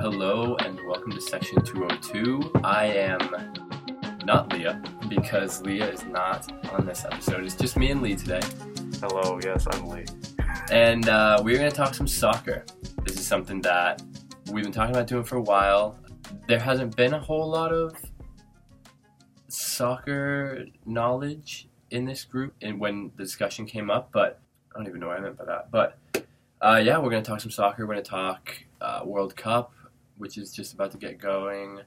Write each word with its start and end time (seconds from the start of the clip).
Hello 0.00 0.56
and 0.56 0.80
welcome 0.86 1.12
to 1.12 1.20
section 1.20 1.62
202. 1.62 2.52
I 2.64 2.86
am 2.86 3.20
not 4.24 4.50
Leah 4.50 4.82
because 5.10 5.60
Leah 5.60 5.90
is 5.90 6.06
not 6.06 6.50
on 6.72 6.86
this 6.86 7.04
episode. 7.04 7.44
It's 7.44 7.54
just 7.54 7.76
me 7.76 7.90
and 7.90 8.00
Lee 8.00 8.16
today. 8.16 8.40
Hello, 9.02 9.38
yes, 9.44 9.66
I'm 9.70 9.88
Lee. 9.88 10.06
And 10.72 11.06
uh, 11.06 11.42
we're 11.44 11.58
going 11.58 11.70
to 11.70 11.76
talk 11.76 11.92
some 11.92 12.08
soccer. 12.08 12.64
This 13.04 13.20
is 13.20 13.26
something 13.26 13.60
that 13.60 14.00
we've 14.50 14.64
been 14.64 14.72
talking 14.72 14.96
about 14.96 15.06
doing 15.06 15.22
for 15.22 15.36
a 15.36 15.42
while. 15.42 15.98
There 16.48 16.58
hasn't 16.58 16.96
been 16.96 17.12
a 17.12 17.20
whole 17.20 17.50
lot 17.50 17.70
of 17.70 17.94
soccer 19.48 20.64
knowledge 20.86 21.68
in 21.90 22.06
this 22.06 22.24
group 22.24 22.54
and 22.62 22.80
when 22.80 23.12
the 23.16 23.24
discussion 23.24 23.66
came 23.66 23.90
up, 23.90 24.08
but 24.12 24.40
I 24.74 24.78
don't 24.78 24.88
even 24.88 25.00
know 25.00 25.08
what 25.08 25.18
I 25.18 25.20
meant 25.20 25.36
by 25.36 25.44
that. 25.44 25.70
But 25.70 25.98
uh, 26.62 26.80
yeah, 26.82 26.96
we're 26.96 27.10
going 27.10 27.22
to 27.22 27.30
talk 27.30 27.42
some 27.42 27.50
soccer. 27.50 27.86
We're 27.86 27.94
going 27.94 28.04
to 28.04 28.10
talk 28.10 28.64
uh, 28.80 29.02
World 29.04 29.36
Cup, 29.36 29.74
which 30.20 30.36
is 30.38 30.52
just 30.52 30.74
about 30.74 30.92
to 30.92 30.98
get 30.98 31.18
going. 31.18 31.80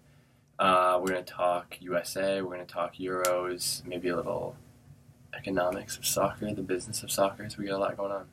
Uh, 0.59 0.97
we're 0.99 1.13
going 1.13 1.23
to 1.23 1.33
talk 1.33 1.77
USA. 1.79 2.41
We're 2.41 2.55
going 2.55 2.65
to 2.65 2.73
talk 2.73 2.95
Euros, 2.95 3.85
maybe 3.85 4.09
a 4.09 4.15
little 4.15 4.55
economics 5.35 5.97
of 5.97 6.05
soccer, 6.05 6.53
the 6.53 6.61
business 6.61 7.03
of 7.03 7.11
soccer. 7.11 7.49
So 7.49 7.57
we 7.59 7.65
got 7.65 7.75
a 7.75 7.77
lot 7.77 7.95
going 7.97 8.11
on. 8.11 8.25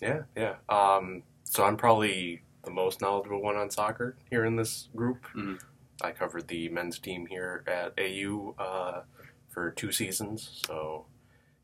Yeah, 0.00 0.22
yeah. 0.36 0.56
Um, 0.68 1.22
so 1.44 1.64
I'm 1.64 1.76
probably 1.76 2.42
the 2.64 2.70
most 2.70 3.00
knowledgeable 3.00 3.42
one 3.42 3.56
on 3.56 3.70
soccer 3.70 4.16
here 4.30 4.44
in 4.44 4.56
this 4.56 4.88
group. 4.94 5.26
Mhm. 5.34 5.60
I 6.02 6.12
covered 6.12 6.48
the 6.48 6.68
men's 6.68 6.98
team 6.98 7.26
here 7.26 7.64
at 7.66 7.92
AU 7.98 8.54
uh, 8.58 9.02
for 9.48 9.70
two 9.70 9.90
seasons. 9.90 10.62
So, 10.66 11.06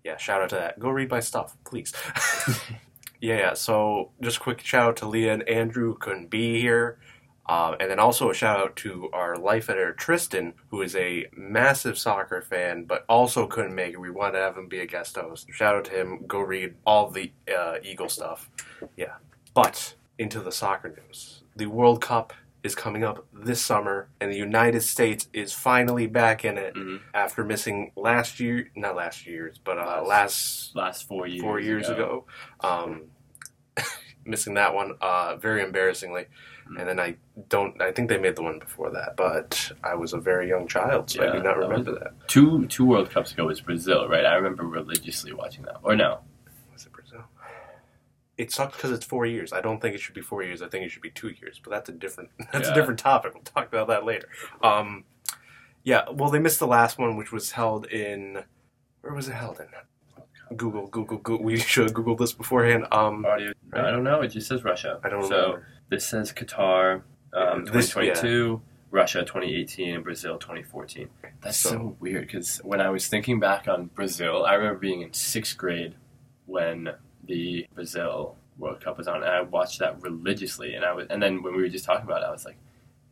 yeah, 0.03 0.16
shout 0.16 0.42
out 0.42 0.48
to 0.51 0.56
that. 0.56 0.80
Go 0.80 0.91
read 0.91 1.11
my 1.11 1.20
stuff, 1.20 1.56
please. 1.64 1.92
yeah, 3.20 3.39
yeah. 3.39 3.55
So, 3.55 4.11
just 4.20 4.41
quick 4.41 4.61
shout 4.61 4.89
out 4.89 4.97
to 4.98 5.09
Leah 5.09 5.34
and 5.34 5.48
Andrew 5.48 5.97
couldn't 5.98 6.30
be 6.30 6.61
here. 6.61 6.98
Um, 7.47 7.77
and 7.79 7.91
then 7.91 7.98
also 7.98 8.30
a 8.30 8.34
shout 8.34 8.59
out 8.59 8.75
to 8.77 9.11
our 9.12 9.37
life 9.37 9.69
editor 9.69 9.92
Tristan, 9.92 10.55
who 10.70 10.81
is 10.81 10.97
a 10.97 11.27
massive 11.37 11.98
soccer 11.98 12.41
fan, 12.41 12.84
but 12.84 13.05
also 13.09 13.47
couldn't 13.47 13.75
make 13.75 13.92
it. 13.92 14.00
We 14.00 14.11
wanted 14.11 14.39
to 14.39 14.45
have 14.45 14.56
him 14.56 14.67
be 14.69 14.81
a 14.81 14.87
guest 14.87 15.17
host. 15.17 15.47
Shout 15.53 15.75
out 15.77 15.84
to 15.87 15.91
him. 15.92 16.25
Go 16.27 16.41
read 16.41 16.75
all 16.87 17.11
the 17.11 17.33
uh, 17.55 17.77
Eagle 17.83 18.09
stuff. 18.09 18.50
Yeah. 18.97 19.15
But 19.53 19.95
into 20.19 20.41
the 20.41 20.53
soccer 20.53 20.89
news. 21.06 21.42
The 21.55 21.67
World 21.67 22.00
Cup 22.00 22.33
is 22.62 22.75
coming 22.75 23.05
up 23.05 23.27
this 23.31 23.62
summer, 23.62 24.09
and 24.22 24.31
the 24.33 24.37
United 24.37 24.81
States 24.81 25.28
is 25.34 25.53
finally 25.53 26.06
back 26.06 26.47
in 26.47 26.56
it 26.56 26.75
Mhm. 26.75 27.00
after 27.12 27.45
missing 27.45 27.92
last 27.95 28.41
year, 28.41 28.70
not 28.75 28.97
last 28.97 29.27
year's, 29.27 29.59
but 29.59 29.77
uh, 29.77 30.03
Last- 30.03 30.06
last 30.06 30.75
Last 30.75 31.09
four 31.09 31.27
years. 31.27 31.42
four 31.42 31.61
years 31.61 31.91
ago. 31.91 32.25
Um, 32.61 33.03
missing 34.25 34.55
that 34.55 34.72
one 34.75 34.92
uh, 35.03 35.37
very 35.37 35.62
embarrassingly. 35.62 36.25
And 36.67 36.89
then 36.89 36.98
I 36.98 37.17
don't. 37.48 37.81
I 37.83 37.93
think 37.93 38.09
they 38.09 38.19
made 38.19 38.37
the 38.37 38.43
one 38.43 38.59
before 38.59 38.91
that, 38.91 39.17
but 39.17 39.73
I 39.84 39.95
was 39.95 40.12
a 40.15 40.19
very 40.19 40.48
young 40.48 40.67
child, 40.67 41.11
so 41.11 41.23
I 41.23 41.27
do 41.33 41.43
not 41.43 41.45
that 41.45 41.59
remember 41.59 41.93
that. 41.98 42.29
Two 42.29 42.67
two 42.67 42.84
World 42.87 43.11
Cups 43.11 43.33
ago 43.33 43.47
was 43.47 43.61
Brazil, 43.61 44.09
right? 44.09 44.25
I 44.25 44.34
remember 44.34 44.65
religiously 44.65 45.33
watching 45.33 45.65
that. 45.65 45.77
Or 45.83 45.95
no? 45.95 46.21
Was 46.73 46.87
it 46.87 46.93
Brazil? 46.93 47.25
It 48.39 48.51
sucked 48.51 48.77
because 48.77 48.91
it's 48.91 49.05
four 49.05 49.27
years. 49.27 49.53
I 49.53 49.61
don't 49.61 49.81
think 49.81 49.95
it 49.95 50.01
should 50.01 50.15
be 50.15 50.21
four 50.23 50.43
years. 50.43 50.62
I 50.62 50.69
think 50.69 50.84
it 50.84 50.91
should 50.91 51.03
be 51.03 51.11
two 51.11 51.29
years. 51.41 51.61
But 51.62 51.71
that's 51.71 51.89
a 51.91 51.93
different. 51.93 52.31
That's 52.53 52.67
Yeah. 52.69 52.73
a 52.73 52.75
different 52.75 52.99
topic. 52.99 53.34
We'll 53.34 53.43
talk 53.45 53.69
about 53.69 53.89
that 53.89 54.05
later. 54.05 54.28
Um, 54.62 55.05
yeah. 55.84 56.05
Well, 56.11 56.31
they 56.31 56.39
missed 56.41 56.59
the 56.59 56.67
last 56.67 56.99
one, 56.99 57.17
which 57.17 57.31
was 57.31 57.53
held 57.53 57.87
in. 57.87 58.43
Where 59.03 59.12
was 59.15 59.28
it 59.28 59.34
held 59.34 59.61
in? 59.61 59.67
Google, 60.56 60.86
Google, 60.88 61.19
Google. 61.19 61.44
We 61.44 61.56
should 61.72 61.84
have 61.84 61.94
Googled 61.94 62.19
this 62.19 62.33
beforehand. 62.33 62.86
Um, 62.92 63.24
Audio. 63.24 63.52
I 63.72 63.91
don't 63.91 64.05
know. 64.05 64.22
It 64.22 64.28
just 64.28 64.48
says 64.48 64.64
Russia. 64.64 65.00
I 65.05 65.08
don't 65.08 65.24
So 65.27 65.36
remember. 65.42 65.66
this 65.91 66.06
says 66.06 66.33
Qatar, 66.33 67.02
um, 67.33 67.64
This- 67.66 67.91
2022, 67.91 68.60
Russia 68.91 69.20
2018, 69.25 69.94
and 69.97 70.05
Brazil 70.05 70.38
2014. 70.38 71.08
That's 71.42 71.56
so, 71.58 71.70
So- 71.70 71.97
weird 72.00 72.27
because 72.27 72.58
when 72.58 72.80
I 72.80 72.91
was 72.91 73.09
thinking 73.09 73.41
back 73.41 73.66
on 73.69 73.87
Brazil, 73.87 74.44
I 74.44 74.54
remember 74.54 74.78
being 74.78 75.03
in 75.03 75.12
sixth 75.12 75.56
grade 75.56 75.94
when 76.47 76.91
the 77.25 77.66
Brazil 77.75 78.37
World 78.59 78.81
Cup 78.81 78.98
was 78.98 79.09
on, 79.09 79.16
and 79.22 79.25
I 79.25 79.41
watched 79.41 79.81
that 79.81 80.00
religiously. 80.03 80.75
And 80.75 80.84
I 80.84 80.93
was, 80.93 81.06
and 81.10 81.20
then 81.22 81.43
when 81.43 81.56
we 81.56 81.62
were 81.62 81.69
just 81.69 81.84
talking 81.84 82.04
about 82.04 82.22
it, 82.22 82.26
I 82.26 82.31
was 82.31 82.44
like, 82.44 82.56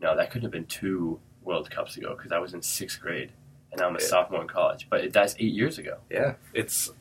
no, 0.00 0.16
that 0.16 0.30
couldn't 0.30 0.42
have 0.44 0.52
been 0.52 0.66
two 0.66 1.18
World 1.42 1.68
Cups 1.70 1.96
ago 1.96 2.14
because 2.16 2.30
I 2.30 2.38
was 2.38 2.54
in 2.54 2.62
sixth 2.62 3.00
grade 3.00 3.32
and 3.72 3.80
now 3.80 3.88
I'm 3.88 3.96
a 3.96 3.98
Yeah. 4.00 4.06
sophomore 4.06 4.42
in 4.42 4.48
college. 4.48 4.86
But 4.88 5.00
it, 5.04 5.12
that's 5.12 5.34
eight 5.40 5.52
years 5.54 5.78
ago. 5.78 5.98
Yeah, 6.10 6.34
it's 6.54 6.92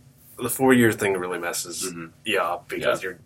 the 0.41 0.49
four 0.49 0.73
year 0.73 0.91
thing 0.91 1.13
really 1.13 1.39
messes 1.39 1.91
Mhm. 1.93 2.11
you 2.25 2.39
up 2.39 2.67
because 2.67 3.01
you're 3.03 3.19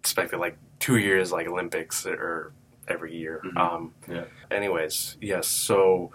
expected 0.00 0.38
like 0.38 0.56
two 0.78 0.96
years 0.96 1.30
like 1.32 1.46
Olympics 1.46 2.06
or 2.06 2.52
every 2.88 3.14
year. 3.14 3.40
Mhm. 3.44 3.56
Um, 3.56 3.94
Yeah. 4.08 4.24
Anyways, 4.50 5.16
yes. 5.20 5.46
So 5.46 6.10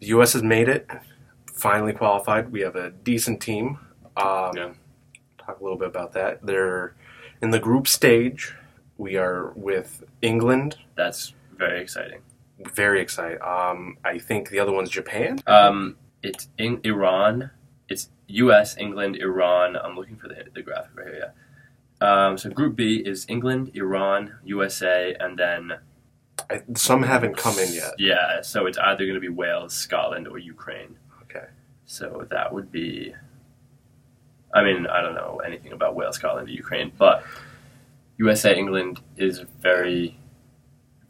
the 0.00 0.06
U.S. 0.08 0.32
has 0.34 0.42
made 0.42 0.68
it. 0.68 0.88
Finally 1.52 1.92
qualified. 1.92 2.50
We 2.52 2.60
have 2.60 2.76
a 2.76 2.90
decent 2.90 3.40
team. 3.40 3.78
Um, 4.16 4.56
Yeah. 4.56 4.70
Talk 5.38 5.60
a 5.60 5.62
little 5.62 5.78
bit 5.78 5.88
about 5.88 6.12
that. 6.12 6.44
They're 6.44 6.94
in 7.42 7.50
the 7.50 7.58
group 7.58 7.86
stage. 7.86 8.54
We 8.98 9.16
are 9.16 9.50
with 9.54 10.04
England. 10.22 10.76
That's 10.94 11.34
very 11.56 11.80
exciting. 11.80 12.20
Very 12.74 13.00
exciting. 13.00 13.38
Um, 13.42 13.98
I 14.04 14.18
think 14.18 14.50
the 14.50 14.58
other 14.60 14.72
one's 14.72 14.90
Japan. 14.90 15.40
Um, 15.46 15.96
it's 16.22 16.48
in 16.58 16.80
Iran. 16.84 17.50
It's 17.88 18.08
U.S., 18.28 18.76
England, 18.78 19.16
Iran. 19.16 19.76
I'm 19.76 19.96
looking 19.96 20.16
for 20.16 20.28
the, 20.28 20.44
the 20.54 20.62
graphic 20.62 20.96
right 20.96 21.06
here. 21.08 21.32
Yeah. 22.00 22.26
Um, 22.26 22.38
so 22.38 22.50
Group 22.50 22.76
B 22.76 22.96
is 22.96 23.24
England, 23.28 23.70
Iran, 23.74 24.34
USA, 24.44 25.14
and 25.20 25.38
then 25.38 25.72
I, 26.50 26.62
some 26.74 27.02
haven't 27.02 27.36
come 27.36 27.58
in 27.58 27.72
yet. 27.72 27.92
Yeah, 27.98 28.42
so 28.42 28.66
it's 28.66 28.78
either 28.78 29.04
going 29.04 29.14
to 29.14 29.20
be 29.20 29.28
Wales, 29.28 29.72
Scotland, 29.74 30.26
or 30.28 30.38
Ukraine. 30.38 30.96
Okay. 31.22 31.46
So 31.86 32.26
that 32.30 32.52
would 32.52 32.72
be. 32.72 33.14
I 34.54 34.62
mean, 34.62 34.86
I 34.86 35.00
don't 35.00 35.14
know 35.14 35.40
anything 35.44 35.72
about 35.72 35.94
Wales, 35.94 36.16
Scotland, 36.16 36.48
or 36.48 36.52
Ukraine, 36.52 36.92
but 36.96 37.24
USA, 38.18 38.56
England 38.56 39.00
is 39.16 39.40
very, 39.60 40.18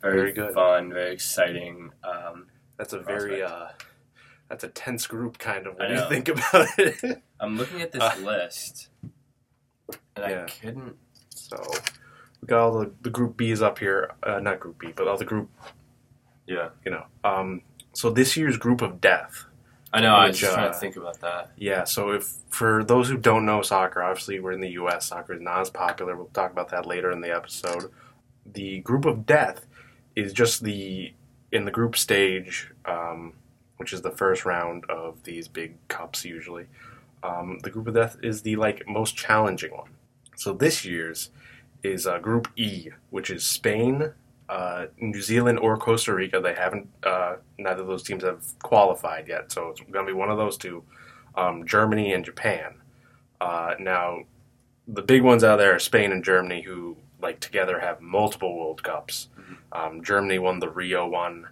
very, 0.00 0.16
Very 0.16 0.32
good. 0.32 0.54
fun, 0.54 0.92
very 0.92 1.12
exciting. 1.12 1.90
Um, 2.02 2.46
That's 2.78 2.92
a 2.94 3.00
very 3.00 3.42
uh, 3.42 3.68
that's 4.48 4.64
a 4.64 4.68
tense 4.68 5.06
group 5.06 5.38
kind 5.38 5.66
of 5.66 5.80
I 5.80 5.86
when 5.88 5.96
you 5.98 6.08
think 6.08 6.28
about 6.28 6.66
it. 6.78 7.22
I'm 7.40 7.56
looking 7.56 7.80
at 7.82 7.92
this 7.92 8.02
Uh, 8.02 8.16
list, 8.22 8.88
and 10.16 10.24
I 10.24 10.30
yeah. 10.30 10.46
couldn't. 10.46 10.96
so 11.30 11.62
we 12.40 12.46
got 12.46 12.60
all 12.60 12.78
the, 12.80 12.92
the 13.02 13.10
group 13.10 13.36
B's 13.36 13.62
up 13.62 13.78
here, 13.78 14.12
uh, 14.22 14.38
not 14.40 14.60
group 14.60 14.78
B, 14.78 14.92
but 14.94 15.08
all 15.08 15.16
the 15.16 15.24
group, 15.24 15.50
Yeah, 16.46 16.70
you 16.84 16.90
know. 16.90 17.04
Um, 17.24 17.62
so 17.92 18.10
this 18.10 18.36
year's 18.36 18.56
group 18.56 18.82
of 18.82 19.00
death. 19.00 19.44
I 19.92 20.00
know. 20.00 20.12
I 20.14 20.26
was 20.26 20.32
Which, 20.34 20.40
just 20.40 20.54
trying 20.54 20.68
uh, 20.68 20.72
to 20.72 20.78
think 20.78 20.96
about 20.96 21.20
that. 21.20 21.52
Yeah. 21.56 21.84
So 21.84 22.10
if 22.10 22.32
for 22.50 22.82
those 22.82 23.08
who 23.08 23.16
don't 23.16 23.46
know 23.46 23.62
soccer, 23.62 24.02
obviously 24.02 24.40
we're 24.40 24.50
in 24.52 24.60
the 24.60 24.70
U.S. 24.72 25.06
Soccer 25.06 25.34
is 25.34 25.40
not 25.40 25.60
as 25.60 25.70
popular. 25.70 26.16
We'll 26.16 26.26
talk 26.26 26.50
about 26.50 26.70
that 26.70 26.84
later 26.84 27.12
in 27.12 27.20
the 27.20 27.32
episode. 27.34 27.90
The 28.44 28.80
group 28.80 29.04
of 29.04 29.24
death 29.24 29.66
is 30.16 30.32
just 30.32 30.64
the 30.64 31.12
in 31.52 31.64
the 31.64 31.70
group 31.70 31.96
stage, 31.96 32.72
um, 32.84 33.34
which 33.76 33.92
is 33.92 34.02
the 34.02 34.10
first 34.10 34.44
round 34.44 34.84
of 34.88 35.22
these 35.24 35.48
big 35.48 35.76
cups 35.88 36.24
usually. 36.24 36.66
Um, 37.22 37.58
the 37.62 37.70
group 37.70 37.86
of 37.86 37.94
death 37.94 38.16
is 38.22 38.42
the 38.42 38.56
like 38.56 38.86
most 38.86 39.16
challenging 39.16 39.72
one. 39.72 39.90
So 40.36 40.52
this 40.52 40.84
year's 40.84 41.30
is 41.82 42.06
uh, 42.06 42.18
Group 42.18 42.48
E, 42.56 42.88
which 43.10 43.30
is 43.30 43.44
Spain, 43.44 44.12
uh, 44.48 44.86
New 44.98 45.20
Zealand, 45.22 45.58
or 45.58 45.76
Costa 45.76 46.14
Rica. 46.14 46.40
They 46.40 46.54
haven't. 46.54 46.88
Uh, 47.02 47.36
neither 47.58 47.82
of 47.82 47.88
those 47.88 48.02
teams 48.02 48.24
have 48.24 48.42
qualified 48.62 49.28
yet, 49.28 49.52
so 49.52 49.68
it's 49.68 49.80
going 49.80 50.06
to 50.06 50.12
be 50.12 50.18
one 50.18 50.30
of 50.30 50.38
those 50.38 50.56
two. 50.56 50.82
Um, 51.36 51.66
Germany 51.66 52.12
and 52.12 52.24
Japan. 52.24 52.74
Uh, 53.40 53.74
now, 53.80 54.20
the 54.86 55.02
big 55.02 55.22
ones 55.22 55.42
out 55.42 55.56
there 55.56 55.74
are 55.74 55.78
Spain 55.78 56.12
and 56.12 56.24
Germany, 56.24 56.62
who 56.62 56.96
like 57.20 57.40
together 57.40 57.80
have 57.80 58.00
multiple 58.00 58.56
World 58.56 58.82
Cups. 58.82 59.28
Um, 59.72 60.04
Germany 60.04 60.38
won 60.38 60.60
the 60.60 60.68
Rio 60.68 61.06
one, 61.06 61.48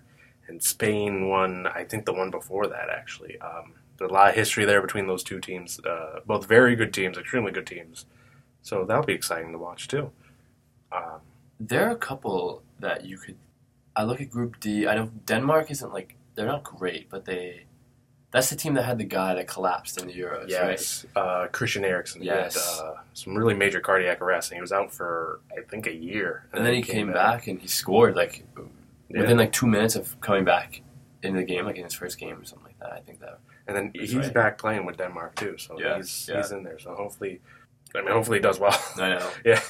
and 0.52 0.62
Spain 0.62 1.28
won. 1.28 1.66
I 1.66 1.82
think 1.84 2.04
the 2.04 2.12
one 2.12 2.31
before 2.31 2.66
that 2.69 2.88
actually. 2.90 3.38
Um, 3.40 3.72
there's 3.99 4.10
a 4.10 4.14
lot 4.14 4.28
of 4.31 4.34
history 4.34 4.64
there 4.64 4.81
between 4.82 5.06
those 5.06 5.22
two 5.22 5.40
teams. 5.40 5.81
Uh, 5.81 6.20
both 6.26 6.46
very 6.46 6.76
good 6.76 6.93
teams, 6.93 7.19
extremely 7.19 7.52
good 7.52 7.66
teams. 7.66 8.06
So 8.62 8.84
that'll 8.84 9.04
be 9.04 9.12
exciting 9.12 9.52
to 9.52 9.58
watch 9.58 9.88
too. 9.88 10.10
Um, 10.93 11.20
There 11.60 11.87
are 11.88 11.90
a 11.90 11.96
couple 11.96 12.62
that 12.81 13.04
you 13.04 13.16
could. 13.19 13.37
I 13.94 14.04
look 14.04 14.20
at 14.20 14.31
Group 14.31 14.60
D. 14.60 14.87
I 14.87 14.94
know 14.94 15.10
Denmark 15.26 15.70
isn't 15.70 15.93
like 15.93 16.16
they're 16.34 16.46
not 16.46 16.64
great, 16.64 17.10
but 17.10 17.25
they. 17.25 17.64
That's 18.31 18.49
the 18.49 18.56
team 18.56 18.75
that 18.75 18.84
had 18.84 18.96
the 18.96 19.04
guy 19.04 19.34
that 19.34 19.46
collapsed 19.46 20.00
in 20.00 20.06
the 20.06 20.14
Euros, 20.14 20.44
right? 20.44 20.49
yes, 20.49 21.04
uh, 21.14 21.49
Christian 21.52 21.84
Eriksen. 21.84 22.22
Yes. 22.22 22.54
Had 22.54 22.87
uh, 22.87 22.94
some 23.12 23.37
really 23.37 23.52
major 23.54 23.78
cardiac 23.78 24.22
arrest, 24.22 24.50
and 24.50 24.56
he 24.56 24.62
was 24.62 24.72
out 24.72 24.90
for 24.90 25.40
I 25.56 25.60
think 25.70 25.87
a 25.87 25.94
year. 25.94 26.46
And 26.52 26.64
then 26.64 26.75
he 26.75 26.82
came 26.82 27.12
back 27.12 27.46
and 27.46 27.60
he 27.60 27.69
scored 27.69 28.16
like 28.16 28.44
Yeah. 29.12 29.20
within 29.23 29.37
like 29.38 29.53
two 29.53 29.67
minutes 29.67 29.97
of 29.97 30.20
coming 30.20 30.44
back 30.44 30.82
in 31.23 31.35
the 31.37 31.44
game, 31.44 31.64
like 31.67 31.76
in 31.76 31.85
his 31.85 31.94
first 31.94 32.19
game 32.19 32.37
or 32.41 32.44
something 32.44 32.67
like 32.67 32.79
that. 32.81 32.93
I 32.93 33.00
think 33.00 33.20
that. 33.20 33.38
and 33.67 33.76
then 33.76 33.93
he's 33.94 34.14
right. 34.14 34.35
back 34.35 34.59
playing 34.59 34.85
with 34.87 34.97
Denmark 34.97 35.35
too. 35.37 35.56
So 35.59 35.79
Yeah, 35.79 35.97
he's 35.97 36.29
yeah. 36.29 36.37
he's 36.38 36.50
in 36.53 36.62
there. 36.64 36.79
So 36.79 36.94
hopefully, 36.94 37.41
I 37.94 38.00
mean, 38.03 38.12
hopefully 38.12 38.38
he 38.38 38.43
does 38.43 38.59
well. 38.59 38.79
I 38.97 39.09
know. 39.11 39.31
yeah. 39.44 39.61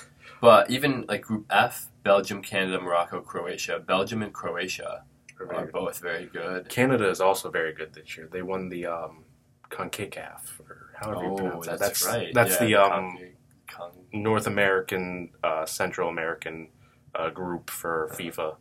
But 0.40 0.70
even 0.70 1.04
like 1.08 1.22
Group 1.22 1.44
F, 1.50 1.88
Belgium, 2.02 2.42
Canada, 2.42 2.80
Morocco, 2.80 3.20
Croatia. 3.20 3.78
Belgium 3.86 4.22
and 4.22 4.32
Croatia 4.32 5.04
Are 5.40 5.54
are 5.54 5.66
both 5.66 5.98
very 6.00 6.26
good. 6.26 6.68
Canada 6.68 7.08
is 7.10 7.20
also 7.20 7.50
very 7.50 7.72
good 7.74 7.92
this 7.94 8.16
year. 8.16 8.28
They 8.32 8.42
won 8.42 8.68
the 8.68 8.86
um, 8.86 9.24
CONCACAF 9.70 10.60
or 10.60 10.90
however 11.00 11.24
you 11.24 11.30
Oh, 11.32 11.36
pronounce 11.36 11.66
that. 11.66 11.78
that's, 11.78 12.06
right. 12.06 12.32
That's 12.34 12.60
Yeah, 12.60 12.66
the 12.66 12.74
um, 12.76 13.18
Con- 13.66 13.92
North 14.12 14.46
American, 14.46 15.30
uh, 15.42 15.64
Central 15.66 16.08
American 16.08 16.68
uh, 17.14 17.30
group 17.30 17.70
for. 17.70 18.10
FIFA. 18.14 18.56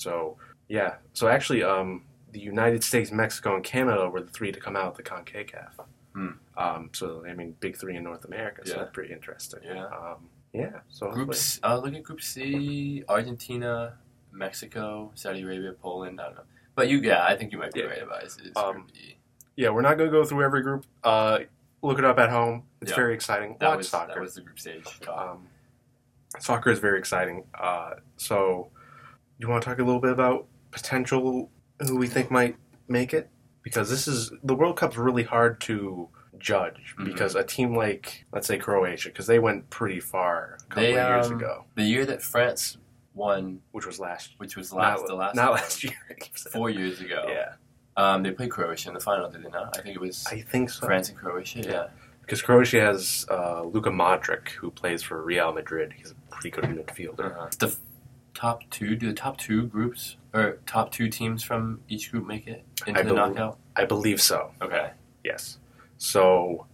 So 0.00 0.36
yeah, 0.68 0.94
so 1.12 1.28
actually, 1.28 1.62
um, 1.62 2.04
the 2.32 2.40
United 2.40 2.82
States, 2.82 3.10
Mexico, 3.12 3.54
and 3.56 3.62
Canada 3.62 4.08
were 4.08 4.22
the 4.22 4.30
three 4.30 4.50
to 4.50 4.58
come 4.60 4.76
out 4.76 4.86
of 4.86 4.96
the 4.96 5.02
Concacaf. 5.02 5.72
Hmm. 6.14 6.28
Um, 6.56 6.90
so 6.92 7.24
I 7.28 7.34
mean, 7.34 7.54
big 7.60 7.76
three 7.76 7.96
in 7.96 8.04
North 8.04 8.24
America. 8.24 8.62
So 8.64 8.72
Yeah. 8.72 8.78
that's 8.78 8.92
pretty 8.94 9.12
interesting. 9.12 9.60
Yeah. 9.62 9.84
Um, 9.86 10.28
yeah. 10.54 10.80
So 10.88 11.10
Groups. 11.10 11.60
Uh, 11.62 11.78
look 11.78 11.94
at 11.94 12.02
Group 12.02 12.22
C: 12.22 13.04
Argentina, 13.08 13.98
Mexico, 14.32 15.10
Saudi 15.14 15.42
Arabia, 15.42 15.72
Poland. 15.74 16.18
I 16.20 16.26
don't 16.26 16.36
know, 16.36 16.42
but 16.74 16.88
you, 16.88 16.98
yeah, 17.00 17.24
I 17.24 17.36
think 17.36 17.52
you 17.52 17.58
might 17.58 17.72
be 17.74 17.80
Yeah. 17.80 17.86
right 17.86 18.02
about 18.02 18.22
it. 18.24 18.56
Um, 18.56 18.86
E. 18.94 19.16
yeah, 19.56 19.68
we're 19.68 19.82
not 19.82 19.98
going 19.98 20.08
to 20.10 20.16
go 20.16 20.24
through 20.24 20.42
every 20.44 20.62
group. 20.62 20.86
Uh, 21.04 21.40
look 21.82 21.98
it 21.98 22.04
up 22.06 22.18
at 22.18 22.30
home. 22.30 22.62
It's 22.80 22.90
Yeah. 22.90 22.96
very 22.96 23.12
exciting. 23.14 23.56
That 23.60 23.68
Watch 23.68 23.78
was 23.78 23.88
soccer. 23.90 24.14
that 24.14 24.20
was 24.20 24.34
the 24.34 24.40
group 24.40 24.58
stage. 24.58 24.86
Um, 25.08 25.46
soccer 26.38 26.70
is 26.70 26.78
very 26.78 26.98
exciting. 26.98 27.44
Uh, 27.54 27.94
so, 28.16 28.70
you 29.40 29.48
want 29.48 29.62
to 29.62 29.68
talk 29.68 29.78
a 29.78 29.84
little 29.84 30.00
bit 30.00 30.12
about 30.12 30.46
potential 30.70 31.50
who 31.80 31.96
we 31.96 32.06
think 32.06 32.30
might 32.30 32.56
make 32.88 33.12
it? 33.14 33.28
Because 33.62 33.90
this 33.90 34.06
is 34.08 34.32
the 34.42 34.54
World 34.54 34.76
Cup's 34.76 34.96
really 34.96 35.22
hard 35.22 35.60
to 35.62 36.08
judge 36.38 36.94
Mhm. 36.98 37.04
because 37.04 37.34
a 37.34 37.44
team 37.44 37.76
like 37.76 38.24
let's 38.32 38.46
say 38.46 38.56
Croatia 38.56 39.10
because 39.10 39.26
they 39.26 39.38
went 39.38 39.68
pretty 39.68 40.00
far 40.00 40.54
a 40.54 40.64
couple 40.68 40.82
They, 40.82 40.96
of 40.96 41.08
years 41.08 41.26
um, 41.26 41.36
ago, 41.36 41.64
the 41.74 41.82
year 41.82 42.06
that 42.06 42.22
France 42.22 42.78
won, 43.14 43.60
which 43.72 43.84
was 43.86 44.00
last 44.00 44.34
which 44.38 44.56
was 44.56 44.72
last 44.72 45.00
not, 45.00 45.06
the 45.08 45.14
last 45.14 45.34
not 45.36 45.52
last 45.52 45.84
year. 45.84 45.92
four 46.50 46.70
years 46.70 47.00
ago. 47.02 47.26
Yeah, 47.28 47.52
Um, 47.96 48.22
they 48.22 48.30
played 48.30 48.50
Croatia 48.50 48.88
in 48.88 48.94
the 48.94 49.00
final, 49.00 49.28
did 49.30 49.42
they 49.42 49.50
not? 49.50 49.76
I 49.78 49.82
think 49.82 49.96
it 49.96 50.00
was 50.00 50.26
I 50.30 50.40
think 50.40 50.70
so. 50.70 50.86
France 50.86 51.10
and 51.10 51.18
Croatia. 51.18 51.60
Yeah. 51.60 51.88
Because 52.22 52.40
Croatia 52.40 52.80
has 52.80 53.26
uh, 53.28 53.62
Luka 53.64 53.90
Modric 53.90 54.48
who 54.50 54.70
plays 54.70 55.02
for 55.02 55.20
Real 55.22 55.52
Madrid. 55.52 55.92
He's 55.94 56.12
a 56.12 56.14
pretty 56.30 56.50
good 56.50 56.64
midfielder. 56.64 57.32
Uh-huh. 57.36 57.48
The 57.58 57.76
top 58.40 58.62
two, 58.70 58.96
do 58.96 59.08
the 59.08 59.14
top 59.14 59.36
two 59.36 59.66
groups 59.66 60.16
or 60.32 60.58
top 60.66 60.90
two 60.92 61.08
teams 61.08 61.42
from 61.42 61.80
each 61.88 62.10
group 62.10 62.26
make 62.26 62.46
it 62.46 62.64
into 62.86 62.98
I 63.00 63.02
the 63.02 63.08
believe- 63.14 63.34
knockout? 63.34 63.58
I 63.76 63.84
believe 63.84 64.20
so. 64.20 64.52
Okay. 64.62 64.92
Yes. 65.24 65.58
So 65.98 66.66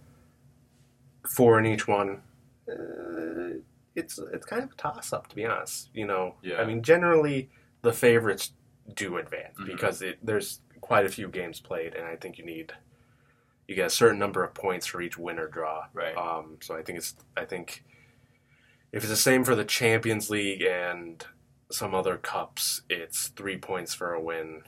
four 1.29 1.59
in 1.59 1.65
each 1.65 1.87
one. 1.87 2.21
Uh, 2.69 3.59
it's 3.95 4.19
it's 4.19 4.45
kind 4.45 4.63
of 4.63 4.71
a 4.71 4.75
toss 4.75 5.11
up 5.13 5.27
to 5.27 5.35
be 5.35 5.45
honest. 5.45 5.89
You 5.93 6.05
know, 6.05 6.35
Yeah. 6.41 6.61
I 6.61 6.65
mean, 6.65 6.81
generally 6.83 7.49
the 7.81 7.93
favorites 7.93 8.53
do 8.93 9.17
advance 9.17 9.57
Mhm. 9.59 9.65
because 9.65 10.01
it, 10.01 10.17
there's 10.23 10.61
quite 10.81 11.05
a 11.05 11.09
few 11.09 11.27
games 11.27 11.59
played, 11.59 11.93
and 11.95 12.05
I 12.05 12.15
think 12.15 12.37
you 12.37 12.45
need 12.45 12.73
you 13.67 13.75
get 13.75 13.87
a 13.87 13.89
certain 13.89 14.17
number 14.17 14.45
of 14.45 14.53
points 14.53 14.85
for 14.87 15.01
each 15.01 15.17
win 15.17 15.37
or 15.39 15.47
draw. 15.47 15.87
Right. 15.93 16.15
Um, 16.15 16.57
so 16.61 16.75
I 16.77 16.83
think 16.83 16.97
it's 16.99 17.15
I 17.35 17.43
think 17.45 17.83
if 18.93 19.03
it's 19.03 19.09
the 19.09 19.17
same 19.17 19.43
for 19.43 19.55
the 19.55 19.65
Champions 19.65 20.29
League 20.29 20.61
and 20.61 21.25
some 21.71 21.93
other 21.93 22.17
cups, 22.17 22.81
it's 22.89 23.27
three 23.29 23.57
points 23.57 23.93
for 23.93 24.13
a 24.13 24.21
win, 24.21 24.61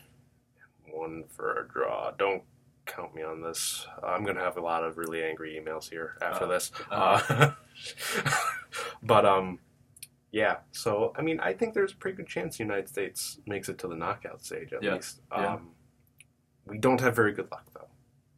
one 0.92 1.24
for 1.30 1.60
a 1.62 1.68
draw. 1.68 2.12
Don't 2.12 2.44
count 2.86 3.13
me 3.16 3.22
on 3.24 3.42
this. 3.42 3.86
I'm 4.04 4.24
gonna 4.25 4.42
have 4.42 4.57
a 4.57 4.62
lot 4.62 4.84
of 4.84 4.98
really 4.98 5.24
angry 5.24 5.60
emails 5.62 5.90
here 5.90 6.18
after 6.22 6.46
Oh. 6.46 6.50
this. 6.50 6.72
Uh, 6.92 7.22
Uh, 7.30 7.51
but 9.04 9.25
um, 9.25 9.60
yeah. 10.31 10.57
So 10.72 11.13
I 11.16 11.22
mean, 11.22 11.40
I 11.40 11.54
think 11.54 11.74
there's 11.74 11.94
a 11.94 11.96
pretty 11.96 12.18
good 12.18 12.28
chance 12.28 12.57
the 12.57 12.63
United 12.63 12.90
States 12.90 13.40
makes 13.46 13.69
it 13.69 13.78
to 13.80 13.88
the 13.88 13.96
knockout 13.96 14.44
stage 14.44 14.74
at 14.74 14.84
Yeah. 14.84 14.96
least. 14.96 15.22
Yeah. 15.31 15.54
Um, 15.56 15.69
we 16.66 16.78
don't 16.78 17.00
have 17.01 17.16
very 17.16 17.31
good 17.34 17.50
luck 17.51 17.66
though. 17.74 17.88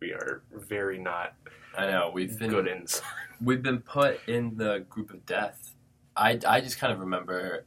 We 0.01 0.11
are 0.13 0.43
very 0.51 0.97
not 0.97 1.35
I 1.77 1.87
know 1.87 2.11
we've 2.13 2.37
been 2.37 2.49
good 2.49 2.91
we've 3.41 3.63
been 3.63 3.79
put 3.79 4.19
in 4.27 4.57
the 4.57 4.85
group 4.89 5.11
of 5.13 5.25
death. 5.25 5.75
I, 6.15 6.37
I 6.45 6.59
just 6.59 6.77
kind 6.77 6.91
of 6.91 6.99
remember 6.99 7.65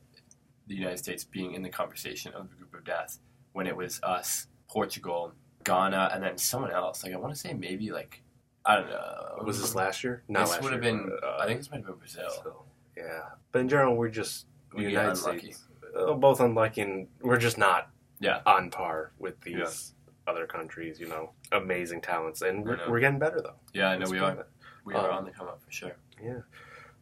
the 0.66 0.75
United 0.75 0.99
States 0.99 1.25
being 1.25 1.52
in 1.55 1.62
the 1.62 1.69
conversation 1.69 2.32
of 2.32 2.49
the 2.50 2.56
group 2.56 2.75
of 2.75 2.84
death 2.84 3.19
when 3.52 3.66
it 3.66 3.76
was 3.76 4.00
us, 4.02 4.46
Portugal, 4.69 5.32
Ghana, 5.64 6.11
and 6.12 6.22
then 6.22 6.38
someone 6.38 6.70
else. 6.70 7.05
Like 7.05 7.12
I 7.12 7.16
want 7.16 7.32
to 7.34 7.38
say 7.38 7.52
maybe 7.55 7.90
like 7.90 8.22
I 8.66 8.76
don't 8.76 8.88
know. 8.88 9.43
Was 9.44 9.61
this 9.61 9.75
last 9.75 10.02
year? 10.02 10.22
Not 10.28 10.46
This 10.49 10.61
would 10.62 10.72
have 10.72 10.81
been. 10.81 11.11
uh, 11.22 11.37
I 11.38 11.46
think 11.46 11.61
this 11.61 11.70
might 11.70 11.78
have 11.78 11.87
been 11.87 11.96
Brazil. 11.96 12.31
So, 12.43 12.62
yeah, 12.96 13.25
but 13.52 13.58
in 13.61 13.69
general, 13.69 13.94
we're 13.96 14.08
just 14.08 14.46
the 14.70 14.78
We 14.78 14.87
United 14.88 15.19
unlucky. 15.19 15.52
States, 15.52 15.64
uh, 15.96 16.14
both 16.14 16.40
unlucky, 16.40 16.81
and 16.81 17.08
we're 17.20 17.37
just 17.38 17.58
not 17.58 17.90
Yeah. 18.20 18.40
on 18.46 18.70
par 18.70 19.12
with 19.19 19.38
these 19.43 19.93
other 20.26 20.46
countries. 20.46 20.99
You 20.99 21.08
know, 21.08 21.32
amazing 21.52 22.00
talents, 22.00 22.40
and 22.40 22.64
we're, 22.64 22.78
we're 22.88 23.00
getting 23.00 23.19
better 23.19 23.40
though. 23.43 23.56
Yeah, 23.75 23.90
I 23.90 23.99
know 23.99 24.08
we 24.10 24.19
are. 24.19 24.46
We 24.87 24.94
are 24.94 25.10
Um, 25.10 25.19
on 25.19 25.25
the 25.26 25.31
come 25.31 25.46
up 25.49 25.62
for 25.62 25.70
sure. 25.70 25.96
Yeah. 26.22 26.40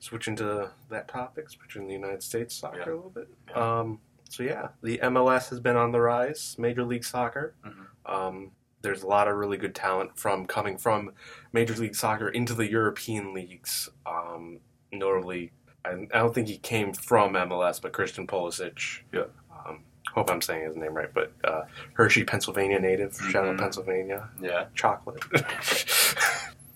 Switching 0.03 0.35
to 0.35 0.69
that 0.91 1.07
topic, 1.07 1.49
switching 1.49 1.83
to 1.83 1.87
the 1.87 1.95
United 1.95 2.25
States 2.25 2.57
soccer 2.57 2.79
Yeah. 2.79 2.85
a 2.87 2.97
little 2.97 3.11
bit. 3.11 3.29
Yeah. 3.49 3.79
Um, 3.79 4.01
so 4.29 4.43
yeah, 4.43 4.69
the 4.83 4.99
MLS 4.99 5.49
has 5.51 5.61
been 5.61 5.77
on 5.77 5.93
the 5.93 6.01
rise. 6.01 6.57
Major 6.59 6.83
League 6.83 7.05
Soccer. 7.05 7.55
Mhm. 7.65 7.87
Um, 8.13 8.51
there's 8.81 9.05
a 9.05 9.07
lot 9.07 9.29
of 9.29 9.37
really 9.37 9.57
good 9.57 9.77
talent 9.77 10.19
from 10.19 10.45
coming 10.47 10.77
from 10.77 11.13
Major 11.53 11.75
League 11.75 11.95
Soccer 11.95 12.29
into 12.31 12.53
the 12.53 12.69
European 12.69 13.33
leagues. 13.33 13.91
Um, 14.05 14.59
notably, 14.91 15.53
I, 15.85 15.91
I 15.91 16.19
don't 16.19 16.35
think 16.35 16.49
he 16.49 16.59
came 16.59 16.93
from 16.93 17.35
MLS, 17.37 17.79
but 17.81 17.93
Christian 17.93 18.27
Pulisic. 18.27 19.03
Yeah. 19.13 19.27
Um, 19.65 19.85
hope 20.15 20.31
I'm 20.31 20.41
saying 20.43 20.67
his 20.67 20.77
name 20.77 20.95
right, 20.95 21.15
but 21.15 21.31
uh, 21.45 21.63
Hershey, 21.95 22.25
Pennsylvania 22.25 22.81
native. 22.81 23.13
Mhm. 23.13 23.57
Pennsylvania 23.57 24.29
Yeah, 24.41 24.65
chocolate. 24.75 25.23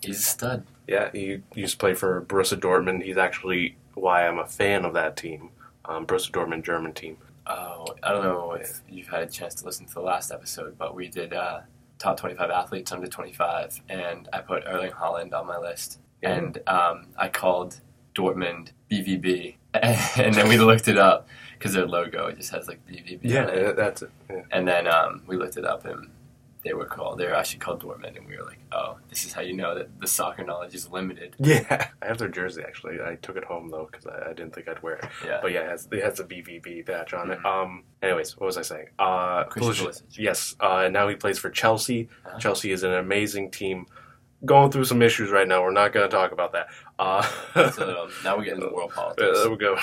he's 0.07 0.19
a 0.19 0.23
stud. 0.23 0.63
Yeah, 0.87 1.09
he 1.13 1.39
used 1.53 1.73
to 1.73 1.77
play 1.77 1.93
for 1.93 2.21
Borussia 2.23 2.59
Dortmund. 2.59 3.03
He's 3.03 3.17
actually 3.17 3.75
why 3.93 4.27
I'm 4.27 4.39
a 4.39 4.47
fan 4.47 4.85
of 4.85 4.93
that 4.93 5.15
team, 5.17 5.49
um, 5.85 6.05
Borussia 6.07 6.31
Dortmund 6.31 6.63
German 6.63 6.93
team. 6.93 7.17
Oh, 7.45 7.85
I 8.03 8.11
don't 8.11 8.23
know 8.23 8.53
if 8.53 8.81
you've 8.89 9.07
had 9.07 9.23
a 9.23 9.27
chance 9.27 9.55
to 9.55 9.65
listen 9.65 9.85
to 9.85 9.93
the 9.93 10.01
last 10.01 10.31
episode, 10.31 10.77
but 10.77 10.95
we 10.95 11.07
did 11.07 11.33
uh, 11.33 11.61
top 11.97 12.17
25 12.17 12.49
athletes 12.49 12.91
under 12.91 13.07
25, 13.07 13.81
and 13.89 14.27
I 14.33 14.39
put 14.39 14.63
Erling 14.65 14.91
Haaland 14.91 15.33
on 15.33 15.47
my 15.47 15.57
list, 15.57 15.99
Yeah. 16.21 16.33
and 16.35 16.57
um, 16.67 17.07
I 17.17 17.27
called 17.29 17.79
Dortmund 18.15 18.71
BVB, 18.91 19.55
and 19.73 20.33
then 20.35 20.49
we 20.49 20.57
looked 20.57 20.87
it 20.87 20.97
up 20.97 21.27
because 21.57 21.73
their 21.73 21.87
logo 21.87 22.31
just 22.31 22.51
has 22.51 22.67
like 22.67 22.85
BVB. 22.87 23.23
on 23.43 23.49
it. 23.49 23.75
that's 23.75 24.01
it. 24.01 24.11
Yeah. 24.29 24.41
and 24.51 24.67
then 24.67 24.87
um, 24.87 25.21
we 25.27 25.37
looked 25.37 25.57
it 25.57 25.65
up, 25.65 25.85
and 25.85 26.09
they 26.63 26.73
were 26.73 26.85
called. 26.85 27.17
They 27.19 27.25
were 27.25 27.35
actually 27.35 27.59
called 27.59 27.81
Dortmund, 27.81 28.17
and 28.17 28.27
we 28.27 28.35
were 28.37 28.43
like, 28.43 28.59
oh, 28.71 28.97
this 29.09 29.25
is 29.25 29.33
how 29.33 29.41
you 29.41 29.53
know 29.53 29.75
that 29.75 29.99
the 30.01 30.07
soccer 30.07 30.43
knowledge 30.43 30.73
is 30.75 30.89
limited. 30.89 31.35
yeah, 31.39 31.89
I 32.01 32.05
have 32.05 32.17
their 32.17 32.27
jersey 32.27 32.61
actually. 32.65 32.97
I 33.01 33.15
took 33.15 33.37
it 33.37 33.43
home 33.45 33.69
though 33.69 33.87
because 33.91 34.05
I, 34.07 34.29
I 34.31 34.33
didn't 34.33 34.53
think 34.55 34.67
I'd 34.67 34.81
wear 34.83 34.95
it. 34.95 35.05
Yeah. 35.25 35.39
But 35.41 35.51
yeah, 35.53 35.61
it 35.61 35.69
has, 35.69 35.87
it 35.91 36.03
has 36.03 36.19
a 36.19 36.23
BVB 36.25 36.85
badge 36.85 37.13
on 37.13 37.31
it. 37.31 37.39
Mhm. 37.39 37.45
Um. 37.45 37.83
Anyways, 38.01 38.37
what 38.37 38.47
was 38.47 38.57
I 38.57 38.61
saying? 38.63 38.87
Uh, 38.99 39.45
Pulisic-. 39.45 40.01
Yes. 40.17 40.55
Uh, 40.59 40.83
and 40.85 40.93
now 40.93 41.07
he 41.07 41.15
plays 41.15 41.39
for 41.39 41.49
Chelsea. 41.49 42.09
Uh-huh. 42.25 42.37
Chelsea 42.39 42.71
is 42.71 42.83
an 42.83 42.93
amazing 42.93 43.51
team. 43.51 43.85
Going 44.45 44.69
through 44.69 44.85
some 44.85 45.01
issues 45.01 45.31
right 45.31 45.47
now. 45.47 45.63
We're 45.63 45.71
not 45.71 45.93
going 45.93 46.07
to 46.07 46.15
talk 46.15 46.31
about 46.31 46.51
that. 46.53 46.67
Uh, 46.99 47.23
So 47.71 48.03
um, 48.03 48.11
now 48.23 48.37
we 48.37 48.45
get 48.45 48.53
into 48.53 48.67
world 48.69 48.91
Uh, 48.97 49.01
politics. 49.13 49.39
there 49.39 49.49
we 49.49 49.57
go. 49.57 49.77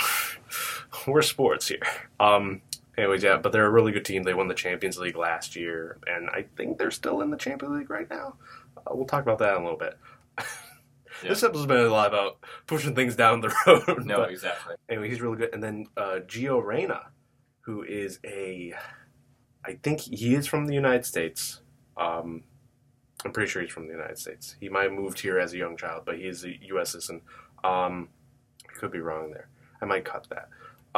We're 1.08 1.22
sports 1.22 1.66
here. 1.68 1.80
Um. 2.20 2.62
Anyways, 2.96 3.22
yeah, 3.24 3.36
but 3.38 3.52
they're 3.52 3.66
a 3.66 3.70
really 3.70 3.92
good 3.92 4.04
team. 4.04 4.22
They 4.22 4.34
won 4.34 4.48
the 4.48 4.54
Champions 4.54 4.98
League 4.98 5.16
last 5.16 5.56
year, 5.56 5.98
and 6.06 6.28
I 6.30 6.44
think 6.56 6.78
they're 6.78 6.90
still 6.92 7.20
in 7.22 7.30
the 7.30 7.36
Champions 7.36 7.76
League 7.78 7.90
right 7.90 8.08
now. 8.08 8.36
Uh, 8.76 8.92
we'll 8.92 9.06
talk 9.06 9.22
about 9.22 9.38
that 9.38 9.56
in 9.56 9.60
a 9.62 9.64
little 9.64 9.78
bit. 9.78 9.98
This 11.22 11.42
episode's 11.42 11.66
been 11.66 11.78
a 11.78 11.88
lot 11.88 12.08
about 12.08 12.38
pushing 12.66 12.94
things 12.94 13.14
down 13.16 13.40
the 13.40 13.54
road. 13.66 14.04
no, 14.04 14.16
but 14.16 14.30
exactly. 14.30 14.74
anyway, 14.88 15.08
he's 15.08 15.20
really 15.20 15.36
good. 15.36 15.54
And 15.54 15.62
then 15.62 15.86
uh, 15.96 16.18
Gio 16.26 16.62
Reyna, 16.62 17.06
who 17.60 17.82
is 17.82 18.18
a, 18.24 18.74
I 19.64 19.74
think 19.82 20.00
he 20.00 20.34
is 20.34 20.46
from 20.46 20.66
the 20.66 20.74
United 20.74 21.06
States. 21.06 21.60
Um, 21.96 22.42
I'm 23.24 23.32
pretty 23.32 23.48
sure 23.48 23.62
he's 23.62 23.70
from 23.70 23.86
the 23.86 23.94
United 23.94 24.18
States. 24.18 24.56
He 24.60 24.68
might 24.68 24.82
have 24.82 24.92
moved 24.92 25.20
here 25.20 25.38
as 25.38 25.54
a 25.54 25.56
young 25.56 25.76
child, 25.76 26.02
but 26.04 26.16
he 26.16 26.24
is 26.26 26.44
a 26.44 26.50
U.S. 26.66 26.90
citizen. 26.90 27.22
Um, 27.62 28.08
I 28.68 28.72
could 28.72 28.90
be 28.90 28.98
wrong 28.98 29.30
there. 29.30 29.48
I 29.80 29.84
might 29.86 30.04
cut 30.04 30.26
that. 30.30 30.48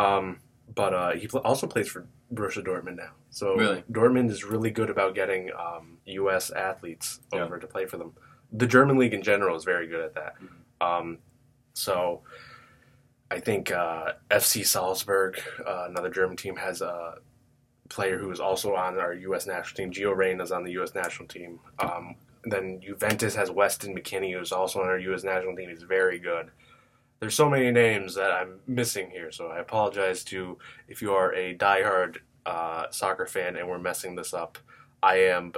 Um, 0.02 0.40
but 0.74 0.92
uh, 0.94 1.12
he 1.12 1.26
pl- 1.28 1.40
also 1.40 1.66
plays 1.66 1.88
for 1.88 2.06
Borussia 2.34 2.64
Dortmund 2.64 2.96
now. 2.96 3.10
So 3.30 3.54
Really? 3.54 3.84
Dortmund 3.90 4.30
is 4.30 4.44
really 4.44 4.70
good 4.70 4.90
about 4.90 5.14
getting 5.14 5.50
um, 5.58 5.98
U.S. 6.06 6.50
athletes 6.50 7.20
Yeah. 7.32 7.44
over 7.44 7.58
to 7.58 7.66
play 7.66 7.86
for 7.86 7.96
them. 7.96 8.12
The 8.52 8.66
German 8.66 8.96
league 8.98 9.14
in 9.14 9.22
general 9.22 9.56
is 9.56 9.64
very 9.64 9.86
good 9.86 10.00
at 10.04 10.14
that. 10.14 10.34
Um, 10.80 11.18
so 11.74 12.22
I 13.30 13.40
think 13.40 13.70
uh, 13.72 14.12
FC 14.30 14.64
Salzburg, 14.64 15.40
uh, 15.66 15.86
another 15.88 16.10
German 16.10 16.36
team, 16.36 16.56
has 16.56 16.80
a 16.80 17.16
player 17.88 18.18
who 18.18 18.30
is 18.30 18.40
also 18.40 18.74
on 18.74 18.98
our 18.98 19.14
U.S. 19.14 19.46
national 19.46 19.76
team. 19.76 19.92
Gio 19.92 20.16
Reyna 20.16 20.42
is 20.42 20.52
on 20.52 20.64
the 20.64 20.72
U.S. 20.72 20.94
national 20.94 21.28
team. 21.28 21.58
Um, 21.78 22.14
then 22.44 22.80
Juventus 22.80 23.34
has 23.34 23.50
Weston 23.50 23.96
McKennie, 23.96 24.36
who's 24.38 24.52
also 24.52 24.80
on 24.80 24.86
our 24.86 24.98
U.S. 24.98 25.24
national 25.24 25.56
team. 25.56 25.68
He's 25.68 25.82
very 25.82 26.18
good. 26.18 26.50
There's 27.20 27.34
so 27.34 27.48
many 27.48 27.70
names 27.70 28.14
that 28.14 28.30
I'm 28.30 28.60
missing 28.66 29.10
here, 29.10 29.32
so 29.32 29.46
I 29.48 29.58
apologize 29.58 30.22
to 30.24 30.58
if 30.88 31.00
you 31.00 31.12
are 31.12 31.32
a 31.34 31.56
diehard 31.56 32.18
uh, 32.44 32.86
soccer 32.90 33.26
fan 33.26 33.56
and 33.56 33.68
we're 33.68 33.78
messing 33.78 34.14
this 34.14 34.34
up. 34.34 34.58
I 35.02 35.16
am 35.20 35.52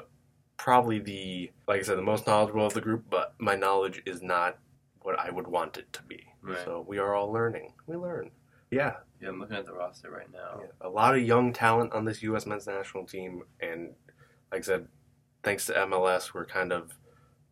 probably 0.57 0.99
the, 0.99 1.51
like 1.67 1.81
I 1.81 1.83
said, 1.83 1.99
the 1.99 2.03
most 2.03 2.27
knowledgeable 2.27 2.67
of 2.67 2.75
the 2.75 2.81
group, 2.81 3.05
but 3.11 3.35
my 3.39 3.55
knowledge 3.55 4.03
is 4.07 4.23
not 4.23 4.59
what 5.03 5.19
I 5.19 5.31
would 5.31 5.47
want 5.47 5.77
it 5.79 5.93
to 5.95 6.03
be. 6.03 6.25
Right. 6.43 6.59
So 6.65 6.85
we 6.87 6.99
are 6.99 7.15
all 7.15 7.33
learning. 7.33 7.73
We 7.87 7.97
learn. 7.97 8.31
Yeah, 8.71 8.95
Yeah, 9.21 9.29
I'm 9.31 9.41
looking 9.41 9.57
at 9.57 9.65
the 9.65 9.73
roster 9.73 10.11
right 10.11 10.31
now. 10.33 10.61
yeah, 10.61 10.67
a 10.83 10.89
lot 10.89 11.15
of 11.15 11.23
young 11.23 11.53
talent 11.53 11.93
on 11.93 12.05
this 12.05 12.23
U.S. 12.23 12.45
men's 12.47 12.67
national 12.67 13.05
team, 13.07 13.43
and 13.61 13.91
like 14.53 14.61
I 14.61 14.63
said, 14.63 14.89
thanks 15.43 15.67
to 15.67 15.73
MLS, 15.73 16.35
we're 16.35 16.45
kind 16.45 16.73
of 16.73 16.95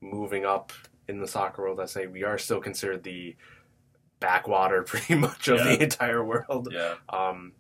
moving 0.03 0.45
up 0.45 0.73
in 1.09 1.19
the 1.19 1.27
soccer 1.27 1.63
world. 1.63 1.81
I 1.81 1.87
say 1.87 2.07
we 2.07 2.23
are 2.23 2.37
still 2.37 2.61
considered 2.61 3.03
the 3.03 3.35
backwater, 4.21 4.83
pretty 4.87 5.15
much, 5.15 5.49
of 5.49 5.59
Yeah. 5.59 5.65
the 5.77 5.83
entire 5.83 6.25
world. 6.25 6.69
Yeah. 6.73 6.95
Um, 7.09 7.53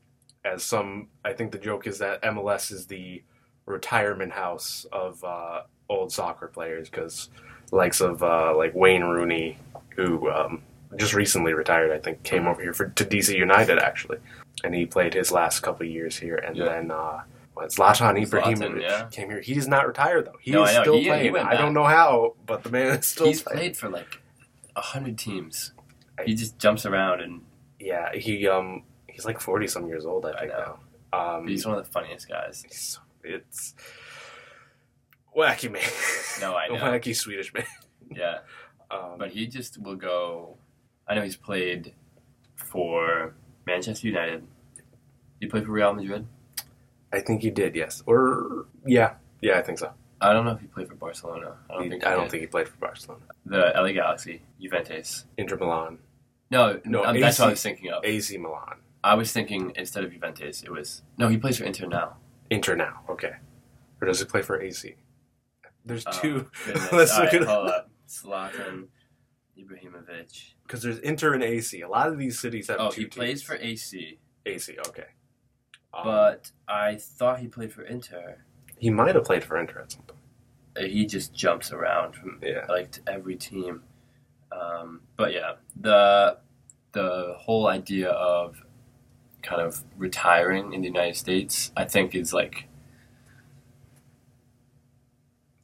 as 0.44 0.62
some, 0.62 1.08
I 1.24 1.32
think 1.32 1.52
the 1.52 1.58
joke 1.58 1.86
is 1.86 1.98
that 1.98 2.22
MLS 2.22 2.70
is 2.70 2.86
the 2.86 3.22
retirement 3.66 4.32
house 4.32 4.86
of 4.92 5.22
uh, 5.24 5.62
old 5.88 6.12
soccer 6.12 6.46
players 6.46 6.88
because 6.88 7.30
likes 7.72 8.00
of 8.00 8.22
uh, 8.22 8.56
like 8.56 8.74
Wayne 8.74 9.02
Rooney, 9.02 9.58
who 9.96 10.30
um, 10.30 10.62
just 10.96 11.14
recently 11.14 11.52
retired, 11.52 11.90
I 11.90 11.98
think, 11.98 12.22
came 12.22 12.46
over 12.46 12.62
here 12.62 12.72
for 12.72 12.88
to 12.90 13.04
DC 13.04 13.36
United 13.36 13.78
actually, 13.80 14.18
and 14.62 14.72
he 14.74 14.86
played 14.86 15.14
his 15.14 15.32
last 15.32 15.60
couple 15.60 15.84
years 15.86 16.16
here, 16.18 16.36
and 16.36 16.56
Yeah. 16.56 16.64
then. 16.66 16.90
Uh, 16.90 17.22
well, 17.56 17.66
Zlatan 17.68 18.22
Ibrahimovic 18.22 18.82
yeah. 18.82 19.06
came 19.10 19.30
here. 19.30 19.40
He 19.40 19.54
does 19.54 19.66
not 19.66 19.86
retire 19.88 20.20
though. 20.20 20.34
He 20.42 20.50
No, 20.50 20.64
is 20.64 20.76
still 20.76 20.96
He- 20.96 21.04
he 21.04 21.08
playing. 21.08 21.32
went 21.32 21.48
I 21.48 21.56
don't 21.56 21.72
know 21.72 21.84
how, 21.84 22.34
but 22.44 22.62
the 22.62 22.68
man 22.68 22.88
is 22.98 23.06
still 23.06 23.26
He's 23.28 23.40
playing. 23.40 23.58
played 23.58 23.76
for 23.78 23.88
like 23.88 24.20
a 24.76 24.82
hundred 24.82 25.16
teams. 25.16 25.72
He 26.24 26.34
just 26.34 26.58
jumps 26.58 26.86
around 26.86 27.20
and 27.20 27.42
Yeah, 27.78 28.12
he 28.14 28.46
um 28.48 28.84
he's 29.08 29.24
like 29.24 29.40
forty 29.40 29.66
some 29.66 29.86
years 29.88 30.06
old. 30.06 30.24
I 30.26 30.30
I 30.32 30.38
think 30.40 30.52
know. 30.52 30.78
now. 31.12 31.18
Um, 31.36 31.46
he's 31.46 31.66
one 31.66 31.78
of 31.78 31.84
the 31.84 31.90
funniest 31.90 32.28
guys. 32.28 32.64
It's, 33.24 33.74
wacky 35.36 35.70
man. 35.70 35.82
No, 36.40 36.54
I 36.56 36.68
know. 36.72 36.76
wacky 36.76 37.14
Swedish 37.14 37.52
man. 37.54 37.64
Yeah. 38.10 38.38
Um, 38.88 39.18
But 39.18 39.30
he 39.32 39.48
just 39.48 39.82
will 39.82 39.96
go. 39.96 40.56
I 41.08 41.16
know 41.16 41.22
he's 41.22 41.36
played 41.36 41.92
for 42.54 43.34
Manchester 43.66 44.06
United. 44.06 44.44
He 45.40 45.46
played 45.48 45.64
for 45.66 45.72
Real 45.72 45.92
Madrid. 45.92 46.24
I 47.12 47.18
think 47.18 47.42
he 47.42 47.50
did. 47.50 47.74
Yes, 47.74 48.04
or 48.06 48.66
yeah, 48.86 49.14
yeah, 49.40 49.58
I 49.58 49.62
think 49.62 49.80
so. 49.80 49.92
I 50.20 50.32
don't 50.32 50.44
know 50.44 50.52
if 50.52 50.60
he 50.60 50.68
played 50.68 50.86
for 50.86 50.94
Barcelona. 50.94 51.56
I 51.68 51.74
don't 51.74 51.82
He- 51.82 51.88
think. 51.90 52.06
I 52.06 52.10
don't 52.14 52.30
think 52.30 52.42
he 52.42 52.46
played 52.46 52.68
for 52.68 52.76
Barcelona. 52.76 53.22
the 53.44 53.72
LA 53.74 53.90
Galaxy, 53.90 54.42
Juventus. 54.60 55.24
Inter 55.36 55.56
Milan, 55.56 55.98
No, 56.50 56.80
No, 56.84 57.04
um, 57.04 57.18
that's 57.20 57.38
what 57.38 57.48
I 57.48 57.50
was 57.50 57.62
thinking 57.62 57.90
of. 57.90 58.04
AC 58.04 58.36
Milan, 58.38 58.76
I 59.02 59.14
was 59.14 59.32
thinking 59.32 59.72
instead 59.76 60.04
of 60.04 60.12
Juventus, 60.12 60.62
it 60.62 60.70
was 60.70 61.02
no. 61.18 61.28
He 61.28 61.36
plays 61.38 61.58
for 61.58 61.64
Inter 61.64 61.86
now. 61.86 62.16
Inter 62.50 62.76
now. 62.76 63.00
Okay, 63.08 63.32
or 64.00 64.06
does 64.06 64.20
he 64.20 64.24
play 64.26 64.42
for 64.42 64.60
AC? 64.60 64.94
There's 65.84 66.04
Oh, 66.06 66.10
two. 66.12 66.46
Let's 66.92 67.12
All 67.12 67.24
look 67.24 67.32
right, 67.32 67.34
it 67.34 67.42
up 67.48 67.66
up. 67.68 67.90
Zlatan 68.08 68.86
Ibrahimovic. 69.58 70.52
because 70.62 70.82
there's 70.82 70.98
Inter 70.98 71.34
and 71.34 71.42
AC. 71.42 71.80
A 71.80 71.88
lot 71.88 72.08
of 72.08 72.18
these 72.18 72.38
cities 72.38 72.68
have 72.68 72.78
Oh, 72.80 72.90
two 72.90 73.02
he 73.02 73.06
plays 73.06 73.42
for 73.42 73.56
AC, 73.56 74.18
AC. 74.44 74.76
Okay, 74.88 75.06
Um, 75.94 76.04
but 76.04 76.50
I 76.68 76.96
thought 76.96 77.38
he 77.40 77.48
played 77.48 77.72
for 77.72 77.82
Inter. 77.82 78.38
he 78.78 78.90
might 78.90 79.14
have 79.14 79.24
played 79.24 79.42
for 79.44 79.56
Inter 79.58 79.80
at 79.80 79.92
some 79.92 80.02
point. 80.02 80.20
Uh, 80.78 80.82
He 80.82 81.06
just 81.06 81.34
jumps 81.34 81.72
around 81.72 82.14
from 82.14 82.38
Yeah. 82.42 82.66
like 82.68 82.90
to 82.92 83.00
every 83.08 83.36
team. 83.36 83.82
Um, 84.52 85.00
but 85.16 85.32
yeah, 85.32 85.54
the 85.80 86.38
the 86.92 87.34
whole 87.38 87.66
idea 87.66 88.10
of 88.10 88.62
kind 89.42 89.60
of 89.60 89.84
retiring 89.96 90.72
in 90.72 90.80
the 90.80 90.88
United 90.88 91.16
States, 91.16 91.70
I 91.76 91.84
think, 91.84 92.14
is 92.14 92.32
like 92.32 92.68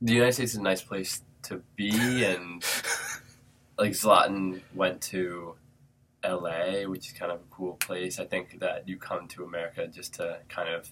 the 0.01 0.13
United 0.13 0.33
States 0.35 0.53
is 0.53 0.59
a 0.59 0.63
nice 0.63 0.83
place 0.83 1.23
to 1.45 1.63
be, 1.77 2.25
and 2.25 2.63
like 3.79 3.93
Zlatan 3.93 4.61
went 4.75 5.01
to 5.03 5.55
L.A., 6.23 6.87
which 6.87 7.09
is 7.09 7.13
kind 7.13 7.33
of 7.33 7.41
a 7.41 7.55
cool 7.55 7.75
place. 7.75 8.19
I 8.19 8.25
think 8.25 8.61
that 8.61 8.89
you 8.89 8.97
come 8.97 9.27
to 9.29 9.45
America 9.45 9.87
just 9.87 10.15
to 10.15 10.39
kind 10.49 10.69
of, 10.69 10.91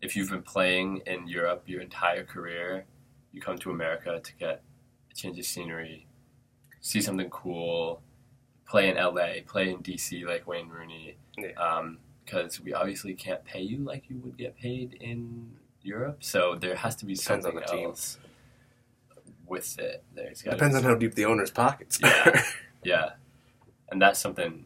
if 0.00 0.14
you've 0.14 0.30
been 0.30 0.42
playing 0.42 1.02
in 1.06 1.26
Europe 1.26 1.64
your 1.66 1.80
entire 1.80 2.24
career, 2.24 2.84
you 3.32 3.40
come 3.40 3.58
to 3.58 3.70
America 3.70 4.20
to 4.22 4.36
get 4.36 4.62
a 5.10 5.14
change 5.14 5.38
of 5.38 5.44
scenery, 5.44 6.06
see 6.80 7.00
something 7.00 7.30
cool, 7.30 8.02
play 8.72 8.88
in 8.88 8.96
LA, 8.96 9.42
play 9.46 9.68
in 9.68 9.78
DC 9.80 10.24
like 10.24 10.46
Wayne 10.46 10.68
Rooney. 10.70 11.16
Yeah. 11.36 11.82
Because 12.24 12.58
we 12.60 12.72
obviously 12.72 13.12
can't 13.12 13.44
pay 13.44 13.60
you 13.60 13.78
like 13.84 14.08
you 14.08 14.16
would 14.24 14.38
get 14.38 14.56
paid 14.56 14.96
in 15.00 15.50
Europe, 15.82 16.24
so 16.24 16.56
there 16.58 16.76
has 16.76 16.96
to 16.96 17.04
be 17.04 17.14
Depends 17.14 17.44
something 17.44 17.62
else 17.84 18.18
with 19.46 19.78
it. 19.78 20.02
There's 20.14 20.40
Depends 20.40 20.74
on 20.76 20.84
how 20.84 20.94
deep 20.94 21.14
the 21.14 21.26
owner's 21.26 21.50
pockets. 21.50 21.98
Yeah. 22.00 22.22
are. 22.26 22.42
yeah, 22.84 23.10
and 23.90 24.00
that's 24.00 24.20
something 24.20 24.64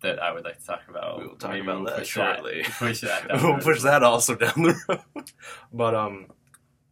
that 0.00 0.22
I 0.22 0.32
would 0.32 0.44
like 0.44 0.58
to 0.60 0.66
talk 0.66 0.82
about. 0.88 1.18
We 1.18 1.26
will 1.26 1.36
talk 1.36 1.50
Maybe 1.50 1.62
about 1.62 1.76
we'll 1.76 1.84
that 1.86 1.98
push 1.98 2.08
shortly. 2.08 2.62
push 2.78 3.00
that. 3.02 3.28
we'll 3.42 3.58
push 3.58 3.82
that 3.82 4.02
also 4.02 4.34
down 4.36 4.54
the 4.56 4.80
road. 4.88 5.30
But 5.72 5.94
um, 5.94 6.28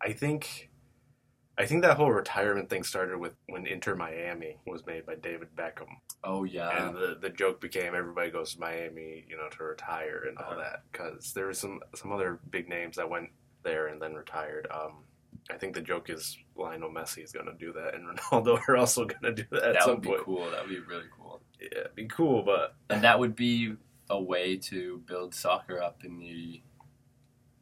I 0.02 0.12
think, 0.12 0.69
I 1.60 1.66
think 1.66 1.82
that 1.82 1.96
whole 1.96 2.10
retirement 2.10 2.68
thing 2.70 2.82
started 2.82 3.18
with 3.18 3.34
when 3.48 3.66
Inter 3.66 3.94
Miami 3.94 4.56
was 4.66 4.84
made 4.86 5.04
by 5.06 5.14
David 5.16 5.48
Beckham, 5.56 5.88
Oh 6.24 6.44
yeah, 6.44 6.86
and 6.88 6.96
the 6.96 7.18
the 7.20 7.30
joke 7.30 7.60
became 7.60 7.94
everybody 7.94 8.30
goes 8.30 8.54
to 8.54 8.60
Miami, 8.60 9.24
you 9.28 9.36
know, 9.36 9.48
to 9.50 9.64
retire 9.64 10.24
and 10.28 10.38
all 10.38 10.52
Uh-huh. 10.52 10.60
that 10.60 10.82
because 10.90 11.32
there 11.32 11.46
were 11.46 11.54
some 11.54 11.80
some 11.94 12.12
other 12.12 12.40
big 12.50 12.68
names 12.68 12.96
that 12.96 13.08
went 13.08 13.28
there 13.62 13.88
and 13.88 14.00
then 14.00 14.14
retired. 14.14 14.66
Um, 14.70 15.04
I 15.50 15.56
think 15.56 15.74
the 15.74 15.80
joke 15.80 16.10
is 16.10 16.36
Lionel 16.56 16.90
Messi 16.90 17.22
is 17.24 17.32
going 17.32 17.46
to 17.46 17.54
do 17.54 17.72
that, 17.72 17.94
and 17.94 18.06
Ronaldo 18.18 18.60
are 18.68 18.76
also 18.76 19.04
going 19.04 19.22
to 19.22 19.32
do 19.32 19.44
that 19.50 19.62
at 19.62 19.72
that 19.74 19.82
some 19.82 19.92
would 19.94 20.02
be 20.02 20.08
point. 20.08 20.22
cool. 20.24 20.50
That 20.50 20.62
would 20.62 20.70
be 20.70 20.80
really 20.80 21.08
cool. 21.16 21.40
Yeah, 21.60 21.68
it'd 21.80 21.94
be 21.94 22.06
cool, 22.06 22.42
but 22.42 22.74
and 22.88 23.02
that 23.02 23.18
would 23.18 23.36
be 23.36 23.74
a 24.08 24.20
way 24.20 24.56
to 24.56 24.98
build 25.06 25.34
soccer 25.34 25.82
up 25.82 26.04
in 26.04 26.18
the 26.18 26.60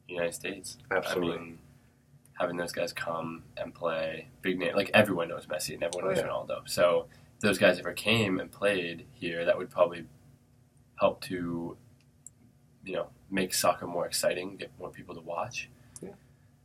United 0.07 0.33
States. 0.33 0.77
absolutely. 0.91 1.35
I 1.35 1.39
mean, 1.41 1.59
having 2.39 2.57
those 2.57 2.71
guys 2.71 2.93
come 2.93 3.43
and 3.57 3.73
play 3.73 4.27
big 4.41 4.57
name, 4.57 4.75
like 4.75 4.89
everyone 4.93 5.27
knows 5.27 5.45
Messi 5.45 5.73
and 5.73 5.83
everyone 5.83 6.05
Oh, 6.11 6.13
knows 6.13 6.23
yeah. 6.23 6.27
Ronaldo. 6.29 6.69
So 6.69 7.07
if 7.35 7.41
those 7.41 7.57
guys 7.57 7.79
ever 7.79 7.93
came 7.93 8.39
and 8.39 8.51
played 8.51 9.05
here, 9.11 9.45
that 9.45 9.57
would 9.57 9.69
probably 9.69 10.05
help 10.99 11.21
to, 11.21 11.75
you 12.85 12.93
know, 12.93 13.07
make 13.29 13.53
soccer 13.53 13.85
more 13.87 14.05
exciting, 14.05 14.55
get 14.57 14.71
more 14.79 14.89
people 14.89 15.13
to 15.15 15.21
watch. 15.21 15.69
Yeah. 16.01 16.09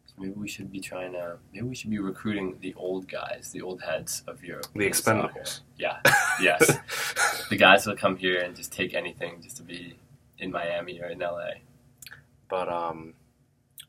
So 0.06 0.14
maybe 0.18 0.32
we 0.34 0.48
should 0.48 0.70
be 0.70 0.80
trying 0.80 1.12
to. 1.12 1.38
Maybe 1.52 1.66
we 1.66 1.74
should 1.74 1.90
be 1.90 1.98
recruiting 1.98 2.56
the 2.60 2.72
old 2.74 3.08
guys, 3.08 3.50
the 3.52 3.62
old 3.62 3.82
heads 3.82 4.22
of 4.28 4.44
Europe. 4.44 4.66
the 4.74 4.86
in 4.86 4.92
soccer. 4.92 5.28
Expendables. 5.38 5.60
Yeah. 5.78 5.98
Yes. 6.40 6.66
the 7.48 7.56
guys 7.56 7.86
will 7.86 7.96
come 7.96 8.16
here 8.16 8.40
and 8.40 8.56
just 8.56 8.72
take 8.72 8.92
anything 8.92 9.40
just 9.40 9.56
to 9.58 9.62
be 9.62 9.96
in 10.38 10.50
Miami 10.50 11.00
or 11.00 11.06
in 11.06 11.20
LA. 11.20 11.50
But 12.48 12.68
um, 12.68 13.14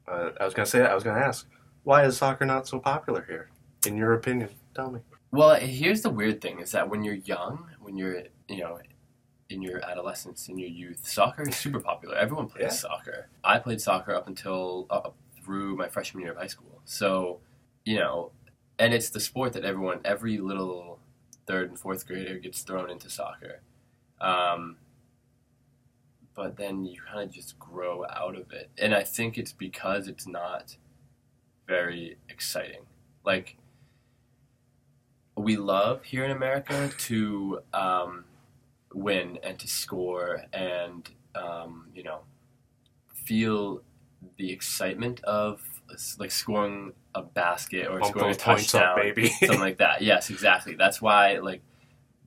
uh, 0.08 0.30
I 0.40 0.46
was 0.46 0.54
gonna 0.54 0.68
say, 0.68 0.84
I 0.86 0.94
was 0.94 1.04
gonna 1.04 1.20
ask, 1.20 1.48
why 1.86 2.04
is 2.04 2.18
soccer 2.18 2.46
not 2.46 2.68
so 2.68 2.80
popular 2.80 3.24
here? 3.28 3.50
In 3.88 3.96
your 3.96 4.14
opinion, 4.14 4.50
tell 4.76 4.92
me. 4.92 5.00
Well, 5.32 5.56
here's 5.56 6.02
the 6.02 6.10
weird 6.10 6.42
thing: 6.42 6.60
is 6.60 6.72
that 6.72 6.90
when 6.90 7.04
you're 7.04 7.16
young, 7.16 7.70
when 7.80 7.96
you're 7.98 8.24
you 8.50 8.60
know 8.60 8.80
in 9.50 9.62
your 9.62 9.84
adolescence, 9.86 10.50
in 10.50 10.58
your 10.58 10.70
youth, 10.70 11.06
soccer 11.08 11.48
is 11.48 11.56
super 11.56 11.80
popular. 11.80 12.16
Everyone 12.16 12.48
plays 12.48 12.64
Yeah. 12.64 12.70
soccer. 12.70 13.30
I 13.44 13.60
played 13.60 13.80
soccer 13.80 14.14
up 14.14 14.28
until 14.28 14.88
uh, 14.90 14.96
up 14.96 15.16
through 15.44 15.76
my 15.78 15.88
freshman 15.88 16.24
year 16.24 16.32
of 16.32 16.38
high 16.38 16.48
school. 16.48 16.82
So 16.86 17.40
you 17.86 17.98
know, 17.98 18.32
and 18.80 18.94
it's 18.94 19.10
the 19.10 19.20
sport 19.20 19.54
that 19.54 19.64
everyone, 19.64 20.00
every 20.04 20.38
little 20.40 21.00
third 21.46 21.70
and 21.70 21.78
fourth 21.80 22.08
grader 22.08 22.40
gets 22.40 22.62
thrown 22.64 22.90
into 22.90 23.10
soccer. 23.10 23.62
Um, 24.20 24.78
but 26.34 26.58
then 26.58 26.84
you 26.86 27.00
kind 27.02 27.30
of 27.30 27.32
just 27.36 27.58
grow 27.60 28.04
out 28.10 28.36
of 28.36 28.52
it, 28.52 28.70
and 28.80 28.94
I 28.96 29.04
think 29.04 29.38
it's 29.38 29.54
because 29.54 30.08
it's 30.08 30.26
not 30.28 30.76
very 31.68 32.18
exciting. 32.30 32.82
Like 33.24 33.58
we 35.38 35.58
love 35.58 36.04
here 36.04 36.24
in 36.24 36.32
America 36.32 36.92
to 36.98 37.60
um, 37.74 38.26
win 38.94 39.40
and 39.44 39.60
to 39.60 39.68
score 39.68 40.44
and 40.54 41.10
um, 41.36 41.88
you 41.94 42.04
know 42.04 42.20
feel 43.14 43.82
the 44.38 44.52
excitement 44.52 45.24
of 45.24 45.62
like 46.18 46.32
scoring 46.32 46.94
a 47.14 47.22
basket 47.22 47.88
or 47.88 48.00
Bump 48.00 48.12
scoring 48.12 48.30
a 48.30 48.32
up, 48.32 48.38
touchdown, 48.38 48.96
baby. 48.98 49.28
something 49.40 49.60
like 49.60 49.78
that. 49.78 50.02
Yes, 50.02 50.30
exactly. 50.30 50.76
That's 50.76 51.02
why 51.02 51.38
like 51.40 51.62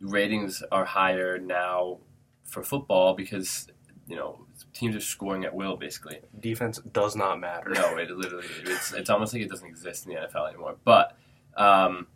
ratings 0.00 0.62
are 0.70 0.84
higher 0.84 1.38
now 1.38 1.98
for 2.44 2.62
football 2.62 3.14
because 3.14 3.68
you 4.06 4.16
know 4.16 4.46
teams 4.78 4.94
are 4.94 5.00
scoring 5.00 5.44
at 5.44 5.54
will 5.54 5.76
basically. 5.76 6.20
Defense 6.38 6.78
does 6.92 7.16
not 7.16 7.40
matter. 7.40 7.70
No, 7.70 7.96
it 7.96 8.10
literally 8.10 8.46
it's 8.64 8.92
it's 8.92 9.10
almost 9.10 9.32
like 9.32 9.42
it 9.42 9.50
doesn't 9.50 9.66
exist 9.66 10.06
in 10.06 10.14
the 10.14 10.20
NFL 10.20 10.48
anymore. 10.48 10.76
But 10.84 11.16
um, 11.56 12.06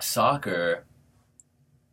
soccer, 0.00 0.84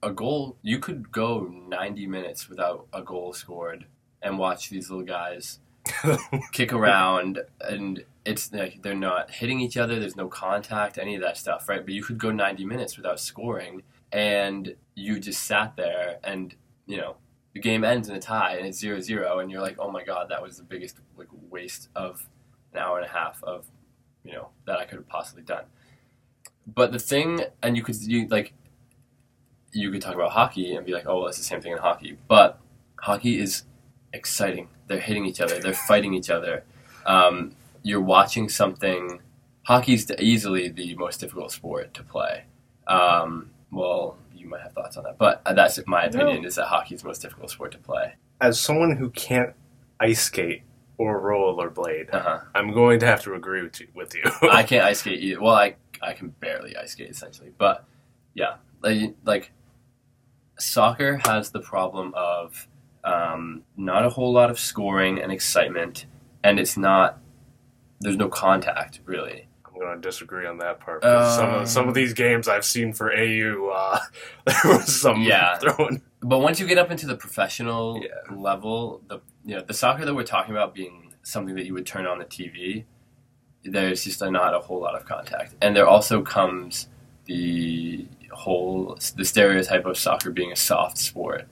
a 0.01 0.11
goal. 0.11 0.57
You 0.61 0.79
could 0.79 1.11
go 1.11 1.51
ninety 1.67 2.07
minutes 2.07 2.49
without 2.49 2.88
a 2.91 3.01
goal 3.01 3.33
scored 3.33 3.85
and 4.21 4.39
watch 4.39 4.69
these 4.69 4.89
little 4.89 5.05
guys 5.05 5.59
kick 6.51 6.73
around 6.73 7.39
and 7.61 8.03
it's 8.25 8.51
like 8.51 8.81
they're 8.81 8.93
not 8.93 9.31
hitting 9.31 9.61
each 9.61 9.77
other 9.77 9.97
there's 9.97 10.17
no 10.17 10.27
contact 10.27 10.97
any 10.97 11.15
of 11.15 11.21
that 11.21 11.38
stuff 11.38 11.69
right 11.69 11.85
but 11.85 11.93
you 11.93 12.03
could 12.03 12.17
go 12.17 12.31
90 12.31 12.65
minutes 12.65 12.97
without 12.97 13.17
scoring 13.17 13.81
and 14.11 14.75
you 14.93 15.19
just 15.19 15.41
sat 15.43 15.77
there 15.77 16.17
and 16.23 16.53
you 16.85 16.97
know 16.97 17.15
the 17.59 17.69
game 17.69 17.83
ends 17.83 18.07
in 18.07 18.15
a 18.15 18.19
tie 18.21 18.55
and 18.55 18.65
it's 18.65 18.81
0-0 18.81 19.41
and 19.41 19.51
you're 19.51 19.61
like 19.61 19.75
oh 19.79 19.91
my 19.91 20.01
god 20.01 20.29
that 20.29 20.41
was 20.41 20.55
the 20.57 20.63
biggest 20.63 20.97
like 21.17 21.27
waste 21.49 21.89
of 21.93 22.25
an 22.71 22.79
hour 22.79 22.97
and 22.97 23.05
a 23.05 23.09
half 23.09 23.43
of 23.43 23.65
you 24.23 24.31
know 24.31 24.47
that 24.65 24.79
i 24.79 24.85
could 24.85 24.97
have 24.97 25.07
possibly 25.07 25.43
done. 25.43 25.65
But 26.65 26.91
the 26.91 26.99
thing 26.99 27.41
and 27.61 27.75
you 27.75 27.83
could 27.83 28.01
you 28.01 28.27
like 28.27 28.53
you 29.73 29.91
could 29.91 30.01
talk 30.01 30.15
about 30.15 30.31
hockey 30.31 30.73
and 30.75 30.85
be 30.85 30.93
like 30.93 31.05
oh 31.05 31.19
well 31.19 31.27
it's 31.27 31.37
the 31.37 31.43
same 31.43 31.59
thing 31.61 31.73
in 31.73 31.79
hockey. 31.79 32.17
But 32.29 32.59
hockey 32.97 33.39
is 33.39 33.63
exciting. 34.13 34.69
They're 34.87 34.99
hitting 34.99 35.25
each 35.25 35.41
other. 35.41 35.59
They're 35.59 35.73
fighting 35.73 36.13
each 36.13 36.29
other. 36.29 36.63
Um, 37.05 37.55
you're 37.83 38.01
watching 38.01 38.49
something. 38.49 39.21
Hockey's 39.63 40.09
easily 40.19 40.69
the 40.69 40.95
most 40.95 41.19
difficult 41.19 41.51
sport 41.51 41.93
to 41.95 42.03
play. 42.03 42.45
Um, 42.87 43.51
well, 43.71 44.17
might 44.49 44.61
have 44.61 44.73
thoughts 44.73 44.97
on 44.97 45.03
that, 45.03 45.17
but 45.17 45.41
that's 45.55 45.79
my 45.87 46.03
opinion. 46.03 46.41
No. 46.41 46.47
Is 46.47 46.55
that 46.55 46.65
hockey's 46.67 47.01
the 47.01 47.07
most 47.07 47.21
difficult 47.21 47.49
sport 47.51 47.71
to 47.73 47.77
play? 47.77 48.15
As 48.41 48.59
someone 48.59 48.95
who 48.95 49.09
can't 49.11 49.53
ice 49.99 50.21
skate 50.23 50.63
or 50.97 51.21
rollerblade, 51.21 52.13
Uh 52.13 52.19
huh. 52.21 52.39
I'm 52.55 52.73
going 52.73 52.99
to 52.99 53.05
have 53.05 53.21
to 53.23 53.33
agree 53.33 53.61
with 53.61 53.79
you. 53.79 53.87
With 53.93 54.13
you. 54.15 54.23
I 54.49 54.63
can't 54.63 54.83
ice 54.91 54.99
skate 54.99 55.21
either. 55.21 55.41
Well, 55.41 55.55
I 55.55 55.75
I 56.01 56.13
can 56.13 56.29
barely 56.29 56.75
ice 56.77 56.91
skate 56.93 57.09
essentially, 57.09 57.51
but 57.57 57.85
yeah, 58.33 58.55
like, 58.81 59.15
like 59.25 59.51
soccer 60.57 61.17
has 61.25 61.51
the 61.51 61.59
problem 61.59 62.13
of 62.15 62.67
um, 63.03 63.63
not 63.77 64.05
a 64.05 64.09
whole 64.09 64.31
lot 64.31 64.49
of 64.49 64.59
scoring 64.59 65.19
and 65.21 65.31
excitement, 65.31 66.05
and 66.43 66.59
it's 66.59 66.77
not. 66.77 67.19
There's 68.01 68.15
no 68.17 68.29
contact 68.29 69.01
really. 69.05 69.48
I'm 69.81 69.86
going 69.88 70.01
to 70.01 70.07
disagree 70.07 70.45
on 70.45 70.57
that 70.57 70.79
part. 70.79 71.01
because 71.01 71.36
some 71.36 71.50
Um, 71.50 71.62
of 71.62 71.67
some 71.69 71.88
of 71.88 71.93
these 71.93 72.13
games 72.13 72.48
I've 72.48 72.65
seen 72.65 72.91
for 72.93 73.12
AU, 73.13 73.69
uh, 73.69 74.00
there 74.45 74.55
was 74.77 75.01
some 75.01 75.21
Yeah. 75.21 75.57
throwing. 75.59 76.01
But 76.21 76.39
once 76.39 76.59
you 76.59 76.67
get 76.67 76.77
up 76.77 76.91
into 76.91 77.07
the 77.07 77.15
professional 77.15 78.01
Yeah. 78.03 78.36
level, 78.36 79.01
the 79.07 79.19
you 79.45 79.55
know 79.55 79.62
the 79.62 79.74
soccer 79.74 80.05
that 80.05 80.13
we're 80.13 80.24
talking 80.24 80.53
about 80.53 80.74
being 80.75 81.13
something 81.24 81.55
that 81.55 81.65
you 81.65 81.74
would 81.74 81.86
turn 81.86 82.05
on 82.05 82.19
the 82.19 82.25
TV, 82.25 82.83
there's 83.63 84.03
just 84.03 84.21
not 84.21 84.53
a 84.53 84.59
whole 84.59 84.81
lot 84.81 84.95
of 84.95 85.05
contact, 85.05 85.55
and 85.62 85.75
there 85.75 85.88
also 85.88 86.21
comes 86.21 86.88
the 87.25 88.05
whole 88.31 88.98
the 89.15 89.24
stereotype 89.25 89.86
of 89.86 89.98
soccer 89.98 90.29
being 90.31 90.51
a 90.51 90.55
soft 90.55 90.98
sport. 90.98 91.48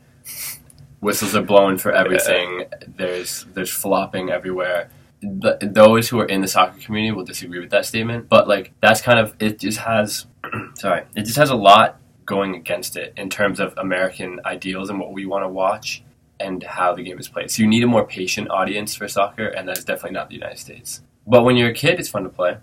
Whistles 1.00 1.36
are 1.36 1.42
blown 1.44 1.78
for 1.78 1.92
everything. 1.92 2.66
There's 2.88 3.46
there's 3.54 3.70
flopping 3.72 4.30
everywhere. 4.32 4.90
Those 5.22 6.10
who 6.10 6.20
are 6.20 6.26
in 6.26 6.42
the 6.42 6.48
soccer 6.48 6.80
community 6.80 7.12
will 7.12 7.26
disagree 7.26 7.60
with 7.60 7.72
that 7.72 7.86
statement, 7.86 8.30
but 8.30 8.48
like 8.48 8.74
that's 8.82 9.02
kind 9.02 9.20
of 9.20 9.36
it. 9.40 9.60
Just 9.60 9.80
has 9.80 10.28
sorry, 10.76 11.04
it 11.16 11.24
just 11.24 11.38
has 11.38 11.50
a 11.50 11.56
lot 11.56 12.00
going 12.26 12.56
against 12.56 12.98
it 12.98 13.14
in 13.18 13.30
terms 13.30 13.60
of 13.60 13.74
American 13.78 14.40
ideals 14.46 14.90
and 14.90 15.00
what 15.00 15.14
we 15.14 15.26
want 15.26 15.44
to 15.44 15.50
watch 15.50 16.04
and 16.40 16.62
how 16.62 16.94
the 16.94 17.02
game 17.02 17.18
is 17.18 17.28
played. 17.28 17.50
So 17.50 17.64
you 17.64 17.68
need 17.68 17.84
a 17.84 17.88
more 17.88 18.06
patient 18.06 18.50
audience 18.52 18.94
for 18.96 19.08
soccer, 19.08 19.48
and 19.48 19.68
that's 19.68 19.84
definitely 19.84 20.12
not 20.12 20.30
the 20.30 20.36
United 20.36 20.60
States. 20.60 21.02
But 21.26 21.44
when 21.44 21.58
you're 21.58 21.70
a 21.70 21.74
kid, 21.74 22.00
it's 22.00 22.10
fun 22.10 22.24
to 22.24 22.30
play. 22.30 22.58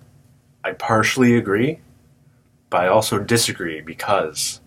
I 0.62 0.72
partially 0.72 1.36
agree, 1.36 1.80
but 2.70 2.82
I 2.82 2.88
also 2.88 3.18
disagree 3.18 3.80
because 3.80 4.60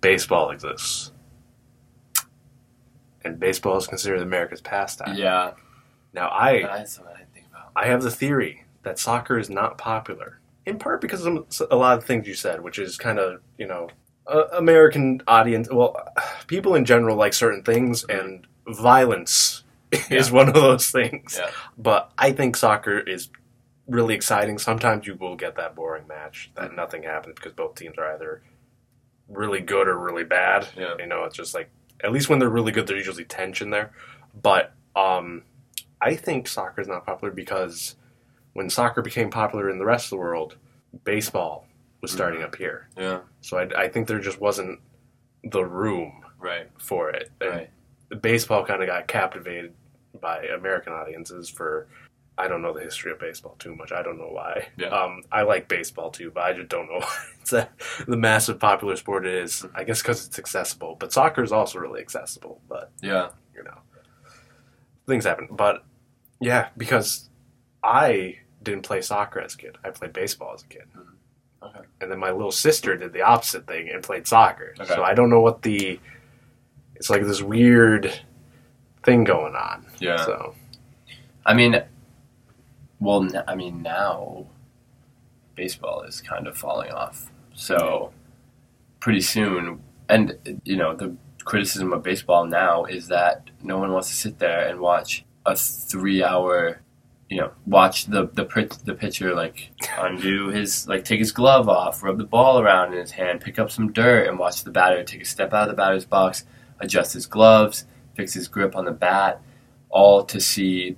baseball 0.00 0.50
exists. 0.50 1.12
And 3.24 3.38
baseball 3.38 3.76
is 3.76 3.86
considered 3.86 4.22
America's 4.22 4.60
pastime. 4.60 5.16
Yeah, 5.16 5.52
Now, 6.12 6.30
I 6.30 6.62
that's 6.62 6.98
I 7.00 7.24
think 7.34 7.46
about. 7.50 7.70
I 7.76 7.86
have 7.86 8.02
the 8.02 8.10
theory 8.10 8.64
that 8.82 8.98
soccer 8.98 9.38
is 9.38 9.50
not 9.50 9.78
popular, 9.78 10.40
in 10.66 10.78
part 10.78 11.00
because 11.00 11.24
of 11.26 11.46
a 11.70 11.76
lot 11.76 11.98
of 11.98 12.04
things 12.04 12.26
you 12.26 12.34
said, 12.34 12.62
which 12.62 12.78
is 12.78 12.96
kind 12.96 13.18
of 13.18 13.40
you 13.58 13.66
know 13.66 13.88
uh, 14.26 14.44
American 14.52 15.22
audience. 15.26 15.68
Well, 15.70 15.96
people 16.46 16.74
in 16.74 16.84
general 16.84 17.16
like 17.16 17.34
certain 17.34 17.62
things, 17.62 18.04
and 18.04 18.46
violence 18.66 19.64
is 20.10 20.30
one 20.30 20.48
of 20.48 20.54
those 20.54 20.90
things. 20.90 21.36
Yeah. 21.38 21.50
But 21.76 22.10
I 22.18 22.32
think 22.32 22.56
soccer 22.56 22.98
is 22.98 23.28
really 23.86 24.14
exciting. 24.14 24.58
Sometimes 24.58 25.06
you 25.06 25.14
will 25.14 25.36
get 25.36 25.56
that 25.56 25.74
boring 25.74 26.06
match 26.06 26.50
Mm-hmm. 26.54 26.62
that 26.62 26.74
nothing 26.76 27.02
happens 27.04 27.34
because 27.36 27.52
both 27.52 27.74
teams 27.74 27.96
are 27.98 28.14
either 28.14 28.42
really 29.28 29.60
good 29.60 29.88
or 29.88 29.98
really 29.98 30.24
bad. 30.24 30.68
Yeah. 30.76 30.94
You 30.98 31.06
know, 31.06 31.24
it's 31.24 31.36
just 31.36 31.54
like 31.54 31.70
at 32.04 32.12
least 32.12 32.28
when 32.28 32.38
they're 32.38 32.48
really 32.50 32.72
good, 32.72 32.86
there's 32.86 33.06
usually 33.06 33.24
tension 33.24 33.70
there. 33.70 33.92
But 34.40 34.72
um, 34.94 35.42
I 36.00 36.14
think 36.14 36.48
soccer 36.48 36.80
is 36.80 36.88
not 36.88 37.04
popular 37.04 37.32
because 37.32 37.96
when 38.52 38.70
soccer 38.70 39.02
became 39.02 39.30
popular 39.30 39.70
in 39.70 39.78
the 39.78 39.84
rest 39.84 40.06
of 40.06 40.10
the 40.10 40.16
world, 40.16 40.56
baseball 41.04 41.66
was 42.00 42.10
starting 42.10 42.42
up 42.42 42.54
here. 42.54 42.88
Yeah, 42.96 43.20
So 43.40 43.58
I, 43.58 43.84
I 43.84 43.88
think 43.88 44.06
there 44.06 44.20
just 44.20 44.40
wasn't 44.40 44.80
the 45.44 45.64
room 45.64 46.24
right, 46.38 46.68
for 46.78 47.10
it. 47.10 47.30
And 47.40 47.50
right. 47.50 48.22
baseball 48.22 48.64
kind 48.64 48.82
of 48.82 48.86
got 48.86 49.08
captivated 49.08 49.74
by 50.20 50.44
American 50.44 50.92
audiences 50.92 51.48
for 51.48 51.88
I 52.36 52.46
don't 52.46 52.62
know 52.62 52.72
the 52.72 52.80
history 52.80 53.10
of 53.10 53.18
baseball 53.18 53.56
too 53.58 53.74
much. 53.74 53.90
I 53.90 54.00
don't 54.02 54.16
know 54.16 54.28
why. 54.30 54.68
Yeah. 54.76 54.88
Um, 54.88 55.22
I 55.32 55.42
like 55.42 55.66
baseball 55.66 56.10
too, 56.10 56.30
but 56.32 56.44
I 56.44 56.52
just 56.52 56.68
don't 56.68 56.86
know 56.86 56.98
why 57.00 57.16
it's 57.40 57.52
a, 57.52 57.68
the 58.06 58.16
massive 58.16 58.60
popular 58.60 58.94
sport 58.94 59.26
it 59.26 59.34
is. 59.34 59.66
I 59.74 59.82
guess 59.82 60.00
because 60.00 60.26
it's 60.26 60.38
accessible, 60.38 60.96
but 61.00 61.12
soccer 61.12 61.42
is 61.42 61.50
also 61.50 61.80
really 61.80 62.00
accessible. 62.00 62.60
But 62.68 62.92
Yeah, 63.02 63.30
you 63.56 63.64
know, 63.64 63.78
things 65.08 65.24
happen. 65.24 65.48
But 65.50 65.84
yeah, 66.40 66.68
because 66.76 67.28
I 67.82 68.38
didn't 68.62 68.82
play 68.82 69.00
soccer 69.00 69.40
as 69.40 69.54
a 69.54 69.58
kid. 69.58 69.78
I 69.84 69.90
played 69.90 70.12
baseball 70.12 70.54
as 70.54 70.62
a 70.62 70.66
kid. 70.66 70.84
Mm-hmm. 70.96 71.66
Okay. 71.66 71.86
And 72.00 72.10
then 72.10 72.18
my 72.18 72.30
little 72.30 72.52
sister 72.52 72.96
did 72.96 73.12
the 73.12 73.22
opposite 73.22 73.66
thing 73.66 73.88
and 73.92 74.02
played 74.02 74.26
soccer. 74.26 74.74
Okay. 74.80 74.94
So 74.94 75.02
I 75.02 75.14
don't 75.14 75.30
know 75.30 75.40
what 75.40 75.62
the. 75.62 75.98
It's 76.94 77.10
like 77.10 77.22
this 77.24 77.42
weird 77.42 78.12
thing 79.04 79.24
going 79.24 79.54
on. 79.54 79.86
yeah. 80.00 80.24
So 80.24 80.54
I 81.46 81.54
mean, 81.54 81.82
well, 83.00 83.22
n- 83.24 83.44
I 83.46 83.54
mean 83.54 83.82
now, 83.82 84.46
baseball 85.54 86.02
is 86.02 86.20
kind 86.20 86.46
of 86.46 86.56
falling 86.56 86.90
off. 86.92 87.30
So 87.54 88.12
pretty 89.00 89.20
soon, 89.20 89.80
and 90.08 90.36
you 90.64 90.76
know 90.76 90.94
the 90.94 91.16
criticism 91.44 91.92
of 91.92 92.02
baseball 92.02 92.44
now 92.46 92.84
is 92.84 93.08
that 93.08 93.50
no 93.62 93.78
one 93.78 93.92
wants 93.92 94.08
to 94.08 94.14
sit 94.14 94.38
there 94.38 94.68
and 94.68 94.80
watch 94.80 95.24
a 95.52 95.56
three-hour, 95.56 96.80
you 97.28 97.38
know, 97.38 97.50
watch 97.66 98.06
the 98.06 98.26
the 98.26 98.44
the 98.84 98.94
pitcher 98.94 99.34
like 99.34 99.70
undo 99.98 100.48
his 100.48 100.88
like 100.88 101.04
take 101.04 101.18
his 101.18 101.32
glove 101.32 101.68
off, 101.68 102.02
rub 102.02 102.18
the 102.18 102.24
ball 102.24 102.60
around 102.60 102.92
in 102.92 103.00
his 103.00 103.12
hand, 103.12 103.40
pick 103.40 103.58
up 103.58 103.70
some 103.70 103.92
dirt, 103.92 104.28
and 104.28 104.38
watch 104.38 104.64
the 104.64 104.70
batter 104.70 105.02
take 105.04 105.22
a 105.22 105.26
step 105.26 105.52
out 105.52 105.68
of 105.68 105.68
the 105.68 105.74
batter's 105.74 106.04
box, 106.04 106.44
adjust 106.80 107.12
his 107.12 107.26
gloves, 107.26 107.84
fix 108.14 108.34
his 108.34 108.48
grip 108.48 108.76
on 108.76 108.84
the 108.84 108.92
bat, 108.92 109.40
all 109.90 110.24
to 110.24 110.40
see 110.40 110.96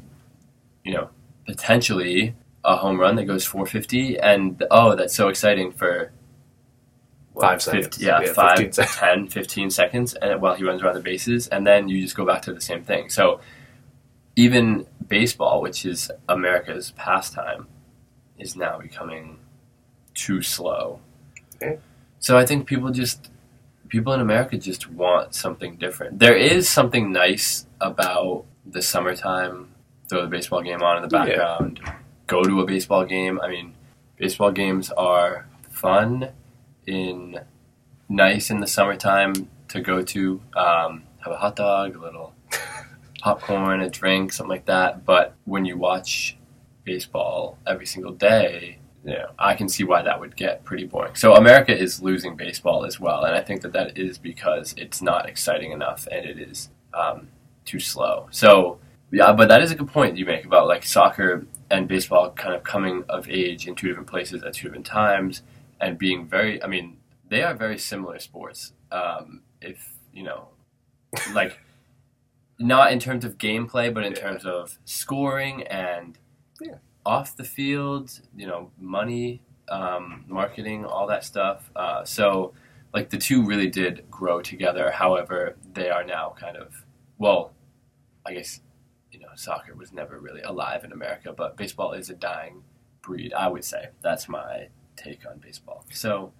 you 0.84 0.94
know, 0.94 1.10
potentially 1.46 2.34
a 2.64 2.76
home 2.76 2.98
run 2.98 3.16
that 3.16 3.24
goes 3.24 3.44
450, 3.44 4.18
and 4.18 4.62
oh, 4.70 4.94
that's 4.94 5.14
so 5.14 5.28
exciting 5.28 5.72
for 5.72 6.12
what, 7.32 7.42
Five 7.42 7.62
50 7.62 7.82
seconds. 7.82 8.02
yeah, 8.02 8.20
Yeah, 8.20 8.32
five, 8.32 8.58
15 8.58 8.72
seconds. 8.72 8.96
10, 8.96 9.28
15 9.28 9.70
seconds, 9.70 10.14
and 10.14 10.42
while 10.42 10.54
he 10.54 10.64
runs 10.64 10.82
around 10.82 10.94
the 10.94 11.00
bases, 11.00 11.48
and 11.48 11.66
then 11.66 11.88
you 11.88 12.02
just 12.02 12.16
go 12.16 12.26
back 12.26 12.42
to 12.42 12.52
the 12.52 12.60
same 12.60 12.82
thing. 12.82 13.08
So 13.08 13.40
even 14.44 14.86
baseball, 15.06 15.60
which 15.60 15.84
is 15.84 16.10
America's 16.28 16.92
pastime, 16.92 17.66
is 18.38 18.56
now 18.56 18.78
becoming 18.78 19.38
too 20.14 20.40
slow. 20.40 21.00
Okay. 21.56 21.78
So 22.20 22.38
I 22.38 22.44
think 22.46 22.66
people 22.66 22.90
just 22.90 23.30
people 23.88 24.12
in 24.12 24.20
America 24.20 24.56
just 24.56 24.82
want 24.90 25.34
something 25.34 25.76
different. 25.76 26.18
There 26.20 26.36
is 26.36 26.68
something 26.68 27.12
nice 27.12 27.66
about 27.80 28.44
the 28.64 28.82
summertime. 28.82 29.54
Throw 30.08 30.22
the 30.22 30.28
baseball 30.36 30.62
game 30.62 30.82
on 30.82 30.94
in 31.02 31.08
the 31.08 31.16
Yeah. 31.16 31.24
background. 31.24 31.80
Go 32.26 32.42
to 32.42 32.60
a 32.60 32.66
baseball 32.66 33.04
game. 33.04 33.40
I 33.44 33.48
mean, 33.48 33.74
baseball 34.16 34.52
games 34.52 34.90
are 35.10 35.46
fun 35.70 36.30
in 36.86 37.40
nice 38.08 38.50
in 38.50 38.60
the 38.60 38.66
summertime 38.66 39.32
to 39.68 39.80
go 39.80 40.02
to. 40.14 40.40
Um, 40.64 41.02
have 41.24 41.32
a 41.34 41.40
hot 41.44 41.56
dog, 41.56 41.96
a 41.96 42.00
little 42.00 42.32
popcorn, 43.20 43.80
a 43.80 43.90
drink, 43.90 44.32
something 44.32 44.50
like 44.50 44.66
that. 44.66 45.04
But 45.04 45.34
when 45.44 45.64
you 45.64 45.76
watch 45.76 46.36
baseball 46.84 47.58
every 47.66 47.86
single 47.86 48.12
day, 48.12 48.78
you 49.04 49.12
know, 49.12 49.30
I 49.38 49.54
can 49.54 49.68
see 49.68 49.84
why 49.84 50.02
that 50.02 50.20
would 50.20 50.36
get 50.36 50.64
pretty 50.64 50.84
boring. 50.84 51.14
So 51.14 51.34
America 51.34 51.76
is 51.76 52.02
losing 52.02 52.36
baseball 52.36 52.84
as 52.84 53.00
well, 53.00 53.24
and 53.24 53.34
I 53.34 53.40
think 53.40 53.62
that 53.62 53.72
that 53.72 53.96
is 53.96 54.18
because 54.18 54.74
it's 54.76 55.00
not 55.00 55.28
exciting 55.28 55.72
enough 55.72 56.06
and 56.10 56.26
it 56.26 56.38
is 56.38 56.70
um, 56.92 57.28
too 57.64 57.80
slow. 57.80 58.28
So 58.30 58.78
yeah, 59.12 59.32
but 59.32 59.48
that 59.48 59.62
is 59.62 59.70
a 59.70 59.74
good 59.74 59.88
point 59.88 60.16
you 60.16 60.26
make 60.26 60.44
about 60.44 60.68
like 60.68 60.84
soccer 60.84 61.46
and 61.70 61.88
baseball 61.88 62.30
kind 62.32 62.54
of 62.54 62.62
coming 62.62 63.04
of 63.08 63.28
age 63.28 63.66
in 63.66 63.74
two 63.74 63.88
different 63.88 64.08
places 64.08 64.42
at 64.42 64.54
two 64.54 64.68
different 64.68 64.86
times 64.86 65.42
and 65.80 65.98
being 65.98 66.26
very. 66.26 66.62
I 66.62 66.66
mean, 66.66 66.98
they 67.28 67.42
are 67.42 67.54
very 67.54 67.78
similar 67.78 68.18
sports 68.18 68.72
Um, 68.92 69.42
if 69.60 69.94
you 70.12 70.24
know, 70.24 70.48
like, 71.32 71.58
not 72.60 72.92
in 72.92 72.98
terms 73.00 73.24
of 73.24 73.38
gameplay, 73.38 73.92
but 73.92 74.04
in 74.04 74.12
Yeah. 74.12 74.20
terms 74.20 74.44
of 74.44 74.78
scoring 74.84 75.66
and 75.66 76.18
Yeah. 76.60 76.76
off 77.06 77.34
the 77.36 77.44
field, 77.44 78.20
you 78.36 78.46
know, 78.46 78.70
money, 78.78 79.42
um, 79.68 80.24
marketing, 80.28 80.84
all 80.84 81.06
that 81.06 81.24
stuff. 81.24 81.70
Uh, 81.74 82.04
so, 82.04 82.52
like, 82.92 83.08
the 83.10 83.16
two 83.18 83.44
really 83.44 83.68
did 83.68 84.08
grow 84.10 84.42
together. 84.42 84.90
However, 84.90 85.56
they 85.72 85.90
are 85.90 86.04
now 86.04 86.30
kind 86.38 86.56
of 86.56 86.84
well, 87.18 87.52
I 88.24 88.32
guess 88.34 88.60
you 89.12 89.18
know, 89.20 89.28
soccer 89.34 89.74
was 89.74 89.92
never 89.92 90.18
really 90.20 90.40
alive 90.42 90.84
in 90.84 90.92
America, 90.92 91.32
but 91.32 91.56
baseball 91.56 91.92
is 91.92 92.08
a 92.10 92.14
dying 92.14 92.62
breed. 93.02 93.32
I 93.34 93.48
would 93.48 93.64
say 93.64 93.88
that's 94.02 94.28
my 94.28 94.68
take 94.96 95.26
on 95.26 95.38
baseball. 95.38 95.84
So 95.90 96.32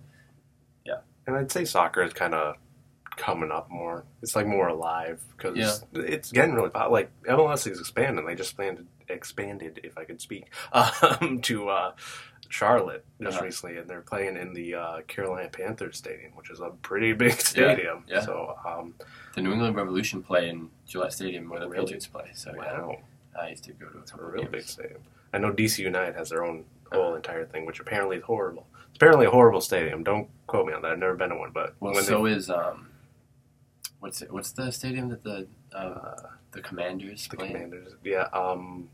yeah. 0.85 1.01
And 1.27 1.37
I'd 1.37 1.51
say 1.53 1.65
soccer 1.65 2.03
is 2.03 2.13
kind 2.15 2.35
of 2.35 2.57
coming 3.17 3.51
up 3.51 3.71
more. 3.71 4.05
It's 4.23 4.35
like 4.37 4.47
more 4.47 4.69
alive 4.69 5.23
because 5.37 5.57
Yeah. 5.57 5.73
it's 6.03 6.33
getting 6.33 6.55
really 6.55 6.71
pop- 6.71 6.91
like 6.91 7.11
MLS 7.25 7.67
is 7.71 7.79
expanding. 7.81 8.25
They 8.27 8.35
just 8.35 8.51
expanded, 8.51 8.87
expanded 9.09 9.81
if 9.85 9.97
I 9.99 10.05
could 10.05 10.21
speak, 10.21 10.47
um, 10.73 11.41
to 11.43 11.69
uh, 11.69 11.93
Charlotte 12.49 13.05
just 13.21 13.37
Uh-huh. 13.37 13.45
recently, 13.45 13.77
and 13.79 13.89
they're 13.89 14.01
playing 14.01 14.37
in 14.37 14.55
the 14.55 14.75
uh, 14.75 15.01
Carolina 15.03 15.49
Panthers 15.49 15.97
Stadium, 15.99 16.33
which 16.35 16.51
is 16.51 16.61
a 16.61 16.71
pretty 16.83 17.13
big 17.25 17.41
stadium. 17.41 18.05
yeah. 18.09 18.21
So 18.21 18.57
um, 18.67 18.95
the 19.35 19.43
New 19.43 19.53
England 19.53 19.77
Revolution 19.77 20.23
play 20.23 20.49
in 20.49 20.71
Gillette 20.87 21.13
Stadium 21.13 21.49
where 21.49 21.61
the 21.61 21.69
Really? 21.69 21.85
Patriots 21.85 22.07
play. 22.07 22.31
So 22.35 22.53
yeah, 22.57 23.41
I 23.41 23.51
used 23.51 23.65
to 23.65 23.73
go 23.73 23.87
to 23.87 23.99
a 23.99 24.01
it's 24.01 24.11
a 24.11 24.15
couple 24.15 24.29
real 24.31 24.43
games. 24.45 24.53
big 24.53 24.63
stadium. 24.63 25.01
I 25.33 25.39
know 25.39 25.53
DC 25.53 25.79
United 25.79 26.17
has 26.17 26.31
their 26.31 26.45
own 26.45 26.65
whole 26.93 27.09
Uh-huh. 27.09 27.17
entire 27.17 27.45
thing, 27.47 27.67
which 27.67 27.79
apparently 27.79 28.17
is 28.17 28.25
horrible. 28.25 28.67
It's 28.89 28.97
apparently 28.97 29.27
a 29.27 29.31
horrible 29.31 29.61
stadium. 29.61 30.03
Don't 30.03 30.29
quote 30.49 30.67
me 30.67 30.73
on 30.73 30.83
that. 30.83 30.91
I've 30.93 30.99
never 30.99 31.15
been 31.15 31.29
to 31.31 31.37
one, 31.37 31.53
but 31.53 31.75
Well, 31.79 31.95
so 31.95 32.27
is 32.27 32.51
um, 32.51 32.89
what's 34.01 34.23
it? 34.23 34.33
What's 34.33 34.53
the 34.53 34.71
stadium 34.71 35.09
that 35.11 35.23
the 35.23 35.47
um, 35.73 35.99
uh, 36.03 36.15
the 36.53 36.61
Commanders 36.61 37.29
the 37.29 37.37
play? 37.37 37.49
Commanders, 37.49 37.93
yeah, 38.05 38.29
um, 38.33 38.89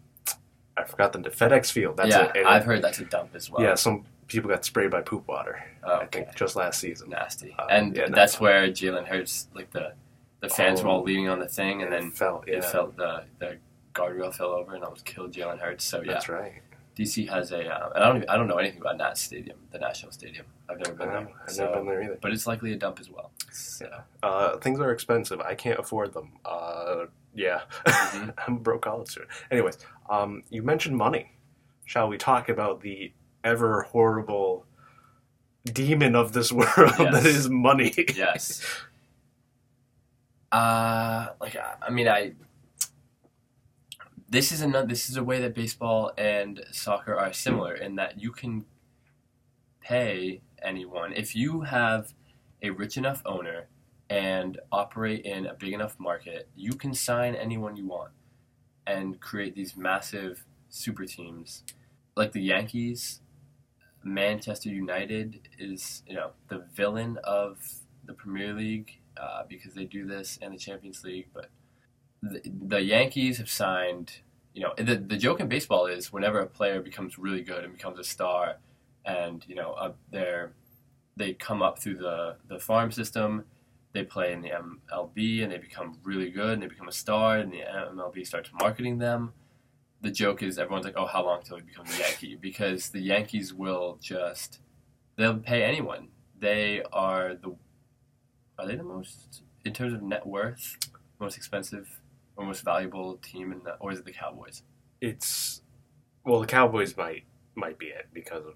I 0.77 0.85
forgot 0.85 1.13
the 1.13 1.19
FedEx 1.21 1.73
Field. 1.73 1.97
That's 1.97 2.11
yeah, 2.11 2.25
it. 2.27 2.37
And- 2.37 2.47
I've 2.49 2.65
heard 2.65 2.83
that's 2.83 2.99
a 2.99 3.05
dump 3.05 3.31
as 3.35 3.51
well. 3.51 3.63
Yeah, 3.63 3.75
some 3.75 4.05
people 4.29 4.51
got 4.51 4.65
sprayed 4.65 4.91
by 4.91 5.01
poop 5.03 5.27
water. 5.29 5.65
Oh, 5.85 5.97
I 5.97 6.07
think 6.07 6.35
just 6.35 6.57
last 6.57 6.81
season. 6.81 7.11
nasty. 7.11 7.55
Uh, 7.59 7.67
and 7.71 7.97
yeah, 7.97 8.09
that's 8.09 8.35
no. 8.41 8.45
where 8.45 8.69
Jalen 8.69 9.07
Hurts, 9.07 9.49
like 9.55 9.71
the 9.71 9.93
the 10.41 10.49
fans 10.49 10.83
were 10.83 10.89
Oh. 10.89 10.93
all 10.97 11.03
leaning 11.03 11.29
on 11.29 11.39
the 11.39 11.49
thing, 11.49 11.83
and 11.83 11.93
then 11.93 12.11
fell. 12.11 12.45
Yeah, 12.47 12.57
it 12.57 12.65
felt 12.65 12.97
the 12.97 13.25
the 13.39 13.57
guardrail 13.95 14.35
fell 14.35 14.49
over 14.49 14.75
and 14.75 14.85
almost 14.85 15.05
killed 15.07 15.33
Jalen 15.33 15.59
Hurts. 15.59 15.85
So 15.85 16.03
yeah, 16.03 16.13
that's 16.15 16.29
right. 16.29 16.61
DC 16.97 17.29
has 17.29 17.53
a, 17.53 17.59
um, 17.69 17.93
and 17.95 18.03
I 18.03 18.07
don't 18.09 18.17
even, 18.17 18.29
I 18.31 18.37
don't 18.37 18.49
know 18.49 18.57
anything 18.57 18.81
about 18.81 18.97
Nat 18.97 19.19
Stadium, 19.19 19.59
the 19.71 19.79
National 19.79 20.11
Stadium. 20.13 20.47
I've 20.69 20.79
never 20.79 20.95
been 20.95 21.09
there, 21.09 21.29
I've 21.45 21.51
so, 21.53 21.65
never 21.67 21.77
been 21.77 21.87
there 21.87 22.03
either. 22.03 22.19
but 22.23 22.33
it's 22.33 22.47
likely 22.47 22.73
a 22.73 22.77
dump 22.77 22.99
as 23.01 23.11
well. 23.11 23.31
So, 23.53 23.91
Uh, 24.23 24.57
things 24.59 24.81
are 24.81 24.91
expensive. 24.91 25.41
I 25.41 25.55
can't 25.55 25.79
afford 25.79 26.15
them. 26.15 26.33
Uh, 26.45 27.05
yeah, 27.35 27.61
Mhm. 27.87 28.33
I'm 28.49 28.55
a 28.57 28.61
broke 28.61 28.83
college 28.83 29.09
student. 29.11 29.31
Anyways, 29.51 29.77
um, 30.09 30.43
you 30.49 30.63
mentioned 30.63 30.97
money. 30.97 31.33
Shall 31.85 32.09
we 32.09 32.17
talk 32.17 32.49
about 32.49 32.81
the 32.81 33.13
ever 33.45 33.83
horrible 33.83 34.65
demon 35.65 36.17
of 36.17 36.33
this 36.33 36.51
world 36.61 36.95
Yes. 36.99 37.13
that 37.13 37.27
is 37.27 37.51
money? 37.51 37.93
yes. 38.15 38.65
Uh, 40.53 41.29
like 41.41 41.57
I, 41.57 41.75
I 41.83 41.91
mean, 41.91 42.09
I. 42.09 42.33
This 44.29 44.51
is 44.51 44.61
another. 44.61 44.89
This 44.89 45.09
is 45.09 45.17
a 45.17 45.23
way 45.23 45.41
that 45.41 45.55
baseball 45.55 46.13
and 46.19 46.65
soccer 46.73 47.15
are 47.15 47.33
similar 47.33 47.75
in 47.75 47.95
that 47.95 48.21
you 48.21 48.33
can 48.33 48.65
pay 49.81 50.41
anyone 50.61 51.13
if 51.13 51.37
you 51.37 51.61
have 51.61 52.13
a 52.61 52.71
rich 52.71 52.97
enough 52.97 53.23
owner 53.25 53.69
and 54.11 54.59
operate 54.73 55.25
in 55.25 55.47
a 55.47 55.55
big 55.55 55.73
enough 55.73 55.95
market. 56.01 56.49
You 56.57 56.73
can 56.73 56.93
sign 56.93 57.37
anyone 57.37 57.77
you 57.77 57.87
want 57.87 58.11
and 58.85 59.21
create 59.21 59.55
these 59.55 59.77
massive 59.77 60.45
super 60.69 61.05
teams, 61.05 61.63
like 62.17 62.33
the 62.33 62.43
Yankees. 62.43 63.21
Manchester 64.03 64.69
United 64.69 65.49
is, 65.59 66.03
you 66.07 66.15
know, 66.15 66.31
the 66.49 66.65
villain 66.75 67.19
of 67.25 67.59
the 68.05 68.13
Premier 68.13 68.53
League 68.53 69.01
uh, 69.17 69.43
because 69.49 69.75
they 69.75 69.85
do 69.85 70.07
this 70.07 70.39
and 70.43 70.55
the 70.55 70.59
Champions 70.59 71.03
League. 71.05 71.27
But 71.33 71.51
the, 72.23 72.41
the 72.45 72.83
Yankees 72.83 73.39
have 73.39 73.51
signed, 73.51 74.21
you 74.55 74.63
know, 74.63 74.73
the, 74.77 74.97
the 74.97 75.17
joke 75.17 75.41
in 75.41 75.49
baseball 75.49 75.87
is 75.87 76.13
whenever 76.13 76.41
a 76.41 76.47
player 76.47 76.81
becomes 76.81 77.19
really 77.19 77.43
good 77.43 77.65
and 77.65 77.73
becomes 77.73 77.99
a 77.99 78.05
star, 78.05 78.57
and 79.05 79.45
you 79.47 79.55
know, 79.55 79.73
uh, 79.73 79.93
they're 80.11 80.53
they 81.17 81.33
come 81.33 81.63
up 81.63 81.79
through 81.79 81.97
the 81.97 82.37
the 82.49 82.59
farm 82.59 82.91
system. 82.91 83.45
They 83.93 84.05
play 84.05 84.33
in 84.33 84.43
the 84.43 84.51
MLB 84.51 85.43
and 85.43 85.51
they 85.51 85.57
become 85.57 85.99
really 86.03 86.31
good 86.31 86.53
and 86.53 86.63
they 86.63 86.67
become 86.67 86.89
a 86.89 86.93
star 86.93 87.39
and 87.39 87.51
the 87.51 87.61
MLB 87.61 88.27
starts 88.27 88.51
marketing 88.61 88.99
them. 88.99 89.33
The 90.03 90.11
joke 90.11 90.43
is 90.43 90.59
everyone's 90.59 90.85
like, 90.85 90.99
"Oh, 90.99 91.07
how 91.07 91.25
long 91.25 91.43
till 91.43 91.57
he 91.57 91.63
becomes 91.63 91.97
a 91.97 92.01
Yankee?" 92.01 92.37
Because 92.37 92.91
the 92.91 93.01
Yankees 93.01 93.55
will 93.55 93.99
just 94.03 94.59
they'll 95.17 95.39
pay 95.39 95.63
anyone. 95.63 96.09
They 96.39 96.83
are 96.93 97.35
the 97.35 97.57
are 98.59 98.67
they 98.67 98.77
the 98.77 98.83
most 98.83 99.43
in 99.65 99.73
terms 99.73 99.95
of 99.95 100.03
net 100.03 100.27
worth, 100.27 100.77
most 101.19 101.37
expensive 101.37 102.01
or 102.37 102.45
most 102.45 102.65
valuable 102.65 103.17
team 103.19 103.53
in 103.53 103.63
the, 103.65 103.75
or 103.81 103.93
is 103.93 103.99
it 103.99 104.05
the 104.05 104.13
Cowboys? 104.13 104.63
It's 105.01 105.63
well, 106.25 106.41
the 106.41 106.47
Cowboys 106.47 106.97
might 106.97 107.25
might 107.55 107.79
be 107.79 107.87
it 107.87 108.09
because 108.13 108.45
of 108.45 108.55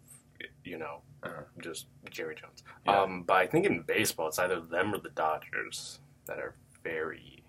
you 0.65 0.79
know 0.79 1.03
Uh-huh. 1.23 1.43
just 1.63 1.87
Jerry 2.11 2.35
Jones. 2.35 2.63
Yeah. 2.87 3.01
Um, 3.03 3.23
but 3.27 3.35
I 3.37 3.47
think 3.47 3.67
in 3.67 3.83
baseball, 3.83 4.29
it's 4.29 4.39
either 4.39 4.61
them 4.61 4.95
or 4.95 4.99
the 4.99 5.11
Dodgers 5.11 6.01
that 6.27 6.39
are 6.39 6.55
very. 6.83 7.45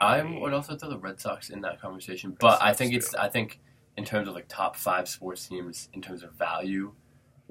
I 0.00 0.22
would 0.22 0.52
also 0.52 0.76
throw 0.76 0.90
the 0.90 0.98
Red 0.98 1.20
Sox 1.20 1.50
in 1.50 1.60
that 1.62 1.80
conversation, 1.80 2.36
but 2.38 2.62
I 2.62 2.72
think 2.72 2.92
too. 2.92 2.98
it's 2.98 3.14
I 3.16 3.28
think 3.28 3.58
in 3.96 4.04
terms 4.04 4.28
of 4.28 4.34
like 4.34 4.46
top 4.48 4.76
five 4.76 5.08
sports 5.08 5.46
teams 5.48 5.88
in 5.92 6.00
terms 6.00 6.22
of 6.22 6.32
value, 6.34 6.92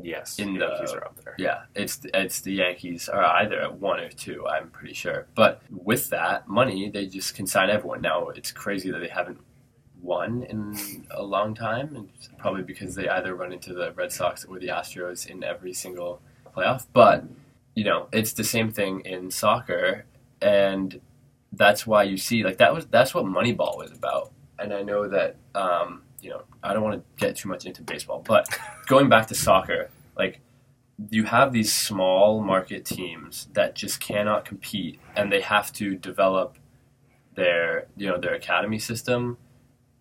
yes, 0.02 0.40
in 0.40 0.54
the 0.54 0.66
Yankees 0.66 0.94
are 0.94 1.04
up 1.06 1.24
there. 1.24 1.36
yeah, 1.38 1.64
it's 1.76 2.02
it's 2.14 2.42
the 2.42 2.54
Yankees 2.54 3.10
are 3.10 3.24
either 3.24 3.62
at 3.62 3.80
one 3.80 4.00
or 4.00 4.10
two. 4.10 4.48
I'm 4.48 4.70
pretty 4.70 4.94
sure. 4.94 5.28
But 5.36 5.62
with 5.70 6.10
that 6.10 6.48
money, 6.48 6.90
they 6.90 7.06
just 7.08 7.36
can 7.36 7.48
sign 7.48 7.70
everyone. 7.70 8.02
Now 8.02 8.30
it's 8.30 8.52
crazy 8.52 8.92
that 8.92 9.00
they 9.00 9.08
haven't 9.08 9.40
won 10.02 10.44
in 10.44 11.06
a 11.12 11.24
long 11.24 11.54
time, 11.56 11.96
and 11.96 12.10
probably 12.38 12.64
because 12.64 12.96
they 12.96 13.08
either 13.10 13.36
run 13.36 13.52
into 13.52 13.74
the 13.74 13.92
Red 13.94 14.12
Sox 14.12 14.46
or 14.46 14.60
the 14.60 14.68
Astros 14.68 15.28
in 15.28 15.44
every 15.44 15.74
single 15.74 16.22
playoff. 16.56 16.86
But 16.94 17.26
you 17.76 17.84
know, 17.84 18.08
it's 18.12 18.34
the 18.34 18.44
same 18.44 18.72
thing 18.72 19.02
in 19.02 19.32
soccer, 19.32 20.06
and 20.42 21.00
that's 21.52 21.88
why 21.88 22.04
you 22.04 22.18
see 22.18 22.44
like 22.44 22.58
that 22.58 22.74
was 22.74 22.86
that's 22.88 23.14
what 23.14 23.26
Moneyball 23.26 23.78
was 23.78 23.92
about. 23.92 24.32
And 24.60 24.74
I 24.74 24.82
know 24.82 25.08
that 25.08 25.36
um, 25.54 26.02
you 26.22 26.30
know 26.32 26.44
I 26.64 26.74
don't 26.74 26.84
want 26.84 26.96
to 27.02 27.26
get 27.26 27.36
too 27.36 27.50
much 27.50 27.66
into 27.66 27.82
baseball, 27.84 28.24
but 28.26 28.48
going 28.88 29.10
back 29.10 29.28
to 29.28 29.36
soccer, 29.36 29.90
like 30.18 30.40
you 31.12 31.26
have 31.26 31.54
these 31.54 31.72
small 31.74 32.42
market 32.42 32.84
teams 32.86 33.48
that 33.54 33.76
just 33.76 34.00
cannot 34.00 34.46
compete, 34.46 35.00
and 35.16 35.32
they 35.32 35.42
have 35.42 35.72
to 35.74 35.96
develop 35.96 36.58
their 37.36 37.88
you 37.96 38.08
know 38.08 38.18
their 38.20 38.34
academy 38.34 38.80
system, 38.80 39.38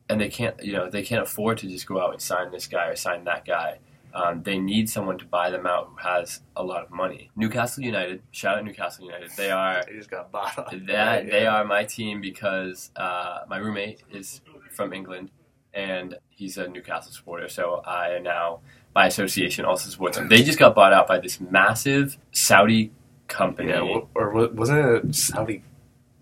and 0.09 0.21
they 0.21 0.29
can't 0.29 0.63
you 0.65 0.73
know 0.73 0.89
they 0.89 1.03
can't 1.03 1.23
afford 1.23 1.59
to 1.59 1.69
just 1.69 1.87
go 1.87 2.01
out 2.01 2.13
and 2.13 2.21
sign 2.23 2.51
this 2.51 2.67
guy 2.67 2.87
or 2.87 2.97
sign 2.97 3.25
that 3.25 3.45
guy. 3.45 3.79
Um, 4.15 4.43
they 4.43 4.59
need 4.59 4.89
someone 4.89 5.19
to 5.19 5.27
buy 5.27 5.51
them 5.51 5.67
out 5.67 5.89
who 5.91 5.97
has 6.09 6.41
a 6.57 6.65
lot 6.65 6.83
of 6.83 6.91
money. 6.91 7.29
Newcastle 7.37 7.85
United, 7.85 8.23
shout 8.31 8.57
out 8.57 8.65
Newcastle 8.65 9.05
United. 9.05 9.31
They 9.37 9.51
are 9.51 9.85
They 9.87 9.93
just 9.93 10.11
got 10.11 10.33
bought 10.33 10.57
that 10.57 11.27
they 11.27 11.43
Yeah. 11.43 11.55
are 11.55 11.65
my 11.67 11.85
team 11.85 12.23
because 12.23 12.91
uh, 12.97 13.41
my 13.51 13.59
roommate 13.59 14.01
is 14.11 14.41
from 14.71 14.95
England 14.95 15.31
and 15.77 16.17
he's 16.31 16.57
a 16.57 16.67
Newcastle 16.67 17.12
supporter. 17.12 17.49
So 17.49 17.83
I 17.85 18.19
now, 18.19 18.61
by 18.95 19.07
association, 19.07 19.65
also 19.65 19.91
support 19.91 20.15
them. 20.15 20.29
They 20.29 20.43
just 20.43 20.59
got 20.59 20.75
bought 20.75 20.93
out 20.93 21.07
by 21.07 21.21
this 21.21 21.41
massive 21.41 22.17
Saudi 22.33 22.91
company. 23.29 23.69
Yeah, 23.69 24.01
or 24.15 24.49
wasn't 24.49 25.05
it 25.05 25.15
Saudi 25.15 25.62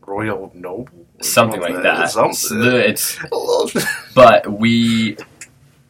Royal 0.04 0.50
Noble? 0.54 0.88
or 1.18 1.24
something 1.24 1.60
like 1.60 1.82
that. 1.82 2.10
Something. 2.10 2.58
It's 2.62 3.18
but 4.14 4.50
we, 4.52 5.16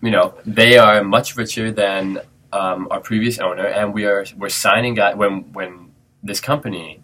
you 0.02 0.10
know, 0.10 0.34
they 0.44 0.78
are 0.78 1.02
much 1.02 1.36
richer 1.36 1.72
than 1.72 2.20
um, 2.52 2.86
our 2.90 3.00
previous 3.00 3.38
owner, 3.38 3.66
and 3.66 3.94
we 3.94 4.04
are 4.04 4.24
we're 4.36 4.50
signing 4.50 4.94
guy 4.94 5.14
when 5.14 5.52
when 5.52 5.90
this 6.22 6.40
company, 6.40 7.00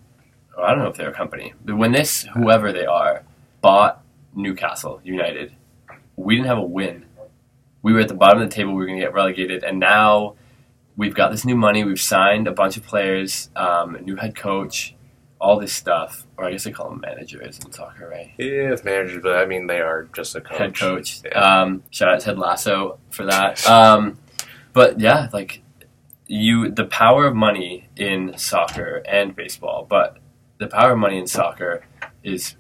I 0.58 0.70
don't 0.70 0.80
know 0.80 0.88
if 0.88 0.96
they're 0.96 1.10
a 1.10 1.14
company, 1.14 1.54
but 1.64 1.76
when 1.76 1.92
this 1.92 2.22
whoever 2.34 2.72
they 2.72 2.86
are 2.86 3.24
bought 3.62 4.02
Newcastle 4.34 5.00
United, 5.02 5.54
we 6.24 6.36
didn't 6.36 6.48
have 6.48 6.58
a 6.58 6.62
win. 6.62 7.06
We 7.82 7.92
were 7.92 8.00
at 8.00 8.08
the 8.08 8.14
bottom 8.14 8.42
of 8.42 8.50
the 8.50 8.54
table. 8.54 8.72
We 8.72 8.78
were 8.78 8.86
going 8.86 8.98
to 8.98 9.04
get 9.04 9.14
relegated, 9.14 9.64
and 9.64 9.78
now 9.80 10.34
we've 10.96 11.14
got 11.14 11.30
this 11.30 11.44
new 11.44 11.56
money. 11.56 11.82
We've 11.82 12.00
signed 12.00 12.46
a 12.46 12.52
bunch 12.52 12.76
of 12.76 12.84
players, 12.84 13.50
um, 13.56 13.94
a 13.94 14.02
new 14.02 14.16
head 14.16 14.36
coach, 14.36 14.94
all 15.40 15.58
this 15.58 15.72
stuff. 15.72 16.26
Or 16.36 16.44
I 16.44 16.52
guess 16.52 16.64
they 16.64 16.72
call 16.72 16.90
them 16.90 17.00
managers 17.00 17.58
in 17.64 17.72
soccer, 17.72 18.08
right? 18.08 18.32
yeah, 18.38 18.72
it's 18.72 18.84
managers, 18.84 19.22
but 19.22 19.36
I 19.36 19.46
mean 19.46 19.66
they 19.66 19.80
are 19.80 20.08
just 20.14 20.36
a 20.36 20.40
coach. 20.40 20.58
head 20.58 20.76
coach. 20.76 21.22
Yeah. 21.24 21.30
Um, 21.38 21.82
shout 21.90 22.12
out 22.12 22.20
Ted 22.20 22.38
Lasso 22.38 22.98
for 23.10 23.24
that. 23.24 23.66
Um, 23.66 24.18
but 24.72 25.00
yeah, 25.00 25.28
like 25.32 25.62
you 26.26 26.70
the 26.70 26.84
power 26.84 27.26
of 27.26 27.34
money 27.34 27.88
in 27.96 28.36
soccer 28.36 29.02
and 29.08 29.34
baseball, 29.34 29.86
but 29.88 30.18
the 30.58 30.66
power 30.66 30.92
of 30.92 30.98
money 30.98 31.18
in 31.18 31.26
soccer 31.26 31.86
is 32.22 32.56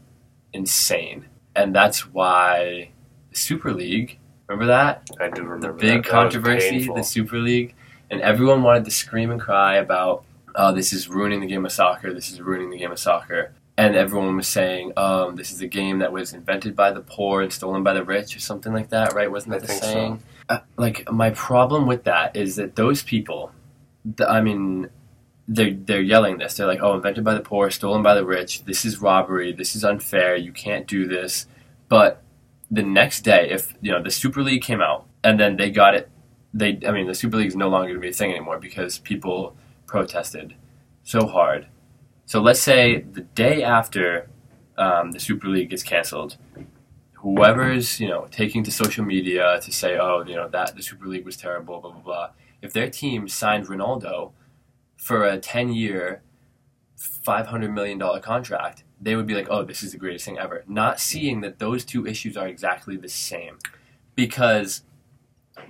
insane, 0.54 1.26
and 1.54 1.74
that's 1.74 2.06
why 2.06 2.92
Super 3.32 3.72
League. 3.72 4.18
Remember 4.48 4.66
that 4.66 5.08
I 5.20 5.28
do 5.28 5.42
remember 5.42 5.68
the 5.68 5.72
big 5.74 5.88
that. 5.90 6.02
That 6.02 6.10
controversy, 6.10 6.70
painful. 6.70 6.96
the 6.96 7.04
Super 7.04 7.38
League, 7.38 7.74
and 8.10 8.20
everyone 8.20 8.62
wanted 8.62 8.84
to 8.86 8.90
scream 8.90 9.30
and 9.30 9.40
cry 9.40 9.76
about, 9.76 10.24
"Oh, 10.54 10.72
this 10.72 10.92
is 10.92 11.08
ruining 11.08 11.40
the 11.40 11.46
game 11.46 11.64
of 11.64 11.72
soccer. 11.72 12.12
This 12.12 12.32
is 12.32 12.40
ruining 12.40 12.70
the 12.70 12.78
game 12.78 12.90
of 12.90 12.98
soccer." 12.98 13.52
And 13.78 13.94
everyone 13.94 14.36
was 14.36 14.48
saying, 14.48 14.92
um, 14.96 15.36
"This 15.36 15.52
is 15.52 15.60
a 15.60 15.66
game 15.66 16.00
that 16.00 16.12
was 16.12 16.32
invented 16.34 16.74
by 16.74 16.90
the 16.90 17.00
poor 17.00 17.40
and 17.42 17.52
stolen 17.52 17.82
by 17.82 17.94
the 17.94 18.04
rich, 18.04 18.36
or 18.36 18.40
something 18.40 18.72
like 18.72 18.90
that." 18.90 19.14
Right? 19.14 19.30
Wasn't 19.30 19.54
I 19.54 19.58
that 19.58 19.62
the 19.62 19.68
think 19.68 19.82
so. 19.84 19.92
saying? 19.92 20.22
Uh, 20.48 20.58
like 20.76 21.10
my 21.10 21.30
problem 21.30 21.86
with 21.86 22.02
that 22.04 22.34
is 22.34 22.56
that 22.56 22.74
those 22.74 23.04
people, 23.04 23.52
th- 24.16 24.28
I 24.28 24.40
mean, 24.40 24.90
they're 25.46 25.72
they're 25.74 26.00
yelling 26.02 26.38
this. 26.38 26.56
They're 26.56 26.66
like, 26.66 26.82
"Oh, 26.82 26.94
invented 26.94 27.22
by 27.22 27.34
the 27.34 27.40
poor, 27.40 27.70
stolen 27.70 28.02
by 28.02 28.16
the 28.16 28.26
rich. 28.26 28.64
This 28.64 28.84
is 28.84 29.00
robbery. 29.00 29.52
This 29.52 29.76
is 29.76 29.84
unfair. 29.84 30.34
You 30.34 30.50
can't 30.52 30.88
do 30.88 31.06
this." 31.06 31.46
But 31.88 32.22
the 32.70 32.82
next 32.82 33.22
day, 33.22 33.50
if 33.50 33.74
you 33.80 33.90
know 33.90 34.02
the 34.02 34.10
Super 34.10 34.42
League 34.42 34.62
came 34.62 34.80
out 34.80 35.06
and 35.24 35.40
then 35.40 35.56
they 35.56 35.70
got 35.70 35.94
it, 35.94 36.08
they 36.54 36.78
I 36.86 36.92
mean 36.92 37.06
the 37.06 37.14
Super 37.14 37.36
League 37.36 37.48
is 37.48 37.56
no 37.56 37.68
longer 37.68 37.88
going 37.88 37.96
to 37.96 38.00
be 38.00 38.10
a 38.10 38.12
thing 38.12 38.30
anymore 38.30 38.58
because 38.58 38.98
people 38.98 39.56
protested 39.86 40.54
so 41.02 41.26
hard. 41.26 41.66
So 42.26 42.40
let's 42.40 42.60
say 42.60 43.00
the 43.00 43.22
day 43.22 43.62
after 43.62 44.28
um, 44.78 45.10
the 45.10 45.18
Super 45.18 45.48
League 45.48 45.70
gets 45.70 45.82
canceled, 45.82 46.36
whoever's 47.14 47.98
you 47.98 48.08
know 48.08 48.28
taking 48.30 48.62
to 48.64 48.70
social 48.70 49.04
media 49.04 49.60
to 49.62 49.72
say, 49.72 49.98
oh, 49.98 50.24
you 50.26 50.36
know 50.36 50.48
that 50.48 50.76
the 50.76 50.82
Super 50.82 51.06
League 51.06 51.24
was 51.24 51.36
terrible, 51.36 51.80
blah 51.80 51.90
blah 51.90 52.00
blah. 52.00 52.30
If 52.62 52.72
their 52.72 52.88
team 52.88 53.26
signed 53.26 53.66
Ronaldo 53.66 54.32
for 54.96 55.24
a 55.24 55.38
ten-year, 55.38 56.22
five 56.96 57.46
hundred 57.46 57.72
million 57.72 57.98
dollar 57.98 58.20
contract, 58.20 58.84
they 59.00 59.16
would 59.16 59.26
be 59.26 59.34
like, 59.34 59.48
oh, 59.50 59.64
this 59.64 59.82
is 59.82 59.92
the 59.92 59.98
greatest 59.98 60.24
thing 60.24 60.38
ever. 60.38 60.62
Not 60.66 61.00
seeing 61.00 61.40
that 61.40 61.58
those 61.58 61.84
two 61.84 62.06
issues 62.06 62.36
are 62.36 62.46
exactly 62.46 62.96
the 62.96 63.08
same, 63.08 63.58
because 64.14 64.82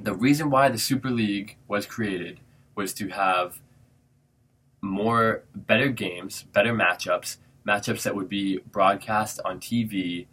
the 0.02 0.14
reason 0.14 0.50
why 0.50 0.68
the 0.68 0.78
Super 0.78 1.10
League 1.10 1.56
was 1.68 1.86
created 1.86 2.40
was 2.74 2.92
to 2.94 3.08
have 3.08 3.60
more 4.80 5.44
better 5.54 5.88
games, 5.88 6.44
better 6.52 6.74
matchups, 6.74 7.36
matchups 7.66 8.02
that 8.02 8.16
would 8.16 8.28
be 8.28 8.58
broadcast 8.58 9.40
on 9.44 9.60
TV. 9.60 10.26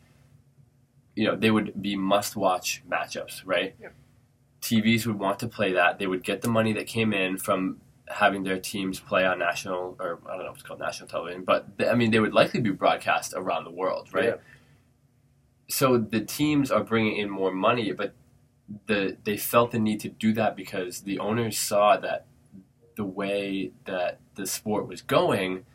You 1.15 1.27
know, 1.27 1.35
they 1.35 1.51
would 1.51 1.81
be 1.81 1.95
must-watch 1.95 2.83
matchups, 2.89 3.41
right? 3.45 3.75
Yeah. 3.81 3.89
TVs 4.61 5.05
would 5.05 5.19
want 5.19 5.39
to 5.39 5.47
play 5.47 5.73
that. 5.73 5.99
They 5.99 6.07
would 6.07 6.23
get 6.23 6.41
the 6.41 6.49
money 6.49 6.73
that 6.73 6.87
came 6.87 7.13
in 7.13 7.37
from 7.37 7.81
having 8.09 8.43
their 8.43 8.59
teams 8.59 8.99
play 8.99 9.25
on 9.25 9.39
national, 9.39 9.95
or 9.99 10.19
I 10.27 10.37
don't 10.37 10.45
know 10.45 10.51
if 10.51 10.55
it's 10.55 10.63
called 10.63 10.79
national 10.79 11.09
television, 11.09 11.43
but 11.43 11.67
I 11.89 11.95
mean, 11.95 12.11
they 12.11 12.19
would 12.19 12.33
likely 12.33 12.61
be 12.61 12.71
broadcast 12.71 13.33
around 13.35 13.65
the 13.65 13.71
world, 13.71 14.09
right? 14.13 14.25
Yeah. 14.25 14.35
So 15.69 15.97
the 15.97 16.21
teams 16.21 16.71
are 16.71 16.83
bringing 16.83 17.17
in 17.17 17.29
more 17.29 17.51
money, 17.51 17.91
but 17.91 18.13
the 18.85 19.17
they 19.23 19.37
felt 19.37 19.71
the 19.71 19.79
need 19.79 19.99
to 20.01 20.09
do 20.09 20.33
that 20.33 20.55
because 20.55 21.01
the 21.01 21.19
owners 21.19 21.57
saw 21.57 21.97
that 21.97 22.25
the 22.95 23.05
way 23.05 23.71
that 23.85 24.19
the 24.35 24.47
sport 24.47 24.87
was 24.87 25.01
going, 25.01 25.65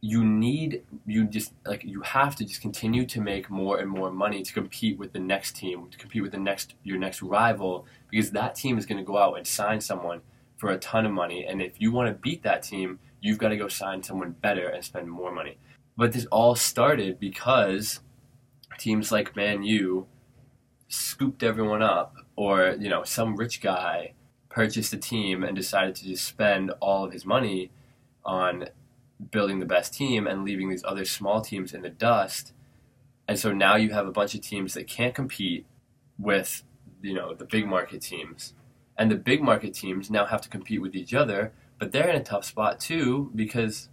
you 0.00 0.24
need 0.24 0.82
you 1.06 1.24
just 1.24 1.52
like 1.64 1.82
you 1.82 2.02
have 2.02 2.36
to 2.36 2.44
just 2.44 2.60
continue 2.60 3.06
to 3.06 3.20
make 3.20 3.50
more 3.50 3.78
and 3.78 3.90
more 3.90 4.10
money 4.10 4.42
to 4.42 4.52
compete 4.52 4.98
with 4.98 5.12
the 5.12 5.18
next 5.18 5.56
team, 5.56 5.88
to 5.90 5.98
compete 5.98 6.22
with 6.22 6.32
the 6.32 6.38
next 6.38 6.74
your 6.84 6.98
next 6.98 7.22
rival, 7.22 7.86
because 8.10 8.30
that 8.30 8.54
team 8.54 8.78
is 8.78 8.86
going 8.86 8.98
to 8.98 9.04
go 9.04 9.18
out 9.18 9.36
and 9.36 9.46
sign 9.46 9.80
someone 9.80 10.20
for 10.56 10.70
a 10.70 10.78
ton 10.78 11.06
of 11.06 11.12
money, 11.12 11.44
and 11.44 11.60
if 11.60 11.80
you 11.80 11.92
want 11.92 12.08
to 12.08 12.14
beat 12.14 12.42
that 12.42 12.62
team, 12.62 12.98
you've 13.20 13.38
got 13.38 13.48
to 13.48 13.56
go 13.56 13.68
sign 13.68 14.02
someone 14.02 14.32
better 14.32 14.68
and 14.68 14.84
spend 14.84 15.10
more 15.10 15.32
money. 15.32 15.58
But 15.96 16.12
this 16.12 16.26
all 16.26 16.54
started 16.54 17.18
because 17.20 18.00
teams 18.78 19.12
like 19.12 19.36
Man 19.36 19.62
U 19.62 20.06
scooped 20.88 21.42
everyone 21.42 21.82
up, 21.82 22.14
or 22.36 22.76
you 22.78 22.88
know 22.88 23.04
some 23.04 23.36
rich 23.36 23.60
guy 23.60 24.14
purchased 24.48 24.92
a 24.92 24.96
team 24.96 25.42
and 25.42 25.56
decided 25.56 25.94
to 25.96 26.04
just 26.04 26.24
spend 26.24 26.72
all 26.80 27.04
of 27.04 27.12
his 27.12 27.26
money 27.26 27.70
on 28.24 28.66
building 29.30 29.58
the 29.58 29.66
best 29.66 29.92
team 29.94 30.26
and 30.26 30.44
leaving 30.44 30.68
these 30.68 30.84
other 30.84 31.04
small 31.04 31.40
teams 31.40 31.72
in 31.74 31.82
the 31.82 31.90
dust. 31.90 32.52
And 33.26 33.38
so 33.38 33.52
now 33.52 33.76
you 33.76 33.90
have 33.90 34.06
a 34.06 34.12
bunch 34.12 34.34
of 34.34 34.42
teams 34.42 34.74
that 34.74 34.86
can't 34.86 35.14
compete 35.14 35.66
with 36.18 36.62
you 37.02 37.14
know 37.14 37.34
the 37.34 37.44
big 37.44 37.66
market 37.66 38.02
teams. 38.02 38.54
And 38.96 39.10
the 39.10 39.16
big 39.16 39.42
market 39.42 39.74
teams 39.74 40.10
now 40.10 40.24
have 40.26 40.40
to 40.42 40.48
compete 40.48 40.80
with 40.80 40.94
each 40.94 41.14
other, 41.14 41.52
but 41.78 41.92
they're 41.92 42.08
in 42.08 42.16
a 42.16 42.22
tough 42.22 42.44
spot 42.44 42.80
too 42.80 43.30
because 43.34 43.88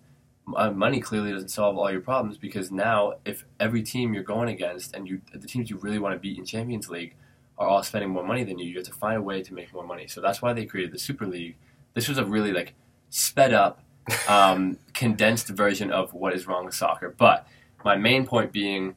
uh, 0.56 0.72
money 0.72 1.00
clearly 1.00 1.32
doesn't 1.32 1.50
solve 1.50 1.78
all 1.78 1.92
your 1.92 2.02
problems 2.02 2.38
because 2.38 2.72
now 2.72 3.14
if 3.26 3.46
every 3.60 3.82
team 3.82 4.14
you're 4.14 4.24
going 4.24 4.50
against 4.50 4.96
and 4.96 5.08
you 5.08 5.22
the 5.34 5.48
teams 5.48 5.70
you 5.70 5.78
really 5.78 6.00
want 6.00 6.14
to 6.14 6.20
beat 6.20 6.38
in 6.38 6.46
Champions 6.46 6.90
League 6.90 7.16
are 7.58 7.68
all 7.68 7.84
spending 7.84 8.10
more 8.10 8.26
money 8.26 8.44
than 8.44 8.58
you, 8.58 8.66
you 8.66 8.76
have 8.76 8.86
to 8.86 8.94
find 8.94 9.18
a 9.18 9.22
way 9.22 9.42
to 9.44 9.54
make 9.54 9.74
more 9.74 9.86
money. 9.86 10.08
So 10.08 10.22
that's 10.22 10.42
why 10.42 10.54
they 10.54 10.66
created 10.66 10.92
the 10.92 11.00
Super 11.00 11.28
League. 11.28 11.58
This 11.94 12.08
was 12.08 12.18
a 12.18 12.26
really 12.26 12.52
like 12.52 12.74
sped 13.10 13.54
up, 13.54 13.84
um, 14.28 14.78
condensed 14.94 15.48
version 15.50 15.92
of 15.92 16.14
what 16.14 16.34
is 16.34 16.48
wrong 16.48 16.66
with 16.66 16.74
soccer. 16.74 17.14
But 17.16 17.48
my 17.86 17.96
main 17.96 18.26
point 18.26 18.52
being 18.52 18.96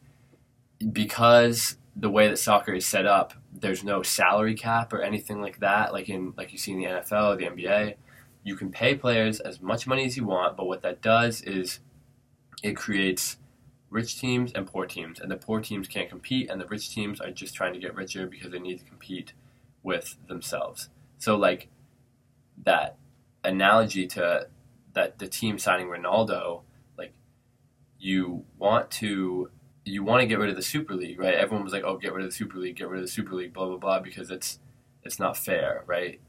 because 0.93 1.77
the 1.97 2.11
way 2.11 2.29
that 2.29 2.39
soccer 2.39 2.73
is 2.73 2.87
set 2.87 3.07
up, 3.07 3.35
there's 3.65 3.83
no 3.83 4.03
salary 4.03 4.55
cap 4.55 4.93
or 4.93 5.01
anything 5.01 5.41
like 5.41 5.59
that, 5.61 5.95
like 5.95 6.11
in 6.11 6.35
like 6.37 6.53
you 6.53 6.59
see 6.59 6.73
in 6.73 6.79
the 6.79 6.85
NFL 6.85 7.33
or 7.33 7.37
the 7.37 7.47
NBA. 7.47 7.95
You 8.43 8.57
can 8.57 8.71
pay 8.71 8.95
players 8.95 9.41
as 9.41 9.59
much 9.59 9.87
money 9.87 10.05
as 10.05 10.19
you 10.19 10.27
want, 10.27 10.55
but 10.55 10.67
what 10.67 10.83
that 10.83 11.01
does 11.01 11.41
is 11.41 11.81
it 12.63 12.77
creates 12.77 13.39
rich 13.89 14.21
teams 14.21 14.53
and 14.53 14.67
poor 14.67 14.85
teams, 14.85 15.19
and 15.19 15.31
the 15.31 15.37
poor 15.37 15.63
teams 15.63 15.89
can't 15.89 16.11
compete, 16.11 16.51
and 16.51 16.61
the 16.61 16.67
rich 16.67 16.95
teams 16.95 17.23
are 17.23 17.31
just 17.31 17.55
trying 17.55 17.73
to 17.73 17.79
get 17.79 17.95
richer 17.95 18.27
because 18.27 18.53
they 18.53 18.59
need 18.59 18.81
to 18.81 18.85
compete 18.85 19.33
with 19.83 20.19
themselves. 20.29 20.91
So, 21.17 21.35
like 21.35 21.69
that 22.65 22.99
analogy 23.45 24.07
to 24.09 24.47
that 24.93 25.19
the 25.19 25.27
team 25.27 25.59
signing 25.59 25.87
Ronaldo, 25.87 26.65
like 26.99 27.15
you 27.99 28.45
want 28.59 28.91
to 28.91 29.49
you 29.85 30.03
want 30.03 30.23
to 30.23 30.27
get 30.27 30.39
rid 30.39 30.51
of 30.51 30.57
the 30.57 30.63
Super 30.63 30.95
League, 30.95 31.19
right? 31.19 31.35
Everyone 31.35 31.65
was 31.65 31.73
like, 31.73 31.85
"Oh, 31.85 31.97
get 31.97 32.13
rid 32.13 32.25
of 32.25 32.31
the 32.31 32.37
Super 32.37 32.59
League, 32.59 32.77
get 32.77 32.89
rid 32.89 33.01
of 33.01 33.07
the 33.07 33.13
Super 33.13 33.35
League," 33.35 33.53
blah 33.53 33.67
blah 33.67 33.77
blah, 33.77 34.01
because 34.01 34.31
it's 34.31 34.59
it's 35.03 35.19
not 35.19 35.37
fair, 35.37 35.85
right? 35.87 36.21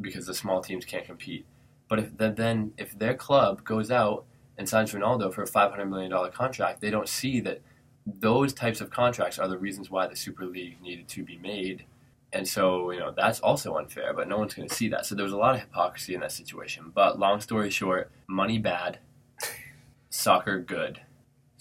Because 0.00 0.26
the 0.26 0.34
small 0.34 0.60
teams 0.60 0.84
can't 0.84 1.06
compete. 1.06 1.46
But 1.88 1.98
if 2.00 2.16
then, 2.16 2.34
then 2.34 2.72
if 2.76 2.98
their 2.98 3.14
club 3.14 3.64
goes 3.64 3.90
out 3.90 4.24
and 4.58 4.68
signs 4.68 4.92
Ronaldo 4.92 5.32
for 5.32 5.42
a 5.42 5.46
five 5.46 5.70
hundred 5.70 5.86
million 5.86 6.10
dollar 6.10 6.30
contract, 6.30 6.80
they 6.80 6.90
don't 6.90 7.08
see 7.08 7.40
that 7.40 7.60
those 8.06 8.52
types 8.52 8.80
of 8.80 8.90
contracts 8.90 9.38
are 9.38 9.48
the 9.48 9.58
reasons 9.58 9.90
why 9.90 10.06
the 10.06 10.16
Super 10.16 10.44
League 10.44 10.80
needed 10.82 11.08
to 11.08 11.22
be 11.22 11.38
made. 11.38 11.84
And 12.32 12.46
so, 12.48 12.90
you 12.90 12.98
know, 12.98 13.12
that's 13.16 13.38
also 13.40 13.76
unfair, 13.76 14.12
but 14.12 14.28
no 14.28 14.38
one's 14.38 14.54
going 14.54 14.68
to 14.68 14.74
see 14.74 14.88
that. 14.88 15.06
So 15.06 15.14
there 15.14 15.24
was 15.24 15.32
a 15.32 15.38
lot 15.38 15.54
of 15.54 15.60
hypocrisy 15.60 16.14
in 16.14 16.20
that 16.20 16.32
situation. 16.32 16.90
But 16.92 17.18
long 17.18 17.40
story 17.40 17.70
short, 17.70 18.10
money 18.26 18.58
bad, 18.58 18.98
soccer 20.10 20.58
good, 20.58 21.00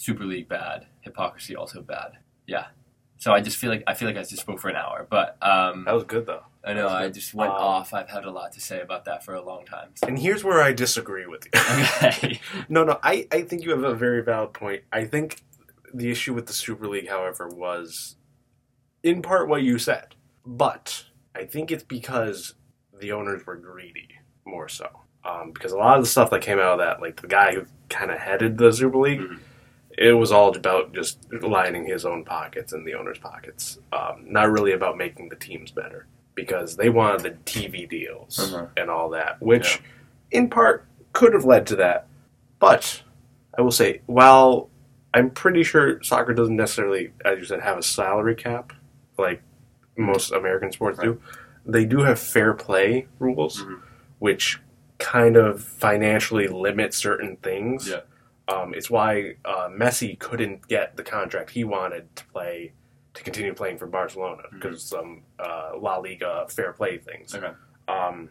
Super 0.03 0.25
League 0.25 0.49
bad, 0.49 0.87
hypocrisy 1.01 1.55
also 1.55 1.81
bad. 1.81 2.17
Yeah. 2.47 2.65
So 3.17 3.31
I 3.31 3.39
just 3.39 3.55
feel 3.57 3.69
like 3.69 3.83
I 3.87 3.93
feel 3.93 4.07
like 4.07 4.17
I 4.17 4.23
just 4.23 4.41
spoke 4.41 4.59
for 4.59 4.67
an 4.69 4.75
hour, 4.75 5.07
but 5.09 5.37
um, 5.41 5.85
That 5.85 5.93
was 5.95 6.03
good 6.03 6.25
though. 6.25 6.43
I 6.65 6.73
know 6.73 6.87
I 6.89 7.09
just 7.09 7.33
went 7.33 7.51
Um, 7.51 7.57
off. 7.57 7.93
I've 7.93 8.09
had 8.09 8.25
a 8.25 8.31
lot 8.31 8.51
to 8.53 8.61
say 8.61 8.81
about 8.81 9.05
that 9.05 9.23
for 9.23 9.33
a 9.33 9.41
long 9.41 9.65
time. 9.65 9.89
And 10.05 10.17
here's 10.19 10.43
where 10.43 10.61
I 10.61 10.73
disagree 10.73 11.25
with 11.25 11.45
you. 11.45 11.59
Okay. 12.07 12.39
no, 12.69 12.83
no, 12.83 12.99
I, 13.03 13.27
I 13.31 13.41
think 13.43 13.63
you 13.63 13.71
have 13.71 13.83
a 13.83 13.93
very 13.95 14.21
valid 14.23 14.53
point. 14.53 14.83
I 14.91 15.05
think 15.05 15.41
the 15.93 16.09
issue 16.11 16.33
with 16.33 16.47
the 16.47 16.53
Super 16.53 16.87
League, 16.87 17.09
however, 17.09 17.47
was 17.49 18.15
in 19.03 19.21
part 19.21 19.47
what 19.49 19.61
you 19.63 19.77
said. 19.77 20.15
But 20.45 21.05
I 21.35 21.45
think 21.45 21.71
it's 21.71 21.83
because 21.83 22.55
the 22.99 23.11
owners 23.13 23.45
were 23.45 23.55
greedy 23.57 24.09
more 24.45 24.67
so. 24.69 24.89
Um, 25.25 25.51
because 25.53 25.71
a 25.71 25.77
lot 25.77 25.97
of 25.97 26.03
the 26.03 26.09
stuff 26.09 26.29
that 26.31 26.41
came 26.41 26.59
out 26.59 26.73
of 26.73 26.79
that, 26.79 27.01
like 27.01 27.21
the 27.21 27.27
guy 27.27 27.55
who 27.55 27.65
kind 27.89 28.11
of 28.11 28.19
headed 28.19 28.57
the 28.57 28.71
Super 28.73 28.97
League, 28.97 29.21
Mhm. 29.21 29.39
It 29.97 30.13
was 30.13 30.31
all 30.31 30.55
about 30.55 30.93
just 30.93 31.19
lining 31.41 31.85
his 31.85 32.05
own 32.05 32.23
pockets 32.25 32.73
and 32.73 32.85
the 32.85 32.93
owners' 32.95 33.19
pockets. 33.19 33.79
Um, 33.91 34.25
not 34.27 34.49
really 34.51 34.71
about 34.73 34.97
making 34.97 35.29
the 35.29 35.35
teams 35.35 35.71
better 35.71 36.07
because 36.35 36.75
they 36.75 36.89
wanted 36.89 37.21
the 37.21 37.31
TV 37.51 37.87
deals 37.87 38.39
Uh-huh. 38.39 38.67
and 38.75 38.89
all 38.89 39.09
that, 39.11 39.41
which 39.41 39.81
in 40.31 40.49
part 40.49 40.85
could 41.13 41.33
have 41.33 41.45
led 41.45 41.67
to 41.67 41.75
that. 41.77 42.07
But 42.59 43.03
I 43.57 43.61
will 43.61 43.71
say, 43.71 44.01
while 44.07 44.69
I'm 45.13 45.29
pretty 45.29 45.63
sure 45.63 46.01
soccer 46.01 46.33
doesn't 46.33 46.55
necessarily, 46.55 47.11
as 47.23 47.37
you 47.37 47.45
said, 47.45 47.61
have 47.61 47.77
a 47.77 47.83
salary 47.83 48.33
cap 48.35 48.73
like 49.17 49.43
most 49.95 50.31
American 50.31 50.71
sports 50.71 50.97
do, 50.99 51.21
they 51.67 51.85
do 51.85 51.99
have 51.99 52.19
fair 52.19 52.53
play 52.55 53.05
rules, 53.19 53.63
Mhm. 53.63 53.79
which 54.17 54.59
kind 54.97 55.37
of 55.37 55.61
financially 55.63 56.47
limit 56.47 56.95
certain 56.95 57.35
things. 57.37 57.89
Yeah. 57.89 57.99
Um, 58.47 58.73
it's 58.73 58.89
why 58.89 59.35
uh, 59.45 59.69
Messi 59.69 60.17
couldn't 60.19 60.67
get 60.67 60.97
the 60.97 61.03
contract 61.03 61.49
he 61.51 61.63
wanted 61.63 62.13
to 62.17 62.25
play 62.25 62.73
to 63.13 63.23
continue 63.23 63.53
playing 63.53 63.77
for 63.77 63.87
Barcelona 63.87 64.43
because 64.51 64.75
of 64.77 64.81
some 64.81 65.21
uh, 65.39 65.71
La 65.79 65.97
Liga 65.97 66.45
fair 66.49 66.73
play 66.73 66.97
things. 66.97 67.33
Okay. 67.35 67.51
Um, 67.87 68.29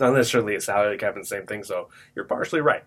not 0.00 0.12
necessarily 0.12 0.56
a 0.56 0.60
salary 0.60 0.98
cap 0.98 1.14
and 1.14 1.22
the 1.24 1.28
same 1.28 1.46
thing. 1.46 1.62
So 1.62 1.88
you're 2.14 2.24
partially 2.24 2.60
right. 2.60 2.82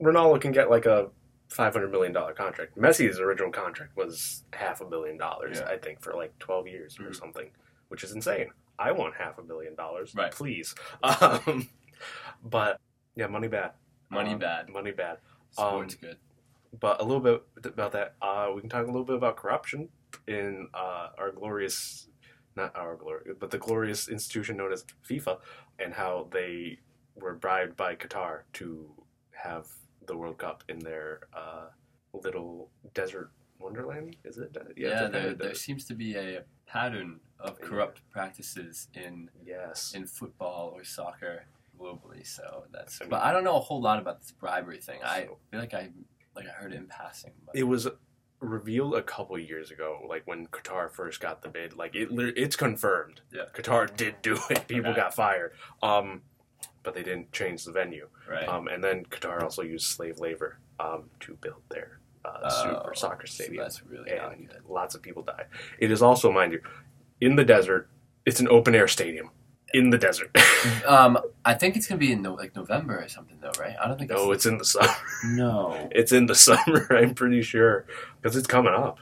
Ronaldo 0.00 0.40
can 0.40 0.52
get 0.52 0.70
like 0.70 0.86
a 0.86 1.08
five 1.48 1.72
hundred 1.72 1.90
million 1.90 2.12
dollar 2.12 2.34
contract. 2.34 2.76
Messi's 2.76 3.18
original 3.18 3.50
contract 3.50 3.96
was 3.96 4.44
half 4.52 4.80
a 4.80 4.84
billion 4.84 5.16
dollars, 5.18 5.58
Yeah. 5.58 5.68
I 5.72 5.78
think, 5.78 6.00
for 6.00 6.14
like 6.14 6.38
twelve 6.38 6.68
years 6.68 6.98
or 7.00 7.04
Mhm. 7.06 7.16
something, 7.16 7.50
which 7.88 8.04
is 8.04 8.12
insane. 8.12 8.50
I 8.78 8.92
want 8.92 9.14
half 9.16 9.38
a 9.38 9.42
billion 9.42 9.74
dollars, 9.74 10.14
Right. 10.14 10.30
please. 10.30 10.74
Um, 11.02 11.68
but 12.44 12.78
yeah, 13.16 13.26
money 13.26 13.48
bad, 13.48 13.72
Money 14.10 14.32
Um, 14.34 14.38
bad. 14.38 14.68
money 14.68 14.90
bad. 14.92 15.18
Sports 15.52 15.94
um, 15.94 16.00
good. 16.00 16.16
But 16.78 17.00
a 17.00 17.04
little 17.04 17.20
bit 17.20 17.42
about 17.64 17.92
that. 17.92 18.14
Uh, 18.22 18.50
we 18.54 18.60
can 18.60 18.70
talk 18.70 18.84
a 18.84 18.90
little 18.90 19.04
bit 19.04 19.16
about 19.16 19.36
corruption 19.36 19.88
in 20.28 20.68
uh, 20.72 21.08
our 21.18 21.32
glorious, 21.32 22.08
not 22.56 22.74
our 22.76 22.94
glory, 22.96 23.32
but 23.38 23.50
the 23.50 23.58
glorious 23.58 24.08
institution 24.08 24.56
known 24.56 24.72
as 24.72 24.84
FIFA, 25.08 25.38
and 25.80 25.92
how 25.94 26.28
they 26.30 26.78
were 27.16 27.34
bribed 27.34 27.76
by 27.76 27.96
Qatar 27.96 28.42
to 28.54 28.88
have 29.32 29.66
the 30.06 30.16
World 30.16 30.38
Cup 30.38 30.62
in 30.68 30.78
their 30.78 31.20
uh, 31.34 31.66
little 32.12 32.70
desert 32.94 33.30
wonderland. 33.58 34.16
Is 34.24 34.38
it? 34.38 34.56
Yeah, 34.76 35.06
a 35.06 35.10
there, 35.10 35.34
there 35.34 35.54
seems 35.54 35.84
to 35.86 35.94
be 35.94 36.14
a 36.16 36.44
pattern 36.66 37.18
of 37.40 37.58
Yeah. 37.60 37.66
corrupt 37.66 38.00
practices 38.10 38.88
in 38.94 39.28
Yes. 39.44 39.92
in 39.94 40.06
football 40.06 40.72
or 40.74 40.84
soccer 40.84 41.46
globally. 41.80 42.26
So 42.26 42.64
that's. 42.72 43.00
But 43.08 43.22
I 43.22 43.32
don't 43.32 43.44
know 43.44 43.56
a 43.56 43.60
whole 43.60 43.80
lot 43.80 43.98
about 43.98 44.20
this 44.20 44.32
bribery 44.32 44.78
thing. 44.78 45.00
I 45.04 45.28
feel 45.50 45.60
like 45.60 45.74
I 45.74 45.90
like 46.36 46.46
I 46.46 46.50
heard 46.50 46.72
it 46.72 46.76
in 46.76 46.86
passing. 46.86 47.32
But 47.46 47.56
It 47.56 47.64
was 47.64 47.88
revealed 48.40 48.94
a 48.94 49.02
couple 49.02 49.38
years 49.38 49.70
ago, 49.70 50.00
like 50.08 50.22
when 50.26 50.46
Qatar 50.48 50.90
first 50.90 51.20
got 51.20 51.42
the 51.42 51.48
bid. 51.48 51.76
Like 51.76 51.94
it, 51.94 52.08
it's 52.36 52.56
confirmed. 52.56 53.20
Yeah. 53.32 53.42
Qatar 53.54 53.94
did 53.96 54.20
do 54.22 54.38
it. 54.50 54.66
People 54.68 54.90
Okay. 54.92 55.00
got 55.00 55.14
fired. 55.14 55.52
Um, 55.82 56.22
but 56.82 56.94
they 56.94 57.02
didn't 57.02 57.30
change 57.32 57.64
the 57.64 57.72
venue. 57.72 58.08
right. 58.28 58.48
Um, 58.48 58.66
and 58.68 58.82
then 58.82 59.04
Qatar 59.04 59.42
also 59.42 59.60
used 59.62 59.86
slave 59.86 60.18
labor 60.18 60.58
um, 60.78 61.10
to 61.20 61.34
build 61.42 61.60
their 61.70 62.00
uh, 62.24 62.38
Oh, 62.44 62.62
super 62.80 62.94
soccer 62.94 63.26
so 63.26 63.34
stadium, 63.44 63.62
that's 63.62 63.84
really 63.84 64.10
and 64.10 64.50
lots 64.66 64.94
of 64.94 65.02
people 65.02 65.22
died. 65.22 65.44
It 65.78 65.90
is 65.90 66.00
also, 66.00 66.32
mind 66.32 66.52
you, 66.54 66.62
in 67.20 67.36
the 67.36 67.44
desert. 67.44 67.88
It's 68.26 68.40
an 68.40 68.48
open 68.48 68.74
air 68.74 68.86
stadium 68.88 69.30
in 69.74 69.90
the 69.90 69.98
desert. 69.98 70.30
Um, 70.86 71.18
I 71.42 71.54
think 71.54 71.76
it's 71.76 71.86
gonna 71.86 71.98
be 71.98 72.12
in 72.12 72.20
no, 72.20 72.34
like 72.34 72.54
November 72.54 73.02
or 73.02 73.08
something 73.08 73.38
though, 73.40 73.52
right? 73.58 73.76
I 73.82 73.88
don't 73.88 73.96
think. 73.98 74.10
no, 74.10 74.30
it's 74.30 74.44
in 74.44 74.58
the 74.58 74.64
summer. 74.64 74.92
no. 75.24 75.88
It's 75.92 76.12
in 76.12 76.26
the 76.26 76.34
summer. 76.34 76.86
I'm 76.90 77.14
pretty 77.14 77.40
sure 77.40 77.86
because 78.20 78.36
it's 78.36 78.46
coming 78.46 78.74
up. 78.74 78.98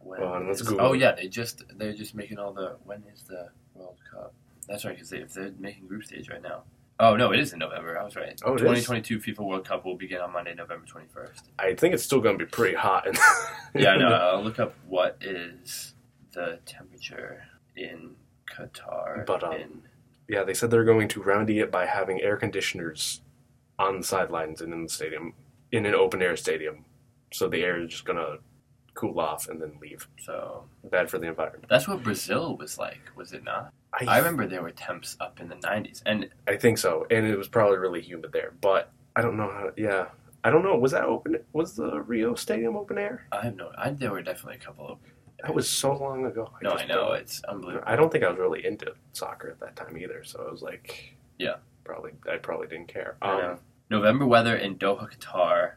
When 0.00 0.20
Hold 0.20 0.32
on, 0.32 0.46
let's 0.46 0.62
is- 0.62 0.68
Google 0.68 0.86
Oh 0.86 0.92
yeah, 0.94 1.12
they 1.12 1.28
just 1.28 1.62
they're 1.76 1.92
just 1.92 2.14
making 2.14 2.38
all 2.38 2.54
the. 2.54 2.76
When 2.84 3.02
is 3.12 3.22
the 3.24 3.48
World 3.74 3.98
Cup? 4.10 4.32
That's 4.66 4.86
right, 4.86 4.94
because 4.94 5.10
they, 5.10 5.18
if 5.18 5.34
they're 5.34 5.52
making 5.58 5.88
group 5.88 6.04
stage 6.04 6.30
right 6.30 6.42
now. 6.42 6.62
Oh 7.00 7.16
no, 7.16 7.32
it 7.32 7.40
is 7.40 7.52
in 7.52 7.58
November. 7.58 7.98
I 7.98 8.04
was 8.04 8.16
right. 8.16 8.40
Oh, 8.46 8.52
it 8.54 8.62
is? 8.62 8.86
2022 8.86 9.18
FIFA 9.18 9.38
World 9.46 9.64
Cup 9.66 9.84
will 9.84 9.96
begin 9.96 10.20
on 10.20 10.32
Monday, 10.32 10.54
November 10.54 10.86
21st. 10.86 11.42
I 11.58 11.74
think 11.74 11.92
it's 11.92 12.04
still 12.04 12.20
going 12.20 12.38
to 12.38 12.44
be 12.44 12.48
pretty 12.48 12.76
hot. 12.76 13.06
In 13.06 13.14
Yeah, 13.74 13.90
I 13.90 13.96
know. 13.98 14.08
I'll 14.08 14.42
look 14.42 14.58
up 14.58 14.74
what 14.88 15.18
is 15.20 15.94
the 16.32 16.60
temperature 16.64 17.42
in 17.76 18.14
Qatar. 18.48 19.26
But, 19.26 19.42
um, 19.42 19.52
in, 19.54 19.82
Yeah, 20.28 20.44
they 20.44 20.54
said 20.54 20.70
they're 20.70 20.84
going 20.84 21.08
to 21.08 21.22
remedy 21.22 21.60
it 21.60 21.70
by 21.70 21.86
having 21.86 22.20
air 22.20 22.36
conditioners 22.36 23.20
on 23.78 23.98
the 23.98 24.04
sidelines 24.04 24.60
and 24.60 24.72
in 24.72 24.84
the 24.84 24.88
stadium, 24.88 25.34
in 25.72 25.84
an 25.86 25.94
open 25.94 26.22
air 26.22 26.36
stadium. 26.36 26.84
So 27.32 27.48
the 27.48 27.62
air 27.62 27.82
is 27.82 27.90
just 27.90 28.04
going 28.04 28.18
to 28.18 28.38
cool 28.94 29.18
off 29.18 29.48
and 29.48 29.60
then 29.60 29.72
leave. 29.82 30.08
so 30.22 30.64
Bad 30.90 31.10
for 31.10 31.18
the 31.18 31.26
environment. 31.26 31.66
that's 31.68 31.88
what 31.88 32.02
Brazil 32.02 32.56
was 32.56 32.78
like, 32.78 33.00
was 33.16 33.32
it 33.32 33.42
not? 33.44 33.72
I 34.06 34.18
remember 34.18 34.46
there 34.46 34.62
were 34.62 34.70
temps 34.72 35.16
up 35.20 35.40
in 35.40 35.48
the 35.48 35.54
90s, 35.56 36.02
and 36.06 36.28
I 36.48 36.56
think 36.56 36.78
so. 36.78 37.06
And 37.10 37.26
it 37.26 37.36
was 37.36 37.46
probably 37.48 37.78
really 37.78 38.00
humid 38.00 38.32
there. 38.32 38.52
But 38.60 38.90
I 39.14 39.22
don't 39.22 39.36
know 39.36 39.48
how. 39.48 39.70
Yeah. 39.76 40.06
I 40.42 40.50
don't 40.50 40.62
know. 40.64 40.76
Was 40.76 40.92
that 40.92 41.04
open? 41.04 41.38
Was 41.52 41.74
the 41.76 42.00
Rio 42.02 42.34
Stadium 42.34 42.76
open 42.76 42.98
air? 42.98 43.26
I 43.32 43.44
have 43.44 43.56
no. 43.56 43.70
I, 43.78 43.90
there 43.90 44.10
were 44.10 44.20
definitely 44.20 44.56
a 44.56 44.64
couple 44.64 44.88
of. 44.88 44.98
That 45.46 45.54
was 45.54 45.68
so 45.68 45.92
long 45.96 46.24
ago. 46.26 46.50
No, 46.62 46.70
I 46.72 46.86
know 46.86 46.94
don't- 47.08 47.16
it's 47.20 47.42
unbelievable. 47.44 47.84
I 47.86 47.96
don't 47.96 48.10
think 48.10 48.24
I 48.24 48.28
was 48.30 48.38
really 48.38 48.64
into 48.66 48.94
soccer 49.12 49.50
at 49.50 49.60
that 49.60 49.76
time 49.76 49.96
either. 49.98 50.24
So 50.24 50.44
I 50.46 50.50
was 50.50 50.62
like, 50.62 51.14
Yeah. 51.38 51.56
probably 51.84 52.12
I 52.30 52.36
probably 52.38 52.66
didn't 52.66 52.88
care. 52.88 53.16
I 53.22 53.40
Um. 53.42 53.58
November 53.90 54.26
weather 54.26 54.56
in 54.56 54.76
Doha, 54.78 55.10
Qatar, 55.12 55.74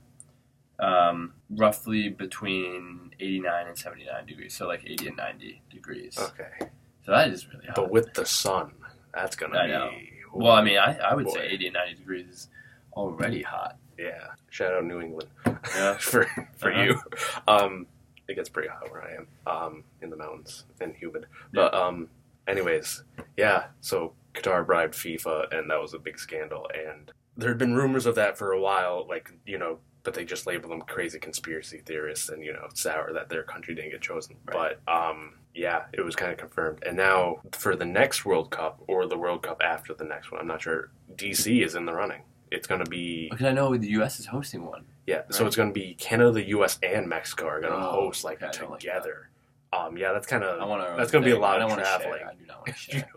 um, 0.79 1.33
roughly 1.49 2.09
between 2.09 3.11
89 3.19 3.67
and 3.67 3.77
79 3.77 4.25
degrees, 4.25 4.53
so 4.55 4.67
like 4.67 4.83
80 4.85 5.07
and 5.07 5.17
90 5.17 5.61
degrees. 5.69 6.17
okay. 6.17 6.69
So 7.05 7.11
that 7.11 7.29
is 7.29 7.47
really 7.53 7.65
hot. 7.65 7.75
But 7.75 7.89
with 7.91 8.13
the 8.13 8.25
sun, 8.25 8.73
that's 9.13 9.35
gonna 9.35 9.57
I 9.59 9.65
be. 9.65 9.71
know. 9.73 9.91
well, 10.33 10.51
I 10.53 10.61
mean, 10.61 10.77
I, 10.77 10.97
I 10.99 11.13
would 11.15 11.25
Boy. 11.25 11.33
say 11.33 11.47
80 11.47 11.67
and 11.67 11.73
90 11.73 11.95
degrees 11.95 12.27
is 12.29 12.49
already 12.93 13.41
hot. 13.41 13.77
yeah. 13.97 14.27
Shout 14.49 14.73
out 14.73 14.85
New 14.85 15.01
England 15.01 15.29
Yeah. 15.75 15.97
for 15.99 16.25
for 16.57 16.71
Uh-huh. 16.71 16.81
you. 16.83 17.01
Um, 17.47 17.87
it 18.27 18.35
gets 18.35 18.49
pretty 18.49 18.69
hot 18.69 18.91
where 18.91 19.03
I 19.03 19.15
am, 19.15 19.27
um, 19.45 19.83
in 20.01 20.09
the 20.09 20.17
mountains 20.17 20.65
and 20.81 20.95
humid. 20.95 21.25
But 21.53 21.73
um, 21.73 22.09
anyways, 22.47 23.03
yeah. 23.37 23.65
So 23.81 24.13
Qatar 24.33 24.65
bribed 24.65 24.93
FIFA, 24.93 25.57
and 25.57 25.69
that 25.69 25.81
was 25.81 25.93
a 25.93 25.99
big 25.99 26.19
scandal. 26.19 26.67
And 26.73 27.11
there 27.35 27.49
had 27.49 27.57
been 27.57 27.75
rumors 27.75 28.05
of 28.05 28.15
that 28.15 28.37
for 28.37 28.51
a 28.51 28.59
while, 28.59 29.05
like 29.07 29.31
you 29.45 29.57
know, 29.57 29.79
but 30.03 30.13
they 30.13 30.25
just 30.25 30.47
labeled 30.47 30.71
them 30.71 30.81
crazy 30.81 31.19
conspiracy 31.19 31.81
theorists, 31.85 32.29
and 32.29 32.43
you 32.43 32.53
know, 32.53 32.67
sour 32.73 33.13
that 33.13 33.29
their 33.29 33.43
country 33.43 33.75
didn't 33.75 33.91
get 33.91 34.01
chosen. 34.01 34.35
Right. 34.45 34.77
But 34.85 34.93
um, 34.93 35.33
yeah, 35.53 35.83
it 35.93 36.01
was 36.01 36.15
kind 36.15 36.31
of 36.31 36.37
confirmed. 36.37 36.83
And 36.85 36.95
now 36.95 37.37
for 37.51 37.75
the 37.75 37.85
next 37.85 38.25
World 38.25 38.51
Cup 38.51 38.81
or 38.87 39.07
the 39.07 39.17
World 39.17 39.43
Cup 39.43 39.61
after 39.63 39.93
the 39.93 40.05
next 40.05 40.31
one, 40.31 40.39
I'm 40.39 40.47
not 40.47 40.61
sure. 40.61 40.91
DC 41.15 41.65
is 41.65 41.75
in 41.75 41.85
the 41.85 41.93
running. 41.93 42.21
It's 42.51 42.67
going 42.67 42.83
to 42.83 42.89
be 42.89 43.29
Because 43.29 43.45
I 43.45 43.51
know 43.51 43.75
the 43.77 43.89
U.S. 43.91 44.19
is 44.19 44.25
hosting 44.25 44.65
one. 44.65 44.85
yeah. 45.05 45.21
So 45.29 45.45
it's 45.45 45.55
going 45.55 45.69
to 45.69 45.73
be 45.73 45.93
Canada, 45.95 46.31
the 46.31 46.47
U.S., 46.49 46.79
and 46.83 47.07
Mexico 47.07 47.45
are 47.47 47.59
going 47.61 47.73
to 47.73 47.79
Oh, 47.79 47.91
host 47.91 48.23
like 48.23 48.41
okay, 48.41 48.57
don't 48.59 48.71
like 48.71 48.79
together. 48.79 49.29
um, 49.73 49.97
yeah, 49.97 50.13
that's 50.13 50.27
kind 50.27 50.43
of 50.43 50.59
to. 50.59 50.95
That's 50.97 51.11
gonna 51.11 51.25
be 51.25 51.31
a 51.31 51.39
lot 51.39 51.61
I 51.61 51.65
of 51.65 51.77
traveling. 51.77 52.21
I 52.25 52.33
do 52.35 52.45
not 52.47 52.57
want 52.59 52.67
to 52.67 52.73
share. 52.77 53.09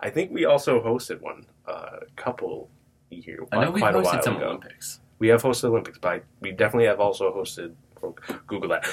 I 0.00 0.10
think 0.10 0.30
we 0.30 0.44
also 0.44 0.82
hosted 0.82 1.20
one 1.22 1.46
uh, 1.66 2.00
a 2.02 2.06
couple 2.16 2.68
year 3.10 3.38
I 3.52 3.56
know 3.64 3.72
a 3.72 3.72
hosted 4.04 4.22
some 4.24 4.36
ago. 4.36 4.46
Olympics. 4.48 5.00
We 5.18 5.28
have 5.28 5.42
hosted 5.42 5.64
Olympics, 5.64 5.98
but 5.98 6.08
I, 6.12 6.20
we 6.40 6.52
definitely 6.52 6.86
have 6.86 7.00
also 7.00 7.32
hosted. 7.32 7.72
oh, 8.02 8.14
Google 8.46 8.68
that. 8.68 8.84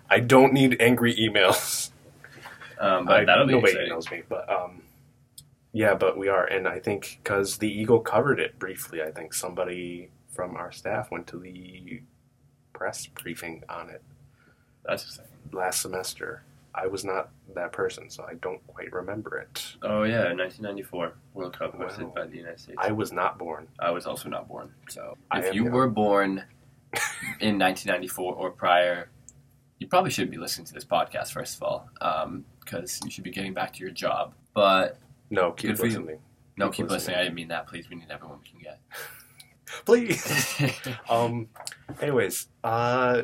I 0.10 0.20
don't 0.20 0.52
need 0.52 0.76
angry 0.80 1.14
emails. 1.16 1.90
Um, 2.78 3.06
but 3.06 3.20
I, 3.20 3.24
that'll 3.24 3.46
be 3.46 3.54
nobody 3.54 3.72
exciting. 3.72 3.92
emails 3.92 4.10
me, 4.12 4.22
but 4.28 4.48
um, 4.48 4.82
yeah, 5.76 5.94
but 5.94 6.16
we 6.16 6.28
are, 6.28 6.46
and 6.46 6.66
I 6.66 6.78
think 6.78 7.20
because 7.22 7.58
the 7.58 7.68
Eagle 7.68 8.00
covered 8.00 8.40
it 8.40 8.58
briefly, 8.58 9.02
I 9.02 9.10
think 9.10 9.34
somebody 9.34 10.08
from 10.34 10.56
our 10.56 10.72
staff 10.72 11.10
went 11.10 11.26
to 11.28 11.38
the 11.38 12.00
press 12.72 13.06
briefing 13.06 13.62
on 13.68 13.90
it 13.90 14.02
That's 14.86 15.04
exciting. 15.04 15.32
last 15.52 15.82
semester. 15.82 16.42
I 16.74 16.86
was 16.86 17.04
not 17.04 17.28
that 17.54 17.72
person, 17.72 18.08
so 18.08 18.24
I 18.24 18.34
don't 18.34 18.66
quite 18.66 18.90
remember 18.92 19.36
it. 19.38 19.76
Oh 19.82 20.02
yeah, 20.04 20.32
1994 20.32 21.12
World 21.34 21.58
Cup 21.58 21.74
hosted 21.78 22.04
Wow. 22.04 22.12
by 22.16 22.26
the 22.26 22.36
United 22.38 22.60
States. 22.60 22.78
I 22.80 22.92
was 22.92 23.12
not 23.12 23.38
born. 23.38 23.68
I 23.78 23.90
was 23.90 24.06
also 24.06 24.28
not 24.30 24.48
born. 24.48 24.72
So 24.88 25.14
if 25.34 25.54
you 25.54 25.64
young. 25.64 25.72
were 25.74 25.88
born 25.90 26.30
in 27.40 27.58
1994 27.58 28.34
or 28.34 28.50
prior, 28.50 29.10
you 29.78 29.86
probably 29.88 30.10
should 30.10 30.30
be 30.30 30.38
listening 30.38 30.66
to 30.68 30.72
this 30.74 30.84
podcast 30.86 31.32
first 31.32 31.56
of 31.56 31.62
all, 31.62 31.88
um, 32.00 32.44
because 32.60 32.98
you 33.04 33.10
should 33.10 33.24
be 33.24 33.30
getting 33.30 33.52
back 33.54 33.72
to 33.74 33.80
your 33.80 33.90
job. 33.90 34.32
But 34.54 34.98
No, 35.30 35.52
keep 35.52 35.70
Good 35.76 35.80
listening. 35.80 36.20
no, 36.56 36.66
Keep 36.68 36.74
keep 36.74 36.82
listening. 36.84 36.94
listening. 36.96 37.16
I 37.16 37.22
didn't 37.24 37.34
mean 37.34 37.48
that. 37.48 37.66
Please, 37.66 37.88
we 37.90 37.96
need 37.96 38.10
everyone 38.10 38.38
we 38.42 38.48
can 38.50 38.60
get. 38.60 38.80
Please. 39.84 40.54
um. 41.10 41.48
Anyways, 42.00 42.48
uh, 42.64 43.22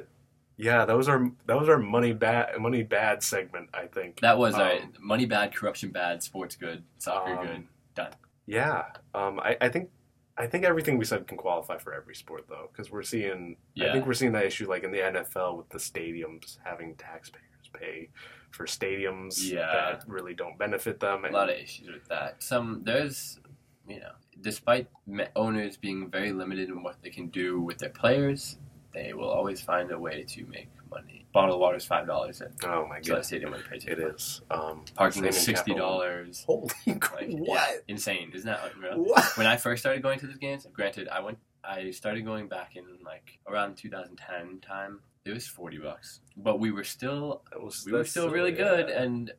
yeah, 0.56 0.84
that 0.84 0.96
was 0.96 1.08
our 1.08 1.30
that 1.46 1.58
was 1.58 1.68
our 1.68 1.78
money 1.78 2.12
bad 2.12 2.58
money 2.58 2.82
bad 2.82 3.22
segment. 3.22 3.68
I 3.72 3.86
think 3.86 4.20
that 4.20 4.36
was 4.38 4.54
Um, 4.54 4.92
money 5.00 5.24
bad, 5.26 5.54
corruption 5.54 5.90
bad, 5.90 6.22
sports 6.22 6.56
good, 6.56 6.82
soccer 6.98 7.36
Um, 7.38 7.46
good. 7.46 7.64
Done. 7.94 8.12
Yeah. 8.46 8.84
Um. 9.14 9.38
I, 9.40 9.56
I 9.60 9.68
think 9.68 9.90
I 10.36 10.46
think 10.46 10.64
everything 10.64 10.98
we 10.98 11.04
said 11.04 11.26
can 11.28 11.36
qualify 11.36 11.78
for 11.78 11.94
every 11.94 12.14
sport 12.16 12.46
though, 12.48 12.68
because 12.72 12.90
we're 12.90 13.02
seeing. 13.02 13.56
Yeah. 13.74 13.90
I 13.90 13.92
think 13.92 14.06
we're 14.06 14.14
seeing 14.14 14.32
that 14.32 14.44
issue 14.44 14.68
like 14.68 14.82
in 14.82 14.90
the 14.90 14.98
NFL 14.98 15.56
with 15.56 15.68
the 15.68 15.78
stadiums 15.78 16.58
having 16.64 16.96
taxpayers 16.96 17.44
pay 17.72 18.08
for 18.50 18.66
stadiums 18.66 19.42
Yeah. 19.50 19.66
that 19.72 20.04
really 20.06 20.34
don't 20.34 20.58
benefit 20.58 21.00
them. 21.00 21.24
A 21.24 21.30
lot 21.30 21.48
of 21.50 21.56
issues 21.56 21.88
with 21.88 22.06
that. 22.08 22.42
Some 22.42 22.82
there's, 22.84 23.40
you 23.88 24.00
know, 24.00 24.12
despite 24.40 24.88
owners 25.36 25.76
being 25.76 26.10
very 26.10 26.32
limited 26.32 26.68
in 26.68 26.82
what 26.82 26.96
they 27.02 27.10
can 27.10 27.28
do 27.28 27.60
with 27.60 27.78
their 27.78 27.90
players, 27.90 28.58
they 28.94 29.12
will 29.14 29.28
always 29.30 29.60
find 29.60 29.90
a 29.90 29.98
way 29.98 30.22
to 30.24 30.44
make 30.46 30.68
money. 30.90 31.24
Bottled 31.32 31.60
water 31.60 31.76
is 31.78 31.86
five 31.86 32.06
dollars 32.06 32.42
at 32.42 32.50
oh 32.64 32.86
my 32.86 33.00
Gillette 33.00 33.20
god, 33.20 33.26
Stadium 33.26 33.50
when 33.52 33.62
they 33.70 33.78
pay 33.78 33.90
it 33.92 33.98
is. 33.98 34.42
Um, 34.50 34.84
Parking 34.94 35.24
is 35.24 35.40
sixty 35.40 35.74
dollars. 35.74 36.44
Holy 36.46 36.68
Like, 36.86 37.30
what? 37.30 37.82
Insane, 37.88 38.30
isn't 38.34 38.46
that 38.46 38.60
unreal? 38.74 39.02
What? 39.02 39.24
When 39.38 39.46
I 39.46 39.56
first 39.56 39.80
started 39.82 40.02
going 40.02 40.18
to 40.18 40.26
these 40.26 40.36
games, 40.36 40.66
granted, 40.74 41.08
I 41.08 41.20
went, 41.20 41.38
I 41.64 41.90
started 41.92 42.26
going 42.26 42.48
back 42.48 42.76
in 42.76 42.84
like 43.02 43.38
around 43.48 43.76
2010 43.76 44.60
time. 44.60 45.00
It 45.24 45.32
was 45.32 45.46
forty 45.46 45.78
bucks, 45.78 46.20
but 46.36 46.58
we 46.58 46.72
were 46.72 46.84
still 46.84 47.42
was, 47.60 47.84
we 47.86 47.92
were 47.92 48.04
still 48.04 48.28
really 48.28 48.50
yeah. 48.50 48.64
good, 48.64 48.88
and 48.88 49.32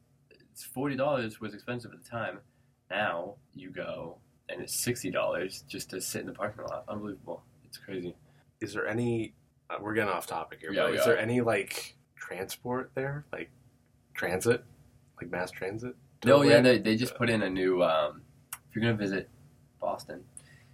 forty 0.73 0.95
dollars 0.95 1.41
was 1.41 1.53
expensive 1.53 1.91
at 1.91 2.03
the 2.03 2.09
time. 2.09 2.39
Now 2.89 3.35
you 3.53 3.69
go 3.69 4.17
and 4.49 4.61
it's 4.61 4.75
sixty 4.75 5.11
dollars 5.11 5.63
just 5.67 5.89
to 5.89 5.99
sit 5.99 6.21
in 6.21 6.27
the 6.27 6.33
parking 6.33 6.63
lot. 6.63 6.85
Unbelievable. 6.87 7.43
It's 7.65 7.77
crazy. 7.77 8.15
Is 8.61 8.73
there 8.73 8.87
any? 8.87 9.33
Uh, 9.69 9.77
we're 9.81 9.93
getting 9.93 10.09
off 10.09 10.27
topic 10.27 10.59
here. 10.61 10.71
Yeah, 10.71 10.83
but 10.83 10.95
is 10.95 11.05
there 11.05 11.17
any 11.17 11.41
like 11.41 11.95
transport 12.15 12.91
there, 12.95 13.25
like 13.33 13.49
transit, 14.13 14.63
like 15.19 15.31
mass 15.31 15.51
transit? 15.51 15.95
No, 16.25 16.43
yeah, 16.43 16.61
they, 16.61 16.77
they 16.77 16.95
just 16.95 17.15
put 17.15 17.29
in 17.29 17.41
a 17.41 17.49
new. 17.49 17.83
Um, 17.83 18.21
if 18.53 18.75
you're 18.75 18.83
gonna 18.83 18.97
visit 18.97 19.29
Boston, 19.81 20.23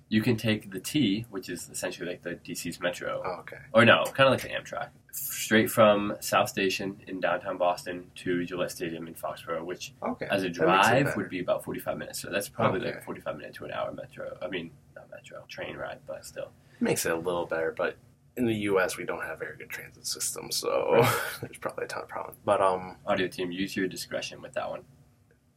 you 0.09 0.21
can 0.23 0.35
take 0.35 0.71
the 0.71 0.79
T, 0.79 1.25
which 1.29 1.49
is 1.49 1.69
essentially 1.69 2.09
like 2.09 2.23
the 2.23 2.31
DC's 2.35 2.79
Metro, 2.79 3.21
Oh, 3.25 3.39
okay. 3.41 3.57
or 3.73 3.85
no, 3.85 4.03
kind 4.05 4.27
of 4.27 4.31
like 4.31 4.41
the 4.41 4.49
Amtrak, 4.49 4.89
straight 5.11 5.69
from 5.69 6.15
South 6.19 6.49
Station 6.49 6.99
in 7.07 7.19
downtown 7.19 7.57
Boston 7.57 8.09
to 8.15 8.43
Gillette 8.43 8.71
Stadium 8.71 9.07
in 9.07 9.13
Foxborough, 9.13 9.63
which 9.63 9.93
Okay. 10.01 10.27
as 10.31 10.43
a 10.43 10.49
That 10.49 10.67
makes 10.67 10.87
it 10.87 11.03
drive 11.03 11.15
would 11.15 11.29
be 11.29 11.39
about 11.39 11.63
45 11.63 11.97
minutes. 11.97 12.19
So 12.19 12.29
that's 12.31 12.49
probably 12.49 12.79
like 12.79 12.89
Okay. 12.89 12.99
a 12.99 13.03
45 13.03 13.37
minute 13.37 13.53
to 13.55 13.65
an 13.65 13.71
hour 13.71 13.91
metro. 13.93 14.35
I 14.41 14.47
mean, 14.47 14.71
not 14.95 15.09
metro, 15.11 15.43
train 15.47 15.77
ride, 15.77 15.99
but 16.07 16.25
still. 16.25 16.51
makes 16.79 17.05
it 17.05 17.11
a 17.11 17.15
little 17.15 17.45
better, 17.45 17.73
but 17.77 17.95
in 18.35 18.45
the 18.45 18.55
U.S. 18.71 18.97
we 18.97 19.03
don't 19.05 19.21
have 19.21 19.37
very 19.37 19.57
good 19.57 19.69
transit 19.69 20.07
systems, 20.07 20.55
so 20.55 21.05
there's 21.41 21.57
probably 21.59 21.85
a 21.85 21.87
ton 21.87 22.03
of 22.03 22.07
problems. 22.07 22.39
But 22.45 22.61
um, 22.61 22.95
Audio 23.05 23.27
team, 23.27 23.51
use 23.51 23.75
your 23.75 23.87
discretion 23.87 24.41
with 24.41 24.53
that 24.53 24.69
one. 24.69 24.81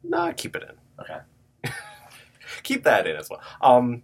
nah, 0.03 0.31
keep 0.33 0.55
it 0.55 0.63
in. 0.63 0.75
Okay. 1.01 1.19
Keep 2.63 2.83
that 2.83 3.07
in 3.07 3.15
as 3.15 3.29
well. 3.29 3.41
Um, 3.61 4.03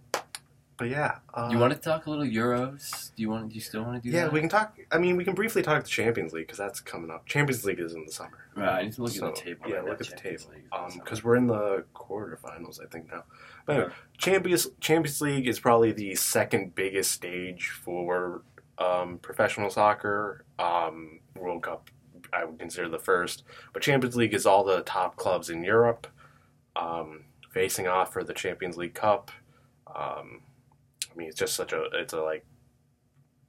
but 0.80 0.88
yeah, 0.88 1.18
uh, 1.34 1.50
you 1.52 1.58
want 1.58 1.74
to 1.74 1.78
talk 1.78 2.06
a 2.06 2.10
little 2.10 2.24
Euros? 2.24 3.14
Do 3.14 3.20
you 3.20 3.28
want? 3.28 3.50
Do 3.50 3.54
you 3.54 3.60
still 3.60 3.82
want 3.82 3.96
to 3.96 4.00
do 4.00 4.10
that? 4.10 4.16
Yeah, 4.16 4.24
that? 4.24 4.32
we 4.32 4.40
can 4.40 4.48
talk. 4.48 4.78
I 4.90 4.96
mean, 4.96 5.14
we 5.18 5.24
can 5.24 5.34
briefly 5.34 5.60
talk 5.60 5.82
the 5.84 5.90
Champions 5.90 6.32
League 6.32 6.46
because 6.46 6.56
that's 6.56 6.80
coming 6.80 7.10
up. 7.10 7.26
Champions 7.26 7.66
League 7.66 7.80
is 7.80 7.92
in 7.92 8.06
the 8.06 8.10
summer. 8.10 8.46
Right, 8.56 8.68
I 8.78 8.82
need 8.84 8.94
to 8.94 9.02
look 9.02 9.12
So, 9.12 9.28
at 9.28 9.34
the 9.34 9.40
table. 9.42 9.66
Yeah, 9.68 9.74
right 9.76 9.84
look 9.84 9.92
at 9.92 9.98
the 9.98 10.04
Champions 10.06 10.44
table. 10.44 10.54
League. 10.54 10.64
Um, 10.72 10.98
because 11.04 11.22
we're 11.22 11.36
in 11.36 11.48
the 11.48 11.84
quarterfinals, 11.94 12.82
I 12.82 12.86
think 12.86 13.12
now. 13.12 13.24
But 13.66 13.72
anyway, 13.74 13.88
Yeah. 13.90 13.94
Champions 14.16 14.68
Champions 14.80 15.20
League 15.20 15.46
is 15.46 15.60
probably 15.60 15.92
the 15.92 16.14
second 16.14 16.74
biggest 16.74 17.10
stage 17.12 17.68
for 17.68 18.40
um, 18.78 19.18
professional 19.18 19.68
soccer. 19.68 20.46
Um, 20.58 21.20
World 21.36 21.62
Cup, 21.62 21.90
I 22.32 22.46
would 22.46 22.58
consider 22.58 22.88
the 22.88 22.98
first, 22.98 23.44
but 23.74 23.82
Champions 23.82 24.16
League 24.16 24.32
is 24.32 24.46
all 24.46 24.64
the 24.64 24.80
top 24.80 25.16
clubs 25.16 25.50
in 25.50 25.62
Europe 25.62 26.06
um, 26.74 27.24
facing 27.50 27.86
off 27.86 28.14
for 28.14 28.24
the 28.24 28.32
Champions 28.32 28.78
League 28.78 28.94
Cup. 28.94 29.30
Um, 29.94 30.40
I 31.12 31.16
mean, 31.16 31.28
it's 31.28 31.38
just 31.38 31.54
such 31.54 31.72
a 31.72 31.84
it's 31.94 32.12
a 32.12 32.20
like. 32.20 32.44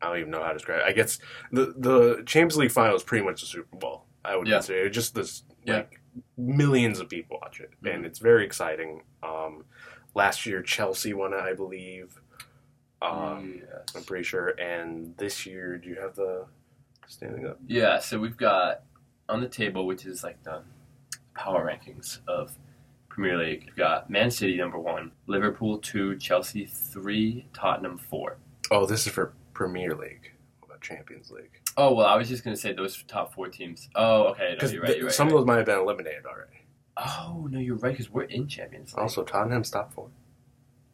I 0.04 0.08
don't 0.08 0.18
even 0.18 0.32
know 0.32 0.42
how 0.42 0.48
to 0.48 0.56
describe 0.56 0.80
it. 0.80 0.86
I 0.86 0.94
guess 0.94 1.20
the 1.52 1.74
the 1.78 2.24
Champions 2.26 2.58
League 2.58 2.72
final 2.72 2.96
is 2.96 3.04
pretty 3.04 3.24
much 3.24 3.42
the 3.42 3.48
Super 3.48 3.78
Bowl. 3.78 4.06
I 4.26 4.36
would 4.36 4.48
Yeah. 4.48 4.56
consider 4.56 4.86
it 4.86 4.90
just 4.90 5.14
this 5.14 5.44
Yeah. 5.64 5.76
like 5.76 6.02
millions 6.38 7.00
of 7.00 7.08
people 7.08 7.38
watch 7.42 7.60
it, 7.60 7.72
and 7.86 8.04
Mhm. 8.04 8.08
it's 8.08 8.18
very 8.20 8.44
exciting. 8.46 9.04
Um, 9.22 9.66
last 10.16 10.46
year 10.48 10.64
Chelsea 10.64 11.14
won 11.14 11.34
it, 11.34 11.40
I 11.40 11.54
believe. 11.54 12.20
Um, 13.02 13.62
Yes. 13.64 13.96
I'm 13.96 14.04
pretty 14.04 14.24
sure. 14.24 14.50
And 14.60 15.16
this 15.18 15.46
year, 15.46 15.78
do 15.78 15.90
you 15.90 15.96
have 16.00 16.16
the 16.16 16.48
standing 17.08 17.46
up? 17.48 17.60
Yeah, 17.68 18.00
so 18.00 18.20
we've 18.20 18.38
got 18.38 18.84
on 19.30 19.42
the 19.42 19.48
table, 19.50 19.86
which 19.86 20.06
is 20.06 20.24
like 20.24 20.42
the 20.44 20.64
power 21.36 21.66
rankings 21.66 22.20
of 22.28 22.58
Premier 23.14 23.38
League. 23.38 23.64
We've 23.66 23.76
got 23.76 24.10
Man 24.10 24.32
City 24.32 24.56
number 24.56 24.80
one, 24.80 25.12
Liverpool 25.28 25.78
two, 25.80 26.18
Chelsea 26.18 26.66
three, 26.66 27.46
Tottenham 27.54 27.98
four. 27.98 28.38
Oh, 28.72 28.86
this 28.86 29.06
is 29.06 29.12
for 29.12 29.34
Premier 29.54 29.94
League, 29.94 30.32
what 30.60 30.70
about 30.70 30.82
Champions 30.82 31.30
League. 31.30 31.60
Oh 31.76 31.94
well, 31.94 32.08
I 32.08 32.16
was 32.16 32.30
just 32.30 32.44
gonna 32.46 32.56
say 32.56 32.72
those 32.72 33.04
top 33.10 33.34
four 33.34 33.50
teams. 33.50 33.90
Oh, 33.96 34.30
okay, 34.30 34.56
no, 34.62 34.68
you're 34.70 34.82
right. 34.82 34.96
You're 34.96 35.06
right 35.08 35.14
some 35.14 35.28
you're 35.28 35.38
of 35.38 35.42
those 35.42 35.48
might 35.48 35.58
have 35.58 35.66
been 35.66 35.80
eliminated 35.80 36.26
already. 36.26 36.62
Oh 36.96 37.48
no, 37.52 37.60
you're 37.60 37.76
right 37.76 37.92
because 37.92 38.10
we're 38.10 38.24
in 38.24 38.48
Champions 38.48 38.94
League. 38.94 39.02
Also, 39.02 39.24
Tottenham's 39.24 39.70
top 39.70 39.94
four. 39.94 40.08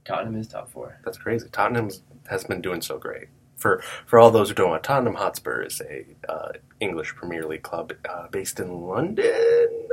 Tottenham 0.03 0.39
is 0.39 0.47
top 0.47 0.71
four. 0.71 0.99
That's 1.05 1.19
crazy. 1.19 1.47
Tottenham 1.51 1.91
has 2.29 2.43
been 2.45 2.61
doing 2.61 2.81
so 2.81 2.97
great. 2.97 3.27
For 3.57 3.81
for 4.05 4.19
all 4.19 4.31
those 4.31 4.49
who 4.49 4.55
don't 4.55 4.71
know, 4.71 4.77
Tottenham 4.79 5.15
Hotspur 5.15 5.63
is 5.63 5.81
a 5.81 6.05
uh, 6.29 6.51
English 6.79 7.15
Premier 7.15 7.45
League 7.45 7.63
club 7.63 7.91
uh, 8.09 8.27
based 8.29 8.59
in 8.59 8.81
London. 8.87 9.25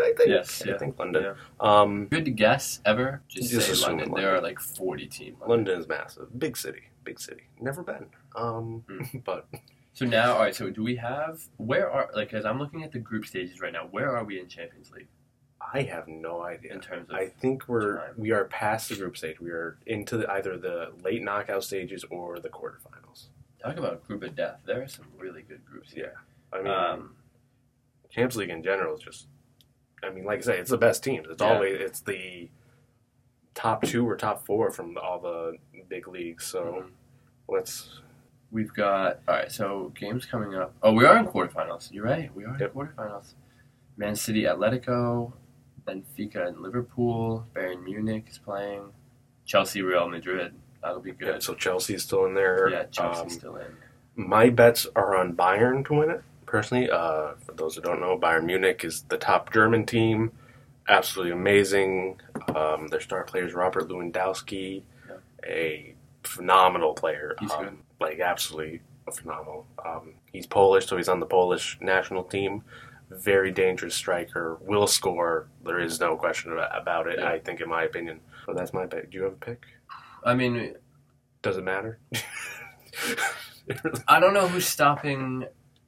I 0.01 0.13
think. 0.17 0.29
Yes, 0.29 0.63
I 0.67 0.71
yeah. 0.71 0.79
think 0.79 0.99
London. 0.99 1.23
Yeah. 1.25 1.35
Um, 1.61 2.07
Good 2.07 2.37
guess 2.37 2.81
ever. 2.85 3.23
Just, 3.29 3.51
Just 3.51 3.67
say 3.81 3.87
London. 3.87 4.09
London. 4.11 4.23
There 4.25 4.37
are 4.37 4.41
like 4.41 4.61
40 4.61 5.07
teams. 5.07 5.39
London 5.47 5.81
is 5.81 5.89
massive, 5.89 6.39
big 6.39 6.57
city, 6.57 6.83
big 7.05 7.19
city. 7.19 7.45
Never 7.61 7.83
been. 7.83 8.07
Um, 8.37 8.85
Hmm. 8.89 9.19
but 9.25 9.47
So 9.95 10.05
now, 10.05 10.35
all 10.35 10.41
right. 10.41 10.55
So 10.55 10.71
do 10.71 10.83
we 10.83 10.97
have 10.97 11.43
where 11.57 11.91
are 11.91 12.11
like 12.15 12.35
as 12.35 12.45
I'm 12.45 12.59
looking 12.59 12.83
at 12.83 12.93
the 12.93 12.99
group 12.99 13.25
stages 13.27 13.61
right 13.61 13.73
now? 13.73 13.87
Where 13.91 14.15
are 14.17 14.25
we 14.25 14.39
in 14.41 14.49
Champions 14.49 14.91
League 14.91 15.09
I 15.73 15.83
have 15.83 16.07
no 16.09 16.43
idea. 16.43 16.75
in 16.75 16.81
terms 16.81 17.09
of? 17.09 17.17
I 17.17 17.29
think 17.29 17.67
we're 17.69 17.97
Time. 17.99 18.15
we 18.19 18.31
are 18.33 18.45
past 18.45 18.91
the 18.91 18.97
group 18.97 19.17
stage. 19.17 19.41
We 19.41 19.51
are 19.51 19.79
into 19.87 20.19
the, 20.19 20.31
either 20.33 20.59
the 20.59 20.93
late 21.03 21.23
knockout 21.23 21.65
stages 21.65 22.05
or 22.11 22.39
the 22.39 22.51
quarterfinals. 22.51 23.04
Talk 23.65 23.79
about 23.79 23.95
a 23.95 24.07
group 24.07 24.23
of 24.23 24.37
death. 24.37 24.61
There 24.67 24.83
are 24.83 24.89
some 24.89 25.07
really 25.17 25.43
good 25.43 25.65
groups 25.65 25.91
here. 25.91 26.15
I 26.53 26.59
mean, 26.59 26.67
Um, 26.73 27.17
Champions 28.11 28.37
League 28.37 28.51
in 28.51 28.63
general 28.63 28.95
is 28.95 29.01
just. 29.01 29.29
I 30.03 30.11
mean, 30.11 30.25
like 30.25 30.41
I 30.41 30.43
say, 30.43 30.59
it's 30.59 30.71
the 30.71 30.77
best 30.77 31.03
teams. 31.03 31.27
It's 31.31 31.41
Yeah. 31.41 31.55
always 31.55 31.81
it's 31.81 32.01
the 32.01 32.51
top 33.55 33.83
two 33.83 34.07
or 34.07 34.17
top 34.17 34.45
four 34.45 34.71
from 34.71 34.99
all 34.99 35.19
the 35.19 35.57
big 35.89 36.07
leagues. 36.09 36.45
So 36.45 36.65
mhm. 36.65 36.91
let's. 37.49 38.01
we've 38.51 38.73
got 38.75 39.21
all 39.27 39.35
right. 39.35 39.51
So 39.51 39.89
games 39.99 40.27
coming 40.27 40.55
up. 40.55 40.75
Oh, 40.83 40.93
we 40.93 41.05
are 41.07 41.17
in 41.17 41.27
quarterfinals. 41.27 41.91
You're 41.91 42.05
right. 42.05 42.33
We 42.37 42.45
are 42.45 42.57
Yep. 42.59 42.75
in 42.75 42.81
quarterfinals. 42.83 43.35
Man 43.97 44.15
City, 44.15 44.43
Atletico, 44.43 45.33
Benfica, 45.87 46.47
and 46.49 46.61
Liverpool. 46.61 47.47
Bayern 47.55 47.83
Munich 47.83 48.27
is 48.29 48.39
playing. 48.39 48.93
Chelsea, 49.47 49.83
Real 49.83 50.09
Madrid. 50.09 50.55
That'll 50.85 51.01
be 51.01 51.11
Yeah, 51.19 51.33
good. 51.33 51.43
so 51.43 51.55
Chelsea's 51.55 52.03
still 52.03 52.27
in 52.27 52.35
there. 52.35 52.69
Yeah, 52.69 52.85
Chelsea's 52.85 53.23
Um, 53.23 53.31
still 53.31 53.57
in. 53.57 53.67
My 54.17 54.51
bets 54.51 54.87
are 54.95 55.17
on 55.17 55.35
Bayern 55.35 55.85
to 55.87 55.95
win 55.95 56.11
it. 56.11 56.23
Personally, 56.47 56.91
uh, 56.91 57.33
for 57.45 57.53
those 57.55 57.75
who 57.75 57.81
don't 57.83 58.01
know, 58.01 58.19
Bayern 58.19 58.45
Munich 58.45 58.85
is 58.85 59.03
the 59.05 59.17
top 59.17 59.51
German 59.53 59.87
team. 59.87 60.31
Absolutely 60.87 61.33
amazing. 61.33 62.21
Um, 62.55 62.89
their 62.89 63.01
star 63.01 63.25
player 63.25 63.45
is 63.47 63.55
Robert 63.55 63.89
Lewandowski, 63.89 64.83
Yeah. 65.09 65.17
a 65.47 65.95
phenomenal 66.23 66.93
player. 66.93 67.35
He's 67.41 67.51
um, 67.53 67.65
good. 67.65 67.79
Like 67.99 68.21
absolutely 68.21 68.83
phenomenal. 69.11 69.67
Um, 69.85 70.13
he's 70.33 70.47
Polish, 70.47 70.87
so 70.87 70.97
he's 70.99 71.09
on 71.09 71.19
the 71.21 71.27
Polish 71.27 71.79
national 71.81 72.25
team. 72.25 72.63
Very 73.11 73.51
dangerous 73.51 73.95
striker. 73.95 74.57
Will 74.61 74.87
score. 74.87 75.47
There 75.65 75.79
is 75.81 75.99
no 75.99 76.17
question 76.17 76.53
about, 76.53 77.07
it. 77.07 77.19
Yeah. 77.21 77.29
I 77.29 77.39
think, 77.39 77.61
in 77.63 77.69
my 77.71 77.85
opinion. 77.85 78.21
So 78.45 78.53
that's 78.53 78.73
my 78.75 78.87
pick. 78.87 79.11
Do 79.11 79.17
you 79.19 79.25
have 79.25 79.33
a 79.33 79.37
pick? 79.37 79.63
I 80.25 80.35
mean, 80.35 80.75
Does 81.43 81.57
it 81.59 81.65
matter? 81.65 81.99
I 84.09 84.21
don't 84.21 84.35
know 84.35 84.49
who's 84.49 84.67
stopping. 84.67 85.45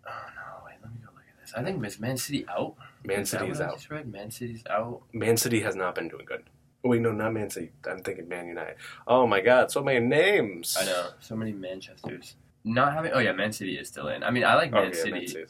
Oh 0.07 0.11
no! 0.11 0.64
Wait, 0.66 0.74
let 0.82 0.93
me 0.93 0.99
go 1.05 1.11
look 1.14 1.24
at 1.28 1.41
this. 1.41 1.53
I 1.55 1.62
think 1.62 1.84
is 1.84 2.01
Man 2.01 2.16
City 2.16 2.47
out. 2.49 2.74
Man 3.05 3.20
Is 3.20 3.30
City 3.30 3.47
is 3.49 3.61
out. 3.61 3.74
just 3.76 3.91
read? 3.91 4.11
Man 4.11 4.30
City's 4.30 4.64
out. 4.68 5.03
Man 5.12 5.37
City 5.37 5.61
has 5.61 5.76
not 5.76 5.95
been 5.95 6.09
doing 6.09 6.24
good. 6.24 6.43
Oh, 6.84 6.89
wait, 6.91 7.01
no, 7.03 7.12
not 7.12 7.32
Man 7.32 7.51
City. 7.51 7.70
I'm 7.89 8.01
thinking 8.03 8.28
Man 8.28 8.49
United. 8.49 8.76
Oh 9.07 9.26
my 9.26 9.41
God, 9.41 9.70
so 9.70 9.82
many 9.82 10.01
names. 10.05 10.76
I 10.80 10.84
know 10.84 11.09
so 11.20 11.37
many 11.37 11.53
Manchesters 11.53 12.34
not 12.64 12.93
having. 12.95 13.12
Oh 13.12 13.18
yeah, 13.18 13.32
Man 13.32 13.53
City 13.53 13.76
is 13.76 13.89
still 13.89 14.09
in. 14.09 14.22
I 14.22 14.30
mean, 14.30 14.45
I 14.45 14.55
like 14.55 14.72
Oh, 14.72 14.80
Man 14.82 14.89
yeah, 14.93 14.99
City. 14.99 15.11
Man 15.12 15.26
City. 15.28 15.47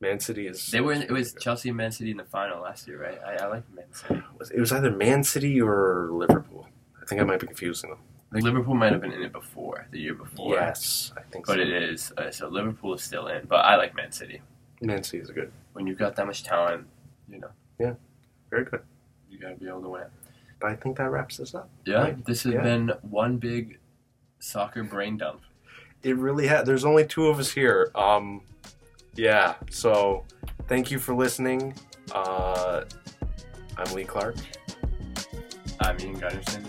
Man 0.00 0.20
City 0.20 0.46
is. 0.46 0.66
They 0.68 0.80
were. 0.80 0.92
In, 0.92 1.02
it 1.02 1.10
was. 1.10 1.34
Chelsea 1.34 1.68
and 1.70 1.76
Man 1.78 1.92
City 1.92 2.10
in 2.10 2.16
the 2.16 2.24
final 2.24 2.62
last 2.62 2.86
year, 2.88 3.00
right? 3.02 3.18
I, 3.24 3.44
I 3.44 3.46
like 3.46 3.64
Man 3.74 3.84
City. 3.92 4.22
It 4.54 4.60
was 4.60 4.72
either 4.72 4.90
Man 4.90 5.24
City 5.24 5.60
or 5.60 6.08
Liverpool. 6.12 6.66
I 7.00 7.06
think 7.06 7.20
I 7.20 7.24
might 7.24 7.40
be 7.40 7.46
confusing 7.46 7.90
them. 7.90 7.98
Like 8.32 8.44
Liverpool 8.44 8.74
might 8.74 8.92
have 8.92 9.00
been 9.00 9.12
in 9.12 9.22
it 9.22 9.32
before 9.32 9.86
the 9.90 9.98
year 9.98 10.14
before. 10.14 10.54
Yes, 10.54 11.12
I 11.16 11.22
think 11.22 11.46
but 11.46 11.56
so. 11.56 11.60
it 11.62 11.68
is. 11.68 12.12
Uh, 12.16 12.30
so 12.30 12.48
Liverpool 12.48 12.94
is 12.94 13.02
still 13.02 13.26
in, 13.26 13.44
but 13.46 13.64
I 13.64 13.74
like 13.76 13.94
Man 13.96 14.12
City. 14.12 14.40
Man 14.80 15.02
City 15.02 15.22
is 15.22 15.30
good. 15.30 15.50
When 15.72 15.86
you've 15.86 15.98
got 15.98 16.14
that 16.16 16.26
much 16.26 16.44
talent, 16.44 16.86
you 17.28 17.40
know 17.40 17.50
Yeah, 17.78 17.94
Very 18.50 18.64
good. 18.64 18.82
you 19.28 19.38
got 19.38 19.50
to 19.50 19.54
be 19.56 19.66
able 19.68 19.82
to 19.82 19.88
win. 19.88 20.04
But 20.60 20.70
I 20.70 20.76
think 20.76 20.96
that 20.98 21.10
wraps 21.10 21.38
this 21.38 21.54
up. 21.54 21.68
Yeah, 21.84 22.02
Right. 22.02 22.24
this 22.24 22.44
has 22.44 22.54
Yeah. 22.54 22.62
been 22.62 22.92
one 23.02 23.38
big 23.38 23.78
soccer 24.38 24.84
brain 24.84 25.16
dump. 25.16 25.40
It 26.02 26.16
really 26.16 26.46
had. 26.46 26.66
There's 26.66 26.84
only 26.84 27.06
two 27.06 27.26
of 27.26 27.38
us 27.38 27.50
here. 27.52 27.90
Um, 27.94 28.42
yeah. 29.16 29.54
So, 29.70 30.24
thank 30.68 30.90
you 30.90 30.98
for 30.98 31.14
listening. 31.14 31.74
Uh, 32.12 32.84
I'm 33.76 33.92
Lee 33.94 34.04
Clarke, 34.04 34.36
I'm 35.80 35.98
Ian 36.00 36.18
Gundersen. 36.20 36.64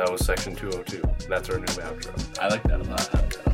That 0.00 0.10
was 0.10 0.24
section 0.24 0.56
202. 0.56 1.26
That's 1.28 1.50
our 1.50 1.58
new 1.58 1.66
outro. 1.66 2.38
I 2.40 2.48
like 2.48 2.62
that 2.62 2.80
a 2.80 2.84
lot. 2.84 3.49